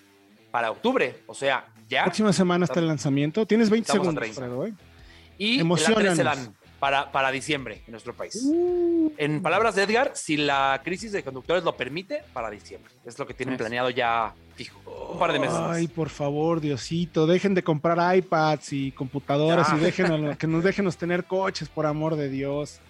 para 0.50 0.70
octubre. 0.70 1.22
O 1.26 1.34
sea, 1.34 1.66
ya. 1.88 2.04
Próxima 2.04 2.32
semana 2.32 2.64
está 2.64 2.80
el 2.80 2.88
lanzamiento. 2.88 3.46
Tienes 3.46 3.70
20 3.70 3.86
Estamos 3.92 4.00
a 4.00 4.10
segundos, 4.10 4.22
30. 4.22 4.40
Fredo, 4.40 4.66
¿eh? 4.66 4.74
Y 5.38 5.60
el 5.60 5.66
A3 5.66 6.14
Sedan 6.16 6.54
para, 6.78 7.10
para 7.10 7.30
diciembre 7.30 7.82
en 7.86 7.92
nuestro 7.92 8.14
país. 8.14 8.38
Uh, 8.44 9.12
En 9.18 9.40
palabras 9.42 9.74
de 9.74 9.82
Edgar, 9.84 10.12
si 10.14 10.36
la 10.36 10.80
crisis 10.84 11.12
de 11.12 11.22
conductores 11.22 11.64
lo 11.64 11.76
permite, 11.76 12.22
para 12.32 12.50
diciembre. 12.50 12.92
Es 13.04 13.18
lo 13.18 13.26
que 13.26 13.34
tienen 13.34 13.56
planeado 13.56 13.90
ya 13.90 14.34
fijo. 14.54 14.80
Un 15.12 15.18
par 15.18 15.32
de 15.32 15.38
meses. 15.38 15.56
Ay, 15.58 15.88
por 15.88 16.08
favor, 16.10 16.60
Diosito, 16.60 17.26
dejen 17.26 17.54
de 17.54 17.62
comprar 17.62 18.16
iPads 18.16 18.72
y 18.72 18.92
computadoras 18.92 19.72
y 19.72 19.78
dejen 19.78 20.36
que 20.36 20.46
nos 20.46 20.62
déjenos 20.62 20.96
tener 20.96 21.24
coches, 21.24 21.68
por 21.68 21.86
amor 21.86 22.16
de 22.16 22.28
Dios. 22.28 22.80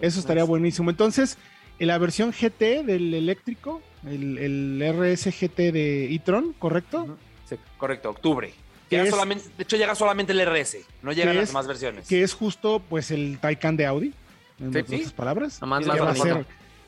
Eso 0.00 0.20
estaría 0.20 0.44
buenísimo. 0.44 0.90
Entonces, 0.90 1.38
en 1.78 1.88
la 1.88 1.98
versión 1.98 2.32
GT 2.32 2.84
del 2.84 3.14
eléctrico, 3.14 3.80
el, 4.06 4.38
el 4.38 4.82
RS 4.92 5.26
GT 5.30 5.72
de 5.72 6.14
e-tron, 6.14 6.52
¿correcto? 6.58 7.16
Sí, 7.48 7.56
correcto, 7.76 8.10
octubre. 8.10 8.52
¿Qué 8.90 8.96
Llega 8.96 9.04
es? 9.04 9.10
solamente, 9.10 9.44
de 9.56 9.62
hecho, 9.62 9.76
llega 9.76 9.94
solamente 9.94 10.32
el 10.32 10.40
RS, 10.44 10.78
no 11.02 11.12
llegan 11.12 11.32
¿Qué 11.32 11.38
las 11.38 11.44
es? 11.44 11.50
demás 11.50 11.66
versiones. 11.68 12.06
Que 12.08 12.22
es 12.22 12.34
justo, 12.34 12.82
pues, 12.88 13.10
el 13.12 13.38
Taycan 13.38 13.76
de 13.76 13.86
Audi, 13.86 14.12
en 14.58 14.72
Sí, 14.72 14.78
otras 14.80 15.00
sí. 15.00 15.12
palabras. 15.16 15.60
Nomás 15.60 15.86
más 15.86 16.00
va 16.00 16.10
a 16.10 16.14
ser, 16.16 16.46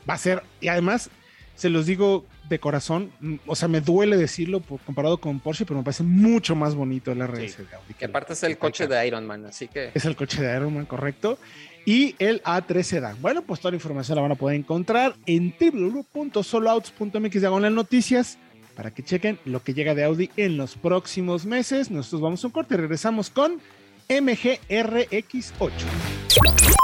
va 0.09 0.13
a 0.13 0.17
ser, 0.17 0.43
y 0.61 0.67
además, 0.67 1.09
se 1.55 1.69
los 1.69 1.85
digo 1.85 2.25
de 2.49 2.59
corazón, 2.59 3.11
mm, 3.21 3.35
o 3.47 3.55
sea, 3.55 3.67
me 3.69 3.79
duele 3.79 4.17
decirlo 4.17 4.59
por- 4.59 4.81
comparado 4.81 5.17
con 5.17 5.39
Porsche, 5.39 5.65
pero 5.65 5.77
me 5.79 5.83
parece 5.85 6.03
mucho 6.03 6.55
más 6.55 6.75
bonito 6.75 7.11
el 7.13 7.21
RS 7.21 7.55
Sí. 7.55 7.63
de 7.63 7.75
Audi. 7.75 7.93
Que 7.93 8.05
aparte 8.05 8.33
es 8.33 8.43
el 8.43 8.57
coche 8.57 8.85
de 8.87 9.07
Iron 9.07 9.25
Man, 9.25 9.45
así 9.45 9.69
que 9.69 9.91
Es 9.93 10.03
el 10.03 10.15
coche 10.17 10.41
de 10.43 10.53
Iron 10.57 10.73
Man, 10.75 10.85
correcto. 10.85 11.37
Y 11.85 12.15
el 12.19 12.41
A3 12.43 12.83
Sedan. 12.85 13.21
Bueno, 13.21 13.41
pues 13.43 13.59
toda 13.61 13.71
la 13.71 13.75
información 13.77 14.15
la 14.17 14.21
van 14.23 14.31
a 14.31 14.35
poder 14.35 14.57
encontrar 14.57 15.15
en 15.25 15.53
www.soloautos.mx 15.59 17.39
diagonal 17.41 17.73
noticias 17.75 18.37
para 18.75 18.91
que 18.91 19.03
chequen 19.03 19.39
lo 19.45 19.63
que 19.63 19.73
llega 19.73 19.95
de 19.95 20.03
Audi 20.03 20.29
en 20.37 20.57
los 20.57 20.75
próximos 20.75 21.45
meses. 21.45 21.91
Nosotros 21.91 22.21
vamos 22.21 22.43
a 22.43 22.47
un 22.47 22.53
corte 22.53 22.75
y 22.75 22.77
regresamos 22.77 23.29
con 23.29 23.61
MGRX8. 24.09 25.71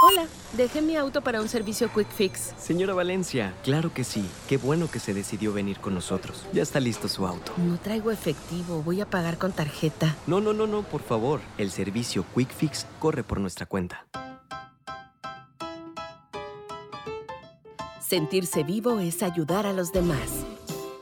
Hola, 0.02 0.28
dejé 0.56 0.82
mi 0.82 0.96
auto 0.96 1.22
para 1.22 1.42
un 1.42 1.50
servicio 1.50 1.92
Quick 1.94 2.10
Fix. 2.10 2.54
Señora 2.58 2.94
Valencia, 2.94 3.54
claro 3.64 3.94
que 3.94 4.04
sí. 4.04 4.26
Qué 4.48 4.58
bueno 4.58 4.90
que 4.90 5.00
se 5.00 5.14
decidió 5.14 5.52
venir 5.52 5.80
con 5.80 5.94
nosotros. 5.94 6.46
Ya 6.54 6.64
está 6.64 6.80
listo 6.80 7.08
su 7.08 7.28
auto. 7.28 7.52
No 7.58 7.78
traigo 7.78 8.12
efectivo, 8.12 8.82
voy 8.82 9.02
a 9.02 9.06
pagar 9.06 9.38
con 9.38 9.52
tarjeta. 9.52 10.16
No, 10.28 10.40
no, 10.40 10.54
no, 10.54 10.68
no, 10.68 10.84
por 10.84 11.02
favor. 11.02 11.42
El 11.58 11.72
servicio 11.72 12.26
Quick 12.36 12.52
Fix 12.52 12.88
corre 13.00 13.24
por 13.24 13.40
nuestra 13.40 13.66
cuenta. 13.66 14.06
Sentirse 18.00 18.64
vivo 18.64 19.00
es 19.00 19.22
ayudar 19.22 19.68
a 19.68 19.74
los 19.74 19.92
demás. 19.92 20.46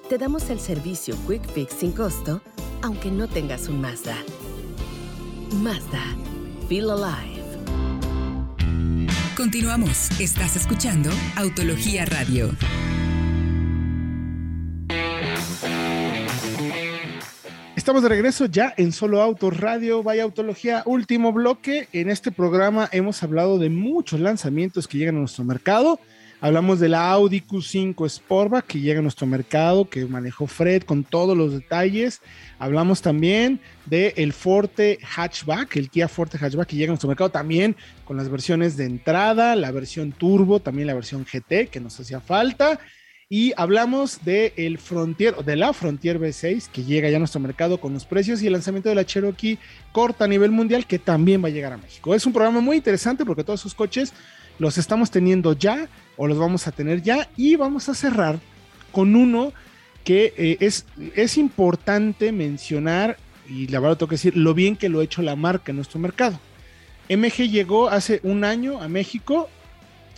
Te 0.10 0.18
damos 0.18 0.49
el 0.49 0.58
servicio 0.62 1.18
Quick 1.28 1.45
Fix 1.51 1.74
sin 1.74 1.91
costo, 1.91 2.41
aunque 2.82 3.12
no 3.12 3.28
tengas 3.28 3.68
un 3.68 3.82
Mazda. 3.82 4.16
Mazda. 5.62 6.01
Feel 6.70 6.89
alive. 6.91 7.43
Continuamos. 9.36 10.10
Estás 10.18 10.55
escuchando 10.55 11.10
Autología 11.36 12.05
Radio. 12.05 12.51
Estamos 17.76 18.01
de 18.01 18.08
regreso 18.08 18.45
ya 18.45 18.74
en 18.78 18.93
Solo 18.93 19.22
Autos 19.22 19.60
Radio, 19.60 20.03
vaya 20.03 20.24
Autología, 20.24 20.84
último 20.86 21.34
bloque. 21.34 21.89
En 21.91 22.10
este 22.10 22.32
programa 22.32 22.88
hemos 22.93 23.22
hablado 23.24 23.60
de 23.60 23.70
muchos 23.70 24.22
lanzamientos 24.22 24.88
que 24.88 24.99
llegan 24.99 25.18
a 25.18 25.20
nuestro 25.20 25.43
mercado. 25.43 25.99
Hablamos 26.39 26.79
de 26.79 26.88
la 26.88 27.09
Audi 27.09 27.41
Q5 27.41 28.07
Sportback 28.07 28.67
que 28.67 28.79
llega 28.79 28.99
a 28.99 29.01
nuestro 29.01 29.25
mercado, 29.25 29.89
que 29.89 30.05
manejó 30.05 30.45
Fred 30.45 30.83
con 30.83 31.03
todos 31.03 31.35
los 31.35 31.51
detalles. 31.51 32.21
Hablamos 32.59 33.01
también 33.01 33.59
del 33.88 34.13
el 34.15 34.33
Forte 34.33 34.99
Hatchback, 35.01 35.75
el 35.77 35.89
Kia 35.89 36.07
Forte 36.07 36.38
Hatchback 36.38 36.67
que 36.67 36.75
llega 36.75 36.91
a 36.91 36.93
nuestro 36.93 37.07
mercado 37.07 37.31
también 37.31 37.75
con 38.05 38.17
las 38.17 38.29
versiones 38.29 38.77
de 38.77 38.85
entrada, 38.85 39.55
la 39.55 39.71
versión 39.71 40.11
Turbo, 40.11 40.59
también 40.59 40.85
la 40.85 40.93
versión 40.93 41.25
GT 41.25 41.69
que 41.71 41.79
nos 41.79 41.99
hacía 41.99 42.19
falta. 42.19 42.79
Y 43.29 43.51
hablamos 43.57 44.23
de 44.23 44.53
el 44.55 44.77
Frontier, 44.77 45.35
de 45.43 45.55
la 45.57 45.73
Frontier 45.73 46.19
V6, 46.19 46.69
que 46.69 46.83
llega 46.83 47.09
ya 47.09 47.17
a 47.17 47.19
nuestro 47.19 47.41
mercado 47.41 47.79
con 47.81 47.93
los 47.93 48.05
precios 48.05 48.41
y 48.41 48.47
el 48.47 48.53
lanzamiento 48.53 48.88
de 48.88 48.95
la 48.95 49.05
Cherokee 49.05 49.57
corta 49.91 50.25
a 50.25 50.27
nivel 50.29 50.51
mundial, 50.51 50.85
que 50.85 50.97
también 50.97 51.43
va 51.43 51.47
a 51.47 51.51
llegar 51.51 51.73
a 51.73 51.77
México. 51.77 52.15
Es 52.15 52.25
un 52.25 52.31
programa 52.31 52.61
muy 52.61 52.77
interesante 52.77 53.25
porque 53.25 53.43
todos 53.43 53.59
sus 53.59 53.73
coches 53.73 54.13
los 54.60 54.78
estamos 54.78 55.12
teniendo 55.12 55.53
ya 55.53 55.88
o 56.16 56.28
los 56.28 56.38
vamos 56.38 56.68
a 56.68 56.72
tener 56.72 57.01
ya. 57.01 57.30
Y 57.38 57.55
vamos 57.55 57.89
a 57.89 57.93
cerrar 57.93 58.39
con 58.91 59.16
uno 59.16 59.53
que 60.03 60.34
eh, 60.38 60.58
es, 60.62 60.86
es 61.16 61.38
importante 61.38 62.32
mencionar, 62.32 63.18
y 63.49 63.68
la 63.68 63.80
verdad 63.80 63.97
tengo 63.97 64.10
que 64.10 64.16
decir, 64.16 64.38
lo 64.38 64.53
bien 64.53 64.76
que 64.76 64.89
lo 64.89 64.99
ha 64.99 65.03
hecho 65.03 65.22
la 65.22 65.36
marca 65.36 65.72
en 65.72 65.76
nuestro 65.76 65.99
mercado. 65.99 66.39
MG 67.10 67.49
llegó 67.49 67.89
hace 67.89 68.20
un 68.24 68.43
año 68.43 68.82
a 68.82 68.88
México 68.88 69.49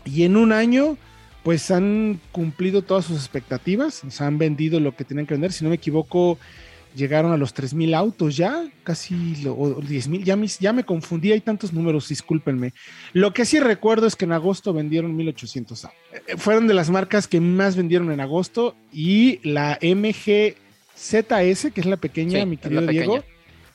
y 0.06 0.24
en 0.24 0.38
un 0.38 0.52
año 0.52 0.98
pues 1.44 1.72
han 1.72 2.20
cumplido 2.32 2.82
todas 2.82 3.06
sus 3.06 3.18
expectativas, 3.18 4.04
nos 4.04 4.22
han 4.22 4.38
vendido 4.38 4.80
lo 4.80 4.96
que 4.96 5.06
tenían 5.06 5.26
que 5.26 5.36
vender, 5.36 5.52
si 5.54 5.64
no 5.64 5.70
me 5.70 5.78
equivoco, 5.78 6.38
llegaron 6.96 7.32
a 7.32 7.38
los 7.38 7.54
3.000 7.56 7.94
autos 7.96 8.36
ya, 8.38 8.66
casi 8.84 9.36
lo, 9.44 9.54
o 9.54 9.82
10.000, 9.82 10.24
ya, 10.24 10.36
mis- 10.36 10.60
ya 10.60 10.74
me 10.74 10.84
confundí, 10.84 11.32
hay 11.32 11.42
tantos 11.42 11.72
números, 11.74 12.08
discúlpenme. 12.10 12.74
Lo 13.14 13.34
que 13.34 13.46
sí 13.46 13.60
recuerdo 13.60 14.08
es 14.08 14.16
que 14.16 14.26
en 14.26 14.32
agosto 14.34 14.74
vendieron 14.74 15.16
1.800 15.18 15.86
autos. 15.86 15.86
Eh, 16.28 16.36
Fueron 16.38 16.68
de 16.68 16.74
las 16.74 16.90
marcas 16.90 17.28
que 17.28 17.40
más 17.40 17.76
vendieron 17.76 18.12
en 18.12 18.20
agosto 18.20 18.76
y 18.92 19.40
la 19.48 19.78
MG 19.82 20.56
ZS, 20.96 21.72
que 21.74 21.82
es 21.82 21.86
la 21.86 21.98
pequeña, 21.98 22.40
Sí, 22.42 22.46
mi 22.46 22.58
querido 22.58 22.82
Diego, 22.88 23.24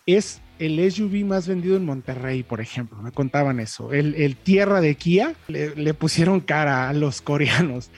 es 0.06 0.40
el 0.58 0.78
SUV 0.92 1.24
más 1.24 1.48
vendido 1.48 1.76
en 1.76 1.84
Monterrey, 1.84 2.42
por 2.42 2.60
ejemplo. 2.60 2.98
Me 3.02 3.10
contaban 3.12 3.58
eso. 3.60 3.92
El, 3.92 4.14
el 4.14 4.36
Tierra 4.36 4.80
de 4.80 4.94
Kia 4.94 5.34
le, 5.48 5.74
le 5.74 5.94
pusieron 5.94 6.40
cara 6.40 6.88
a 6.88 6.92
los 6.92 7.22
coreanos. 7.22 7.90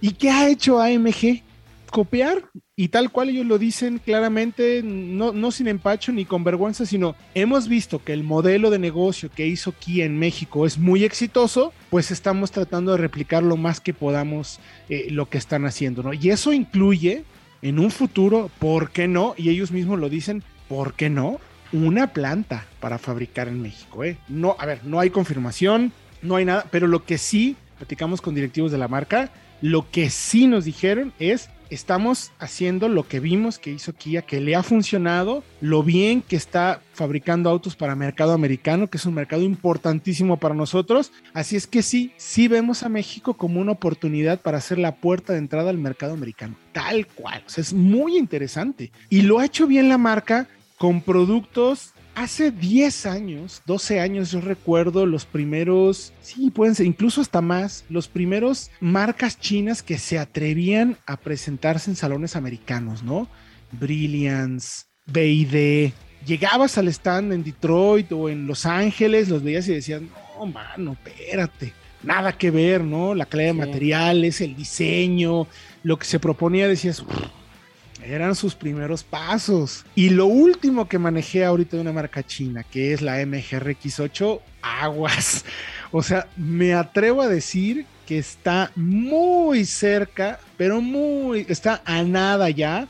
¿Y 0.00 0.12
qué 0.12 0.30
ha 0.30 0.48
hecho 0.48 0.80
AMG? 0.80 1.42
Copiar. 1.90 2.44
Y 2.76 2.88
tal 2.88 3.12
cual 3.12 3.28
ellos 3.28 3.46
lo 3.46 3.58
dicen 3.58 4.00
claramente, 4.04 4.82
no, 4.82 5.32
no 5.32 5.52
sin 5.52 5.68
empacho 5.68 6.10
ni 6.10 6.24
con 6.24 6.42
vergüenza, 6.42 6.84
sino 6.84 7.14
hemos 7.34 7.68
visto 7.68 8.02
que 8.02 8.12
el 8.12 8.24
modelo 8.24 8.68
de 8.68 8.80
negocio 8.80 9.30
que 9.30 9.46
hizo 9.46 9.70
Kia 9.78 10.04
en 10.04 10.18
México 10.18 10.66
es 10.66 10.76
muy 10.76 11.04
exitoso, 11.04 11.72
pues 11.88 12.10
estamos 12.10 12.50
tratando 12.50 12.90
de 12.90 12.98
replicar 12.98 13.44
lo 13.44 13.56
más 13.56 13.78
que 13.78 13.94
podamos 13.94 14.58
eh, 14.88 15.06
lo 15.10 15.28
que 15.28 15.38
están 15.38 15.66
haciendo, 15.66 16.02
¿no? 16.02 16.14
Y 16.14 16.30
eso 16.30 16.52
incluye 16.52 17.22
en 17.62 17.78
un 17.78 17.92
futuro, 17.92 18.50
¿por 18.58 18.90
qué 18.90 19.06
no? 19.06 19.34
Y 19.36 19.50
ellos 19.50 19.70
mismos 19.70 20.00
lo 20.00 20.08
dicen, 20.08 20.42
¿por 20.68 20.94
qué 20.94 21.08
no? 21.08 21.38
Una 21.72 22.12
planta 22.12 22.66
para 22.80 22.98
fabricar 22.98 23.46
en 23.46 23.62
México, 23.62 24.02
¿eh? 24.02 24.16
No, 24.26 24.56
a 24.58 24.66
ver, 24.66 24.84
no 24.84 24.98
hay 24.98 25.10
confirmación, 25.10 25.92
no 26.22 26.34
hay 26.34 26.44
nada, 26.44 26.66
pero 26.72 26.88
lo 26.88 27.04
que 27.04 27.18
sí 27.18 27.54
platicamos 27.76 28.20
con 28.20 28.34
directivos 28.34 28.72
de 28.72 28.78
la 28.78 28.88
marca, 28.88 29.30
lo 29.60 29.88
que 29.92 30.10
sí 30.10 30.48
nos 30.48 30.64
dijeron 30.64 31.12
es, 31.20 31.50
estamos 31.74 32.32
haciendo 32.38 32.88
lo 32.88 33.06
que 33.06 33.20
vimos 33.20 33.58
que 33.58 33.70
hizo 33.70 33.92
Kia, 33.92 34.22
que 34.22 34.40
le 34.40 34.54
ha 34.54 34.62
funcionado, 34.62 35.42
lo 35.60 35.82
bien 35.82 36.22
que 36.22 36.36
está 36.36 36.80
fabricando 36.92 37.50
autos 37.50 37.76
para 37.76 37.94
mercado 37.94 38.32
americano, 38.32 38.88
que 38.88 38.98
es 38.98 39.06
un 39.06 39.14
mercado 39.14 39.42
importantísimo 39.42 40.38
para 40.38 40.54
nosotros. 40.54 41.12
Así 41.32 41.56
es 41.56 41.66
que 41.66 41.82
sí, 41.82 42.12
sí 42.16 42.48
vemos 42.48 42.82
a 42.82 42.88
México 42.88 43.34
como 43.34 43.60
una 43.60 43.72
oportunidad 43.72 44.40
para 44.40 44.58
hacer 44.58 44.78
la 44.78 44.96
puerta 44.96 45.32
de 45.32 45.38
entrada 45.40 45.70
al 45.70 45.78
mercado 45.78 46.14
americano, 46.14 46.56
tal 46.72 47.06
cual. 47.06 47.42
O 47.46 47.50
sea, 47.50 47.62
es 47.62 47.72
muy 47.72 48.16
interesante. 48.16 48.92
Y 49.10 49.22
lo 49.22 49.38
ha 49.38 49.46
hecho 49.46 49.66
bien 49.66 49.88
la 49.88 49.98
marca 49.98 50.48
con 50.78 51.00
productos 51.00 51.93
Hace 52.14 52.52
10 52.52 53.06
años, 53.06 53.62
12 53.66 53.98
años, 53.98 54.30
yo 54.30 54.40
recuerdo 54.40 55.04
los 55.04 55.26
primeros, 55.26 56.12
sí, 56.22 56.50
pueden 56.52 56.76
ser, 56.76 56.86
incluso 56.86 57.20
hasta 57.20 57.40
más, 57.40 57.84
los 57.88 58.06
primeros 58.06 58.70
marcas 58.78 59.40
chinas 59.40 59.82
que 59.82 59.98
se 59.98 60.20
atrevían 60.20 60.96
a 61.06 61.16
presentarse 61.16 61.90
en 61.90 61.96
salones 61.96 62.36
americanos, 62.36 63.02
¿no? 63.02 63.28
Brilliance, 63.72 64.84
BID. 65.06 65.92
Llegabas 66.24 66.78
al 66.78 66.86
stand 66.88 67.32
en 67.32 67.42
Detroit 67.42 68.12
o 68.12 68.28
en 68.28 68.46
Los 68.46 68.64
Ángeles, 68.64 69.28
los 69.28 69.42
veías 69.42 69.66
y 69.66 69.74
decías, 69.74 70.00
no, 70.00 70.46
mano, 70.46 70.96
espérate, 71.04 71.72
nada 72.04 72.32
que 72.38 72.52
ver, 72.52 72.82
¿no? 72.84 73.16
La 73.16 73.26
calidad 73.26 73.48
de 73.48 73.54
materiales, 73.54 74.40
el 74.40 74.54
diseño, 74.54 75.48
lo 75.82 75.98
que 75.98 76.06
se 76.06 76.20
proponía, 76.20 76.68
decías, 76.68 77.00
"Uf, 77.00 77.08
eran 78.04 78.34
sus 78.34 78.54
primeros 78.54 79.02
pasos. 79.02 79.84
Y 79.94 80.10
lo 80.10 80.26
último 80.26 80.88
que 80.88 80.98
manejé 80.98 81.44
ahorita 81.44 81.76
de 81.76 81.82
una 81.82 81.92
marca 81.92 82.22
china, 82.22 82.62
que 82.64 82.92
es 82.92 83.02
la 83.02 83.20
MGRX8, 83.22 84.40
aguas. 84.62 85.44
O 85.90 86.02
sea, 86.02 86.26
me 86.36 86.74
atrevo 86.74 87.22
a 87.22 87.28
decir 87.28 87.86
que 88.06 88.18
está 88.18 88.70
muy 88.74 89.64
cerca, 89.64 90.38
pero 90.56 90.80
muy, 90.80 91.46
está 91.48 91.82
a 91.84 92.02
nada 92.02 92.50
ya 92.50 92.88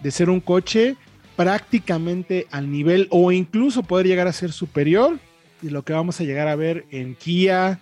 de 0.00 0.10
ser 0.10 0.30
un 0.30 0.40
coche 0.40 0.96
prácticamente 1.36 2.46
al 2.50 2.70
nivel 2.70 3.08
o 3.10 3.30
incluso 3.30 3.82
poder 3.82 4.06
llegar 4.06 4.26
a 4.26 4.32
ser 4.32 4.52
superior 4.52 5.18
de 5.60 5.70
lo 5.70 5.84
que 5.84 5.92
vamos 5.92 6.20
a 6.20 6.24
llegar 6.24 6.48
a 6.48 6.56
ver 6.56 6.86
en 6.90 7.14
Kia, 7.14 7.78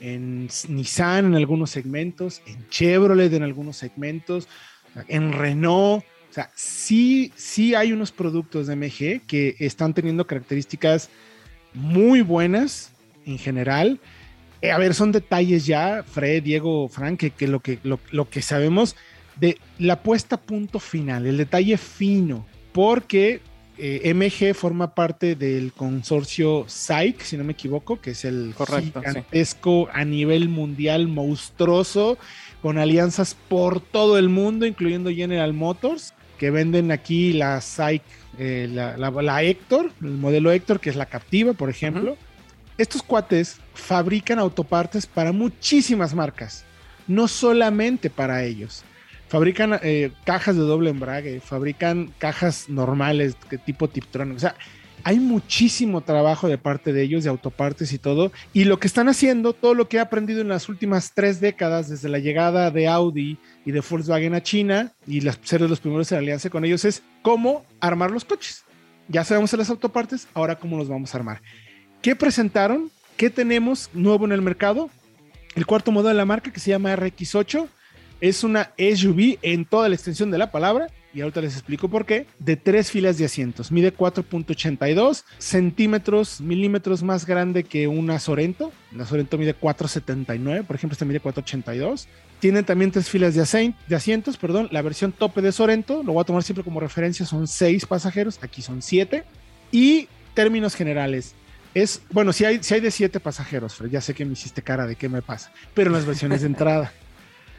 en 0.00 0.48
Nissan 0.68 1.26
en 1.26 1.34
algunos 1.34 1.70
segmentos, 1.70 2.42
en 2.46 2.68
Chevrolet 2.68 3.32
en 3.32 3.42
algunos 3.42 3.76
segmentos, 3.76 4.48
en 5.08 5.32
Renault. 5.32 6.04
O 6.32 6.34
sea, 6.34 6.50
sí, 6.54 7.30
sí 7.36 7.74
hay 7.74 7.92
unos 7.92 8.10
productos 8.10 8.66
de 8.66 8.74
MG 8.74 9.20
que 9.26 9.54
están 9.58 9.92
teniendo 9.92 10.26
características 10.26 11.10
muy 11.74 12.22
buenas 12.22 12.90
en 13.26 13.36
general. 13.36 14.00
Eh, 14.62 14.70
a 14.70 14.78
ver, 14.78 14.94
son 14.94 15.12
detalles 15.12 15.66
ya, 15.66 16.02
Fred, 16.02 16.42
Diego, 16.42 16.88
Frank, 16.88 17.20
que, 17.20 17.32
que 17.32 17.46
lo, 17.48 17.60
que 17.60 17.80
lo, 17.82 18.00
lo 18.12 18.30
que 18.30 18.40
sabemos 18.40 18.96
de 19.38 19.58
la 19.78 20.02
puesta 20.02 20.36
a 20.36 20.40
punto 20.40 20.80
final, 20.80 21.26
el 21.26 21.36
detalle 21.36 21.76
fino, 21.76 22.46
porque 22.72 23.42
eh, 23.76 24.14
MG 24.14 24.54
forma 24.54 24.94
parte 24.94 25.34
del 25.34 25.74
consorcio 25.74 26.64
SAIC, 26.66 27.20
si 27.20 27.36
no 27.36 27.44
me 27.44 27.52
equivoco, 27.52 28.00
que 28.00 28.12
es 28.12 28.24
el 28.24 28.54
Correcto, 28.56 29.00
sí. 29.00 29.06
gigantesco 29.06 29.90
a 29.92 30.06
nivel 30.06 30.48
mundial 30.48 31.08
monstruoso, 31.08 32.16
con 32.62 32.78
alianzas 32.78 33.36
por 33.48 33.80
todo 33.80 34.16
el 34.16 34.30
mundo, 34.30 34.64
incluyendo 34.64 35.10
General 35.10 35.52
Motors, 35.52 36.14
que 36.42 36.50
venden 36.50 36.90
aquí 36.90 37.32
la 37.32 37.60
SAIC, 37.60 38.02
eh, 38.36 38.66
la, 38.68 38.96
la- 38.96 39.12
la 39.22 39.44
Héctor, 39.44 39.92
el 40.02 40.10
modelo 40.10 40.50
Héctor, 40.50 40.80
que 40.80 40.90
es 40.90 40.96
la 40.96 41.06
captiva, 41.06 41.52
por 41.52 41.70
ejemplo. 41.70 42.16
Estos 42.76 43.00
cuates 43.04 43.60
fabrican 43.74 44.40
autopartes 44.40 45.06
para 45.06 45.30
muchísimas 45.30 46.16
marcas, 46.16 46.64
no 47.06 47.28
solamente 47.28 48.10
para 48.10 48.42
ellos. 48.42 48.82
Fabrican 49.28 49.78
eh, 49.84 50.10
cajas 50.24 50.56
de 50.56 50.62
doble 50.62 50.90
embrague, 50.90 51.38
fabrican 51.38 52.12
cajas 52.18 52.68
normales, 52.68 53.36
que 53.48 53.56
tipo 53.56 53.86
Tiptronic. 53.86 54.36
O 54.36 54.40
sea, 54.40 54.56
hay 55.04 55.18
muchísimo 55.18 56.00
trabajo 56.00 56.48
de 56.48 56.58
parte 56.58 56.92
de 56.92 57.02
ellos, 57.02 57.24
de 57.24 57.30
autopartes 57.30 57.92
y 57.92 57.98
todo. 57.98 58.32
Y 58.52 58.64
lo 58.64 58.78
que 58.78 58.86
están 58.86 59.08
haciendo, 59.08 59.52
todo 59.52 59.74
lo 59.74 59.88
que 59.88 59.96
he 59.96 60.00
aprendido 60.00 60.40
en 60.40 60.48
las 60.48 60.68
últimas 60.68 61.12
tres 61.14 61.40
décadas, 61.40 61.88
desde 61.88 62.08
la 62.08 62.18
llegada 62.18 62.70
de 62.70 62.88
Audi 62.88 63.38
y 63.64 63.72
de 63.72 63.80
Volkswagen 63.80 64.34
a 64.34 64.42
China 64.42 64.92
y 65.06 65.20
las, 65.20 65.38
ser 65.42 65.62
de 65.62 65.68
los 65.68 65.80
primeros 65.80 66.10
en 66.12 66.18
alianza 66.18 66.50
con 66.50 66.64
ellos, 66.64 66.84
es 66.84 67.02
cómo 67.22 67.64
armar 67.80 68.10
los 68.10 68.24
coches. 68.24 68.64
Ya 69.08 69.24
sabemos 69.24 69.52
las 69.52 69.70
autopartes, 69.70 70.28
ahora 70.34 70.56
cómo 70.56 70.78
los 70.78 70.88
vamos 70.88 71.14
a 71.14 71.18
armar. 71.18 71.42
¿Qué 72.00 72.16
presentaron? 72.16 72.90
¿Qué 73.16 73.30
tenemos 73.30 73.90
nuevo 73.92 74.24
en 74.24 74.32
el 74.32 74.42
mercado? 74.42 74.90
El 75.54 75.66
cuarto 75.66 75.92
modelo 75.92 76.10
de 76.10 76.14
la 76.14 76.24
marca 76.24 76.52
que 76.52 76.60
se 76.60 76.70
llama 76.70 76.96
RX8 76.96 77.68
es 78.20 78.44
una 78.44 78.72
SUV 78.78 79.38
en 79.42 79.64
toda 79.64 79.88
la 79.88 79.94
extensión 79.94 80.30
de 80.30 80.38
la 80.38 80.50
palabra, 80.50 80.88
y 81.14 81.20
ahorita 81.20 81.40
les 81.40 81.54
explico 81.54 81.88
por 81.88 82.06
qué, 82.06 82.26
de 82.38 82.56
tres 82.56 82.90
filas 82.90 83.18
de 83.18 83.24
asientos. 83.24 83.70
Mide 83.72 83.94
4.82 83.94 85.24
centímetros, 85.38 86.40
milímetros 86.40 87.02
más 87.02 87.26
grande 87.26 87.64
que 87.64 87.86
una 87.88 88.18
Sorento. 88.18 88.72
La 88.94 89.06
Sorento 89.06 89.38
mide 89.38 89.54
4.79, 89.58 90.64
por 90.64 90.76
ejemplo, 90.76 90.94
esta 90.94 91.04
mide 91.04 91.22
4.82. 91.22 92.06
Tienen 92.40 92.64
también 92.64 92.90
tres 92.90 93.08
filas 93.08 93.34
de, 93.34 93.42
asen- 93.42 93.74
de 93.86 93.96
asientos, 93.96 94.36
perdón. 94.36 94.68
La 94.72 94.82
versión 94.82 95.12
tope 95.12 95.42
de 95.42 95.52
Sorento, 95.52 96.02
lo 96.02 96.12
voy 96.14 96.22
a 96.22 96.24
tomar 96.24 96.42
siempre 96.42 96.64
como 96.64 96.80
referencia, 96.80 97.24
son 97.26 97.46
seis 97.46 97.86
pasajeros, 97.86 98.38
aquí 98.42 98.62
son 98.62 98.82
siete. 98.82 99.24
Y 99.70 100.08
términos 100.34 100.74
generales, 100.74 101.34
es, 101.74 102.02
bueno, 102.10 102.32
si 102.32 102.44
hay, 102.44 102.62
si 102.62 102.74
hay 102.74 102.80
de 102.80 102.90
siete 102.90 103.20
pasajeros, 103.20 103.78
ya 103.90 104.00
sé 104.00 104.12
que 104.14 104.24
me 104.24 104.32
hiciste 104.32 104.60
cara 104.62 104.86
de 104.86 104.96
qué 104.96 105.08
me 105.08 105.22
pasa, 105.22 105.52
pero 105.74 105.90
las 105.90 106.04
versiones 106.04 106.40
de 106.40 106.48
entrada. 106.48 106.92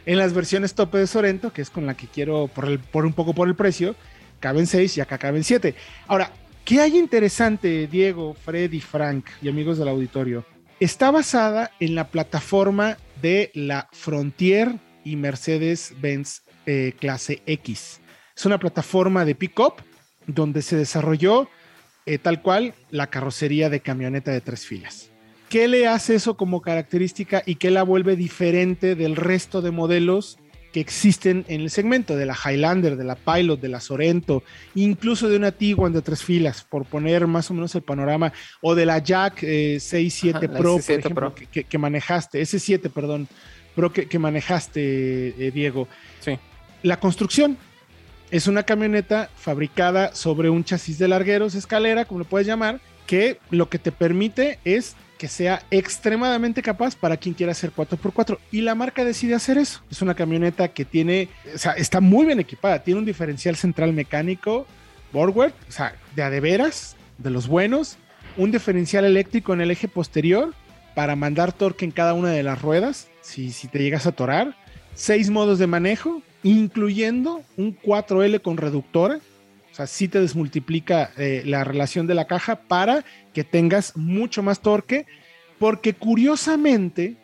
En 0.06 0.18
las 0.18 0.34
versiones 0.34 0.74
tope 0.74 0.97
de 0.97 1.08
Sorento, 1.08 1.54
que 1.54 1.62
es 1.62 1.70
con 1.70 1.86
la 1.86 1.95
que 1.95 2.08
quiero 2.08 2.47
por, 2.47 2.66
el, 2.66 2.80
un 2.93 3.14
poco 3.14 3.34
por 3.34 3.47
el 3.47 3.56
precio, 3.56 3.95
caben 4.39 4.68
seis 4.68 4.97
y 4.97 5.01
acá 5.01 5.18
caben 5.18 5.43
siete. 5.45 5.76
Ahora, 6.08 6.32
¿qué 6.66 6.82
hay 6.82 6.97
interesante, 6.97 7.88
Diego, 7.88 8.34
Fred 8.34 8.74
y 8.74 8.82
Frank 8.82 9.26
y 9.41 9.47
amigos 9.47 9.78
del 9.78 9.88
auditorio? 9.88 10.45
Está 10.82 11.10
basada 11.12 11.72
en 11.80 11.95
la 11.95 12.10
plataforma 12.10 12.97
de 13.22 13.51
la 13.54 13.88
Frontier 13.93 14.76
y 15.06 15.16
Mercedes-Benz 15.16 16.41
eh, 16.66 16.93
clase 16.99 17.41
X. 17.45 18.01
Es 18.36 18.45
una 18.45 18.60
plataforma 18.60 19.24
de 19.24 19.36
pick-up 19.36 19.76
donde 20.28 20.62
se 20.62 20.76
desarrolló 20.76 21.49
eh, 22.06 22.18
tal 22.18 22.41
cual 22.41 22.74
la 22.89 23.08
carrocería 23.08 23.70
de 23.70 23.80
camioneta 23.80 24.32
de 24.32 24.41
tres 24.41 24.66
filas. 24.66 25.12
¿Qué 25.54 25.68
le 25.68 25.86
hace 25.86 26.16
eso 26.16 26.36
como 26.36 26.64
característica 26.64 27.43
y 27.45 27.58
qué 27.58 27.70
la 27.70 27.84
vuelve 27.84 28.16
diferente 28.16 28.95
del 28.95 29.16
resto 29.16 29.62
de 29.62 29.70
modelos 29.70 30.39
que 30.72 30.80
existen 30.80 31.45
en 31.47 31.62
el 31.62 31.70
segmento 31.70 32.16
de 32.16 32.26
la 32.26 32.34
Highlander, 32.36 32.97
de 32.97 33.04
la 33.04 33.14
Pilot, 33.14 33.62
de 33.62 33.68
la 33.68 33.80
Sorento, 33.80 34.41
incluso 34.74 35.30
de 35.30 35.38
una 35.38 35.51
Tiguan 35.51 35.93
de 35.93 36.01
tres 36.01 36.24
filas, 36.24 36.66
por 36.68 36.86
poner 36.86 37.28
más 37.28 37.51
o 37.51 37.54
menos 37.54 37.76
el 37.76 37.84
panorama, 37.84 38.34
o 38.62 38.74
de 38.74 38.88
la 38.88 38.97
Jack 38.97 39.41
67 39.41 40.43
eh, 40.43 40.49
Pro, 40.49 40.80
por 40.80 40.95
ejemplo, 40.95 41.36
Que, 41.36 41.78
manejaste, 41.78 42.41
S7, 42.41 42.89
perdón, 42.89 43.28
Pro 43.76 43.93
que, 43.93 44.18
manejaste, 44.18 45.51
Diego. 45.54 45.88
Sí. 46.22 46.39
La 46.82 46.99
construcción 46.99 47.60
es 48.32 48.47
una 48.47 48.64
camioneta 48.64 49.30
fabricada 49.36 50.16
sobre 50.16 50.49
un 50.49 50.64
chasis 50.64 50.97
de 50.97 51.10
largueros, 51.10 51.54
escalera, 51.54 52.06
como 52.06 52.22
lo 52.22 52.26
puedes 52.26 52.47
llamar, 52.47 52.82
que 53.06 53.38
lo 53.51 53.70
que 53.70 53.78
te 53.78 53.91
permite 53.91 54.58
es 54.66 54.95
que 55.24 55.30
sea 55.30 55.63
extremadamente 55.71 56.61
capaz 56.61 56.97
para 56.97 57.15
quien 57.15 57.34
quiera 57.34 57.53
hacer 57.53 57.71
4x4. 57.71 58.39
Y 58.51 58.59
la 58.59 58.76
marca 58.76 59.05
decide 59.05 59.36
hacer 59.36 59.57
eso. 59.57 59.82
Es 59.89 60.01
una 60.01 60.15
camioneta 60.15 60.67
que 60.67 60.84
tiene, 60.84 61.30
o 61.55 61.57
sea, 61.57 61.71
está 61.71 62.01
muy 62.01 62.26
bien 62.26 62.41
equipada. 62.41 62.84
Tiene 62.84 62.99
un 62.99 63.05
diferencial 63.05 63.55
central 63.55 63.93
mecánico, 63.93 64.67
Borgward, 65.13 65.53
o 65.69 65.71
sea, 65.71 65.95
de 66.13 66.24
a 66.24 66.30
de 66.30 66.41
veras, 66.41 66.97
de 67.19 67.30
los 67.30 67.47
buenos. 67.47 67.95
Un 68.36 68.51
diferencial 68.51 69.05
eléctrico 69.05 69.53
en 69.53 69.61
el 69.61 69.71
eje 69.71 69.88
posterior 69.88 70.53
para 70.93 71.15
mandar 71.15 71.53
torque 71.53 71.86
en 71.86 71.91
cada 71.91 72.13
una 72.13 72.32
de 72.32 72.43
las 72.43 72.61
ruedas, 72.61 73.07
si, 73.21 73.53
si 73.53 73.69
te 73.69 73.80
llegas 73.80 74.05
a 74.05 74.09
atorar 74.09 74.57
seis 74.93 75.30
modos 75.30 75.57
de 75.57 75.67
manejo, 75.67 76.21
incluyendo 76.43 77.43
un 77.55 77.80
4L 77.80 78.41
con 78.41 78.57
reductora. 78.57 79.21
O 79.74 79.76
sea, 79.76 79.88
sí 79.88 80.07
te 80.07 80.21
desmultiplica 80.21 81.09
eh, 81.17 81.41
la 81.47 81.63
relación 81.63 82.05
de 82.05 82.13
la 82.13 82.28
caja 82.28 82.57
para 82.57 83.03
que 83.34 83.43
tengas 83.43 83.97
mucho 83.97 84.43
más 84.43 84.61
torque, 84.61 85.07
porque 85.57 85.95
curiosamente 85.95 87.17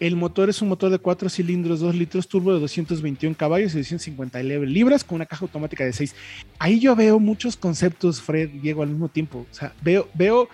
el 0.00 0.16
motor 0.16 0.50
es 0.50 0.60
un 0.60 0.68
motor 0.68 0.90
de 0.90 0.98
4 0.98 1.28
cilindros, 1.28 1.78
2 1.78 1.94
litros 1.94 2.26
turbo 2.26 2.52
de 2.52 2.58
221 2.58 3.36
caballos 3.36 3.72
y 3.74 3.78
250 3.78 4.42
libras 4.42 5.04
con 5.04 5.14
una 5.14 5.26
caja 5.26 5.44
automática 5.44 5.84
de 5.84 5.92
6. 5.92 6.16
Ahí 6.58 6.80
yo 6.80 6.96
veo 6.96 7.20
muchos 7.20 7.56
conceptos, 7.56 8.20
Fred, 8.20 8.50
Diego, 8.50 8.82
al 8.82 8.88
mismo 8.88 9.08
tiempo. 9.08 9.46
O 9.48 9.54
sea, 9.54 9.72
veo, 9.80 10.08
veo 10.12 10.48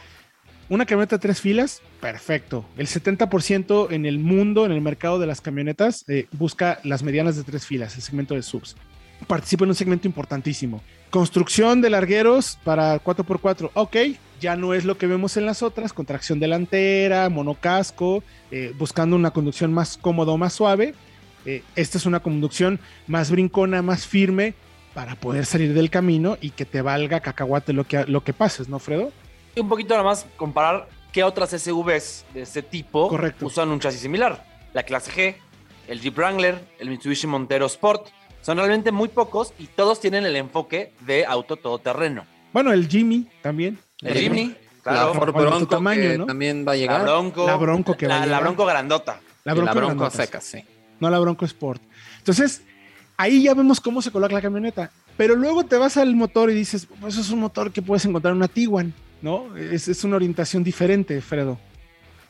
una 0.69 0.85
camioneta 0.85 1.17
de 1.17 1.21
tres 1.21 1.41
filas, 1.41 1.81
perfecto. 2.03 2.67
El 2.77 2.89
70% 2.89 3.91
en 3.91 4.05
el 4.05 4.19
mundo, 4.19 4.67
en 4.67 4.73
el 4.73 4.83
mercado 4.83 5.19
de 5.19 5.27
las 5.27 5.41
camionetas, 5.41 6.05
eh, 6.09 6.27
busca 6.33 6.79
las 6.85 7.03
medianas 7.03 7.37
de 7.37 7.43
tres 7.43 7.65
filas, 7.65 7.97
el 7.97 8.03
segmento 8.03 8.35
de 8.35 8.43
subs. 8.43 8.77
Participa 9.27 9.65
en 9.65 9.71
un 9.71 9.75
segmento 9.75 10.07
importantísimo. 10.07 10.83
Construcción 11.11 11.81
de 11.81 11.91
largueros 11.91 12.59
para 12.65 13.03
4x4. 13.03 13.71
Ok, 13.75 13.97
ya 14.41 14.57
no 14.57 14.75
es 14.75 14.85
lo 14.85 14.99
que 14.99 15.07
vemos 15.07 15.37
en 15.37 15.47
las 15.47 15.63
otras, 15.63 15.93
con 15.93 16.07
tracción 16.07 16.41
delantera, 16.41 17.29
monocasco, 17.29 18.23
eh, 18.51 18.75
buscando 18.79 19.17
una 19.17 19.31
conducción 19.31 19.73
más 19.73 19.97
cómoda 19.97 20.33
o 20.33 20.39
más 20.39 20.53
suave. 20.53 20.95
Eh, 21.45 21.63
esta 21.77 21.99
es 21.99 22.07
una 22.07 22.21
conducción 22.21 22.81
más 23.07 23.31
brincona, 23.31 23.83
más 23.83 24.07
firme, 24.07 24.55
para 24.95 25.15
poder 25.15 25.47
salir 25.47 25.75
del 25.75 25.91
camino 25.91 26.37
y 26.41 26.51
que 26.51 26.65
te 26.65 26.83
valga 26.83 27.21
cacahuate 27.21 27.73
lo 27.73 27.85
que, 27.85 28.05
lo 28.07 28.23
que 28.25 28.33
pases, 28.33 28.69
¿no, 28.69 28.79
Fredo? 28.79 29.13
un 29.61 29.69
poquito 29.69 29.95
nada 29.95 30.05
más 30.05 30.27
comparar 30.37 30.89
qué 31.13 31.23
otras 31.25 31.51
SUVs 31.51 32.25
de 32.33 32.43
este 32.43 32.63
tipo 32.63 33.11
usan 33.41 33.71
un 33.71 33.81
chasis 33.81 34.01
similar. 34.01 34.45
La 34.73 34.83
clase 34.83 35.11
G, 35.11 35.37
el 35.89 36.01
Jeep 36.01 36.17
Wrangler, 36.17 36.59
el 36.79 36.89
Mitsubishi 36.89 37.27
Montero 37.27 37.67
Sport. 37.67 38.09
Son 38.43 38.59
realmente 38.59 38.93
muy 38.93 39.09
pocos 39.09 39.55
y 39.59 39.67
todos 39.67 40.01
tienen 40.01 40.27
el 40.27 40.37
enfoque 40.37 40.93
de 41.01 41.25
auto 41.25 41.57
todoterreno. 41.57 42.27
Bueno, 42.53 42.73
el 42.73 42.89
Jimmy 42.89 43.29
también. 43.41 43.79
El, 44.03 44.19
Jimmy, 44.19 44.55
claro. 44.83 45.15
La 45.15 45.31
Bronco 45.31 45.67
tamaño, 45.67 46.19
¿no? 46.19 46.27
también 46.27 46.65
va 46.67 46.73
a 46.73 46.77
llegar. 46.77 47.01
La 47.01 47.13
Bronco. 47.13 47.47
La 47.47 47.57
Bronco 47.57 47.97
que 47.97 48.07
la, 48.07 48.41
Bronco 48.41 48.67
grandota. 48.67 49.21
La 49.45 49.55
Bronco, 49.55 49.75
la 49.75 49.81
bronco 49.81 50.11
seca, 50.11 50.41
sí. 50.41 50.65
No 51.01 51.09
la 51.09 51.19
Bronco 51.19 51.45
Sport. 51.45 51.83
Entonces, 52.19 52.63
ahí 53.17 53.45
ya 53.45 53.55
vemos 53.55 53.81
cómo 53.81 54.03
se 54.03 54.11
coloca 54.11 54.35
la 54.35 54.43
camioneta. 54.43 54.91
Pero 55.17 55.35
luego 55.37 55.65
te 55.65 55.77
vas 55.77 55.97
al 55.97 56.15
motor 56.15 56.51
y 56.51 56.55
dices, 56.55 56.87
pues 57.01 57.15
eso 57.15 57.23
es 57.23 57.31
un 57.31 57.41
motor 57.41 57.73
que 57.73 57.83
puedes 57.83 58.05
encontrar 58.05 58.33
en 58.33 58.39
una 58.39 58.49
Tiguan. 58.49 58.95
¿no? 59.23 59.57
Es, 59.57 60.05
una 60.05 60.17
orientación 60.17 60.63
diferente, 60.63 61.21
Fredo. 61.23 61.59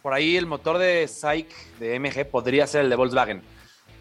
Por 0.03 0.13
ahí 0.13 0.37
el 0.37 0.47
motor 0.47 0.79
de 0.79 1.09
SAIC 1.09 1.49
de 1.79 1.99
MG 1.99 2.27
podría 2.31 2.67
ser 2.67 2.83
el 2.83 2.91
de 2.91 2.97
Volkswagen. 2.97 3.43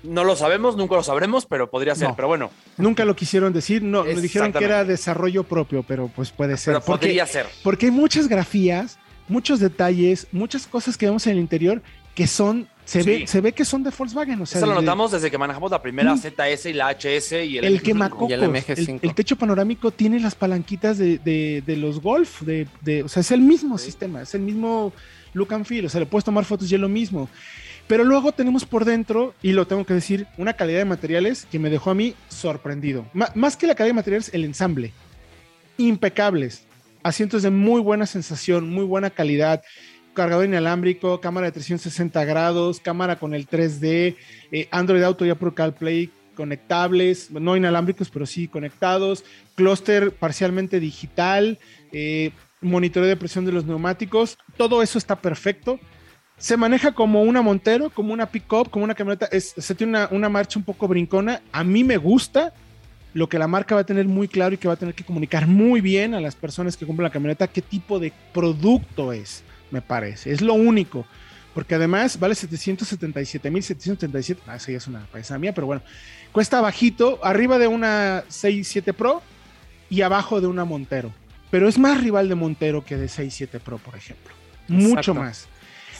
No 0.03 0.23
lo 0.23 0.35
sabemos, 0.35 0.75
nunca 0.77 0.95
lo 0.95 1.03
sabremos, 1.03 1.45
pero 1.45 1.69
podría 1.69 1.95
ser, 1.95 2.09
pero 2.15 2.27
bueno. 2.27 2.49
Nunca 2.77 3.05
lo 3.05 3.15
quisieron 3.15 3.53
decir, 3.53 3.83
no, 3.83 4.03
me 4.03 4.19
dijeron 4.19 4.51
que 4.51 4.63
era 4.63 4.83
desarrollo 4.83 5.43
propio, 5.43 5.83
pero 5.83 6.07
pues 6.07 6.31
puede 6.31 6.57
ser. 6.57 6.73
Pero 6.73 6.85
podría 6.85 7.25
ser. 7.25 7.45
Porque 7.63 7.87
hay 7.87 7.91
muchas 7.91 8.27
grafías, 8.27 8.97
muchos 9.27 9.59
detalles, 9.59 10.27
muchas 10.31 10.67
cosas 10.67 10.97
que 10.97 11.05
vemos 11.05 11.25
en 11.27 11.33
el 11.33 11.39
interior 11.39 11.81
que 12.15 12.27
son 12.27 12.67
se, 12.85 13.03
ve, 13.03 13.27
se 13.27 13.39
ve 13.39 13.53
que 13.53 13.63
son 13.63 13.83
de 13.83 13.91
Volkswagen. 13.97 14.41
O 14.41 14.45
sea, 14.45 14.59
Eso 14.59 14.67
lo 14.67 14.75
notamos 14.75 15.11
desde 15.11 15.31
que 15.31 15.37
manejamos 15.37 15.71
la 15.71 15.81
primera 15.81 16.15
ZS 16.17 16.65
y 16.65 16.73
la 16.73 16.91
HS 16.91 17.31
y 17.31 17.57
el, 17.57 17.65
el 17.65 17.75
el, 17.75 18.99
el, 19.01 19.15
techo 19.15 19.35
panorámico 19.37 19.91
tiene 19.91 20.19
las 20.19 20.35
palanquitas 20.35 20.97
de, 20.97 21.63
los 21.77 22.01
Golf. 22.01 22.41
De, 22.41 22.67
o 23.03 23.07
sea, 23.07 23.21
es 23.21 23.31
el 23.31 23.41
mismo 23.41 23.77
sistema, 23.77 24.23
es 24.23 24.35
el 24.35 24.41
mismo 24.41 24.91
look 25.33 25.53
and 25.53 25.65
feel. 25.65 25.85
O 25.85 25.89
sea, 25.89 26.01
le 26.01 26.05
puedes 26.05 26.25
tomar 26.25 26.43
fotos 26.43 26.69
y 26.71 26.75
es 26.75 26.81
lo 26.81 26.89
mismo. 26.89 27.29
Pero 27.91 28.05
luego 28.05 28.31
tenemos 28.31 28.63
por 28.63 28.85
dentro, 28.85 29.35
y 29.41 29.51
lo 29.51 29.67
tengo 29.67 29.85
que 29.85 29.93
decir, 29.93 30.25
una 30.37 30.53
calidad 30.53 30.77
de 30.77 30.85
materiales 30.85 31.45
que 31.51 31.59
me 31.59 31.69
dejó 31.69 31.91
a 31.91 31.93
mí 31.93 32.15
sorprendido. 32.29 33.05
más 33.35 33.57
que 33.57 33.67
la 33.67 33.75
calidad 33.75 33.89
de 33.89 33.95
materiales, 33.95 34.29
el 34.33 34.45
ensamble. 34.45 34.93
Impecables. 35.75 36.63
Asientos 37.03 37.43
de 37.43 37.49
muy 37.49 37.81
buena 37.81 38.05
sensación, 38.05 38.69
muy 38.69 38.85
buena 38.85 39.09
calidad 39.09 39.61
cargador 40.13 40.45
inalámbrico, 40.45 41.19
cámara 41.19 41.47
de 41.47 41.51
360 41.51 42.23
grados, 42.23 42.79
cámara 42.79 43.17
con 43.17 43.33
el 43.33 43.45
3D, 43.45 44.15
eh, 44.53 44.69
Android 44.71 45.03
Auto 45.03 45.25
y 45.25 45.29
Apple 45.29 45.53
CarPlay 45.53 46.11
conectables, 46.33 47.29
no 47.29 47.57
inalámbricos, 47.57 48.09
pero 48.09 48.25
sí 48.25 48.47
conectados, 48.47 49.25
clúster 49.55 50.13
parcialmente 50.13 50.79
digital, 50.79 51.59
eh, 51.91 52.31
monitoreo 52.61 53.09
de 53.09 53.17
presión 53.17 53.43
de 53.43 53.51
los 53.51 53.65
neumáticos, 53.65 54.37
todo 54.55 54.81
eso 54.81 54.97
está 54.97 55.17
perfecto. 55.17 55.77
Se 56.41 56.57
maneja 56.57 56.91
como 56.91 57.21
una 57.21 57.41
Montero, 57.41 57.89
como 57.89 58.11
una 58.11 58.25
pickup, 58.25 58.69
como 58.69 58.83
una 58.83 58.95
camioneta, 58.95 59.29
se 59.39 59.75
tiene 59.75 59.91
una, 59.91 60.09
una 60.11 60.27
marcha 60.27 60.59
un 60.59 60.65
poco 60.65 60.87
brincona, 60.87 61.41
a 61.51 61.63
mí 61.63 61.83
me 61.83 61.97
gusta, 61.97 62.51
lo 63.13 63.29
que 63.29 63.39
la 63.39 63.47
marca 63.47 63.75
va 63.75 63.81
a 63.81 63.85
tener 63.85 64.07
muy 64.07 64.27
claro 64.27 64.55
y 64.55 64.57
que 64.57 64.67
va 64.67 64.73
a 64.73 64.77
tener 64.77 64.95
que 64.95 65.03
comunicar 65.03 65.47
muy 65.47 65.81
bien 65.81 66.13
a 66.13 66.19
las 66.19 66.35
personas 66.35 66.75
que 66.75 66.85
compran 66.85 67.03
la 67.03 67.11
camioneta 67.11 67.47
qué 67.47 67.61
tipo 67.61 67.99
de 67.99 68.11
producto 68.33 69.13
es 69.13 69.43
me 69.71 69.81
parece. 69.81 70.31
Es 70.31 70.41
lo 70.41 70.53
único. 70.53 71.05
Porque 71.53 71.75
además 71.75 72.17
vale 72.19 72.33
777.777. 72.33 74.37
Ah, 74.47 74.55
esa 74.55 74.71
ya 74.71 74.77
es 74.77 74.87
una 74.87 75.01
paisa 75.07 75.37
mía, 75.37 75.53
pero 75.53 75.67
bueno. 75.67 75.81
Cuesta 76.31 76.61
bajito, 76.61 77.19
arriba 77.23 77.57
de 77.57 77.67
una 77.67 78.23
6.7 78.29 78.93
Pro 78.93 79.21
y 79.89 80.01
abajo 80.01 80.39
de 80.39 80.47
una 80.47 80.63
Montero. 80.63 81.11
Pero 81.49 81.67
es 81.67 81.77
más 81.77 82.01
rival 82.01 82.29
de 82.29 82.35
Montero 82.35 82.85
que 82.85 82.95
de 82.95 83.07
6.7 83.07 83.59
Pro, 83.59 83.79
por 83.79 83.97
ejemplo. 83.97 84.33
Mucho 84.69 85.13
más. 85.13 85.49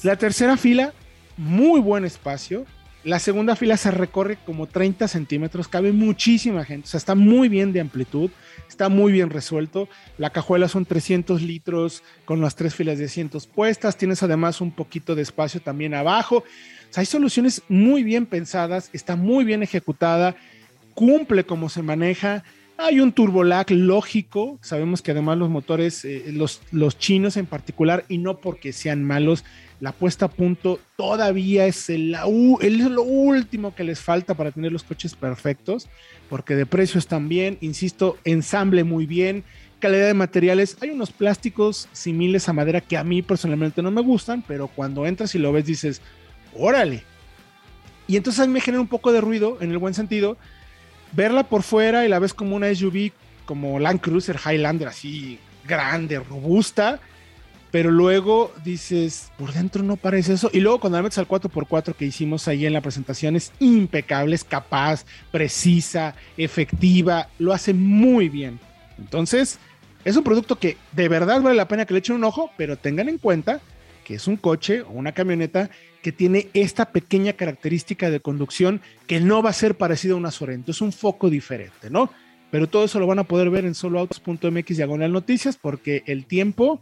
La 0.03 0.15
tercera 0.15 0.57
fila, 0.57 0.93
muy 1.37 1.79
buen 1.79 2.05
espacio. 2.05 2.65
La 3.03 3.19
segunda 3.19 3.55
fila 3.55 3.77
se 3.77 3.91
recorre 3.91 4.37
como 4.45 4.65
30 4.65 5.07
centímetros, 5.07 5.67
cabe 5.67 5.91
muchísima 5.91 6.65
gente, 6.65 6.85
o 6.85 6.89
sea, 6.89 6.97
está 6.97 7.13
muy 7.13 7.49
bien 7.49 7.71
de 7.71 7.81
amplitud, 7.81 8.31
está 8.67 8.89
muy 8.89 9.11
bien 9.11 9.29
resuelto. 9.29 9.87
La 10.17 10.31
cajuela 10.31 10.67
son 10.67 10.85
300 10.85 11.43
litros 11.43 12.03
con 12.25 12.41
las 12.41 12.55
tres 12.55 12.73
filas 12.73 12.97
de 12.97 13.05
asientos 13.05 13.45
puestas, 13.45 13.95
tienes 13.95 14.23
además 14.23 14.59
un 14.59 14.71
poquito 14.71 15.13
de 15.13 15.21
espacio 15.21 15.61
también 15.61 15.93
abajo. 15.93 16.37
O 16.37 16.93
sea, 16.93 17.01
hay 17.01 17.05
soluciones 17.05 17.61
muy 17.69 18.03
bien 18.03 18.25
pensadas, 18.25 18.89
está 18.93 19.15
muy 19.15 19.45
bien 19.45 19.61
ejecutada, 19.61 20.35
cumple 20.95 21.43
como 21.43 21.69
se 21.69 21.83
maneja. 21.83 22.43
Hay 22.77 22.99
un 22.99 23.11
turbolag 23.11 23.69
lógico, 23.69 24.57
sabemos 24.61 25.03
que 25.03 25.11
además 25.11 25.37
los 25.37 25.49
motores, 25.49 26.05
eh, 26.05 26.25
los, 26.33 26.61
los 26.71 26.97
chinos 26.97 27.37
en 27.37 27.45
particular, 27.45 28.05
y 28.09 28.17
no 28.17 28.37
porque 28.37 28.73
sean 28.73 29.03
malos, 29.03 29.43
la 29.82 29.91
puesta 29.91 30.25
a 30.25 30.29
punto 30.29 30.79
todavía 30.95 31.65
es, 31.65 31.89
el, 31.89 32.11
lo 32.11 33.01
último 33.01 33.73
que 33.73 33.84
les 33.84 33.99
falta 33.99 34.36
para 34.36 34.51
tener 34.51 34.71
los 34.71 34.84
coches 34.84 35.15
perfectos, 35.15 35.89
porque 36.29 36.55
de 36.55 36.67
precio 36.67 36.99
están 36.99 37.27
bien, 37.27 37.57
insisto, 37.61 38.17
ensamble 38.23 38.84
muy 38.84 39.07
bien, 39.07 39.43
calidad 39.79 40.05
de 40.05 40.13
materiales. 40.13 40.77
Hay 40.82 40.91
unos 40.91 41.11
plásticos 41.11 41.89
similares 41.93 42.47
a 42.47 42.53
madera 42.53 42.79
que 42.79 42.95
a 42.95 43.03
mí 43.03 43.23
personalmente 43.23 43.82
no 43.82 43.89
me 43.89 44.01
gustan, 44.01 44.43
pero 44.47 44.67
cuando 44.67 45.07
entras 45.07 45.34
y 45.34 45.39
lo 45.39 45.51
ves 45.51 45.65
dices, 45.65 45.99
órale. 46.55 47.03
Y 48.05 48.17
entonces 48.17 48.47
me 48.47 48.61
genera 48.61 48.82
un 48.82 48.88
poco 48.88 49.11
de 49.11 49.19
ruido, 49.19 49.57
en 49.61 49.71
el 49.71 49.79
buen 49.79 49.95
sentido, 49.95 50.38
verla 51.11 51.49
por 51.49 51.63
fuera 51.63 52.05
y 52.05 52.07
la 52.07 52.19
ves 52.19 52.36
como 52.36 52.55
una 52.55 52.73
SUV, 52.73 53.13
como 53.45 53.79
Land 53.79 54.01
Cruiser 54.01 54.39
Highlander, 54.45 54.89
así 54.89 55.39
grande, 55.67 56.19
robusta, 56.19 56.99
pero 57.72 57.89
luego 57.89 58.53
dices, 58.65 59.32
por 59.38 59.53
dentro 59.53 59.82
no 59.82 59.95
parece 59.95 60.34
eso. 60.34 60.49
Y 60.53 60.59
luego 60.59 60.82
cuando 60.82 60.97
la 60.97 61.03
metes 61.03 61.17
al 61.17 61.28
4x4 61.28 61.95
que 61.95 62.05
hicimos 62.05 62.47
ahí 62.47 62.65
en 62.65 62.74
la 62.74 62.82
presentación 62.82 63.38
es 63.38 63.53
impecable, 63.59 64.36
es 64.36 64.43
capaz, 64.43 65.05
precisa, 65.32 66.15
efectiva, 66.38 67.30
lo 67.39 67.53
hace 67.53 67.74
muy 67.74 68.28
bien. 68.28 68.59
Entonces, 68.97 69.57
es 70.03 70.17
un 70.17 70.24
producto 70.24 70.57
que 70.57 70.78
de 70.91 71.07
verdad 71.07 71.41
vale 71.41 71.55
la 71.55 71.67
pena 71.67 71.86
que 71.86 71.93
le 71.93 71.99
echen 71.99 72.17
un 72.17 72.26
ojo, 72.26 72.51
pero 72.57 72.78
tengan 72.78 73.07
en 73.07 73.17
cuenta 73.17 73.61
que 74.03 74.15
es 74.15 74.28
un 74.28 74.36
coche 74.36 74.82
o 74.82 74.89
una 74.89 75.13
camioneta 75.13 75.69
que 76.01 76.11
tiene 76.11 76.49
esta 76.53 76.91
pequeña 76.91 77.34
característica 77.34 78.09
de 78.09 78.19
conducción 78.19 78.82
que 79.07 79.22
no 79.22 79.41
va 79.41 79.51
a 79.51 79.53
ser 79.53 79.76
parecido 79.76 80.15
a 80.15 80.17
una 80.17 80.32
Sorento, 80.32 80.72
es 80.72 80.82
un 80.82 80.91
foco 80.91 81.30
diferente, 81.30 81.89
¿no? 81.89 82.11
Pero 82.49 82.67
todo 82.67 82.84
eso 82.84 82.99
lo 82.99 83.07
van 83.07 83.19
a 83.19 83.24
poder 83.24 83.49
ver 83.49 83.63
en 83.63 83.76
soloautos.mx 83.76 84.76
diagonal 84.76 85.13
noticias 85.13 85.55
porque 85.55 86.03
el 86.05 86.26
tiempo 86.26 86.82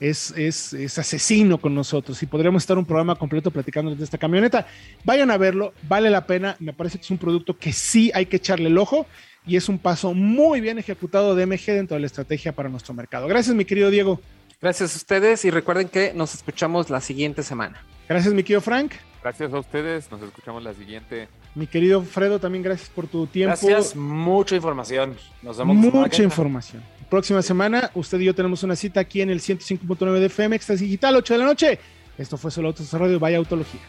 es, 0.00 0.32
es, 0.36 0.72
es, 0.72 0.98
asesino 0.98 1.58
con 1.58 1.74
nosotros 1.74 2.22
y 2.22 2.26
podríamos 2.26 2.62
estar 2.62 2.78
un 2.78 2.84
programa 2.84 3.14
completo 3.16 3.50
platicando 3.50 3.94
de 3.94 4.04
esta 4.04 4.18
camioneta. 4.18 4.66
Vayan 5.04 5.30
a 5.30 5.36
verlo, 5.36 5.72
vale 5.88 6.10
la 6.10 6.26
pena, 6.26 6.56
me 6.58 6.72
parece 6.72 6.98
que 6.98 7.04
es 7.04 7.10
un 7.10 7.18
producto 7.18 7.56
que 7.56 7.72
sí 7.72 8.10
hay 8.14 8.26
que 8.26 8.36
echarle 8.36 8.68
el 8.68 8.78
ojo 8.78 9.06
y 9.46 9.56
es 9.56 9.68
un 9.68 9.78
paso 9.78 10.12
muy 10.12 10.60
bien 10.60 10.78
ejecutado 10.78 11.34
de 11.34 11.46
MG 11.46 11.66
dentro 11.66 11.94
de 11.94 12.00
la 12.00 12.06
estrategia 12.06 12.52
para 12.52 12.68
nuestro 12.68 12.94
mercado. 12.94 13.28
Gracias, 13.28 13.54
mi 13.54 13.64
querido 13.64 13.90
Diego. 13.90 14.20
Gracias 14.60 14.94
a 14.94 14.96
ustedes 14.96 15.44
y 15.44 15.50
recuerden 15.50 15.88
que 15.88 16.12
nos 16.14 16.34
escuchamos 16.34 16.90
la 16.90 17.00
siguiente 17.00 17.42
semana. 17.42 17.82
Gracias, 18.08 18.32
mi 18.34 18.42
querido 18.42 18.60
Frank. 18.60 18.92
Gracias 19.22 19.52
a 19.52 19.58
ustedes, 19.58 20.10
nos 20.10 20.22
escuchamos 20.22 20.62
la 20.62 20.72
siguiente. 20.72 21.28
Mi 21.54 21.66
querido 21.66 22.02
Fredo, 22.02 22.38
también 22.38 22.62
gracias 22.62 22.88
por 22.88 23.06
tu 23.06 23.26
tiempo. 23.26 23.56
Gracias, 23.66 23.96
mucha 23.96 24.54
información. 24.56 25.16
Nos 25.42 25.58
vemos 25.58 25.76
Mucha 25.76 26.22
información. 26.22 26.82
Próxima 27.08 27.40
semana, 27.42 27.90
usted 27.94 28.18
y 28.20 28.24
yo 28.24 28.34
tenemos 28.34 28.64
una 28.64 28.74
cita 28.74 28.98
aquí 29.00 29.20
en 29.20 29.28
el 29.30 29.40
105.9 29.40 30.18
de 30.18 30.26
FM, 30.26 30.56
Extras 30.56 30.80
Digital, 30.80 31.14
8 31.16 31.34
de 31.34 31.38
la 31.38 31.46
noche. 31.46 31.78
Esto 32.18 32.36
fue 32.36 32.50
solo 32.50 32.66
Autos 32.68 32.92
Radio, 32.92 33.20
vaya 33.20 33.38
Autología. 33.38 33.80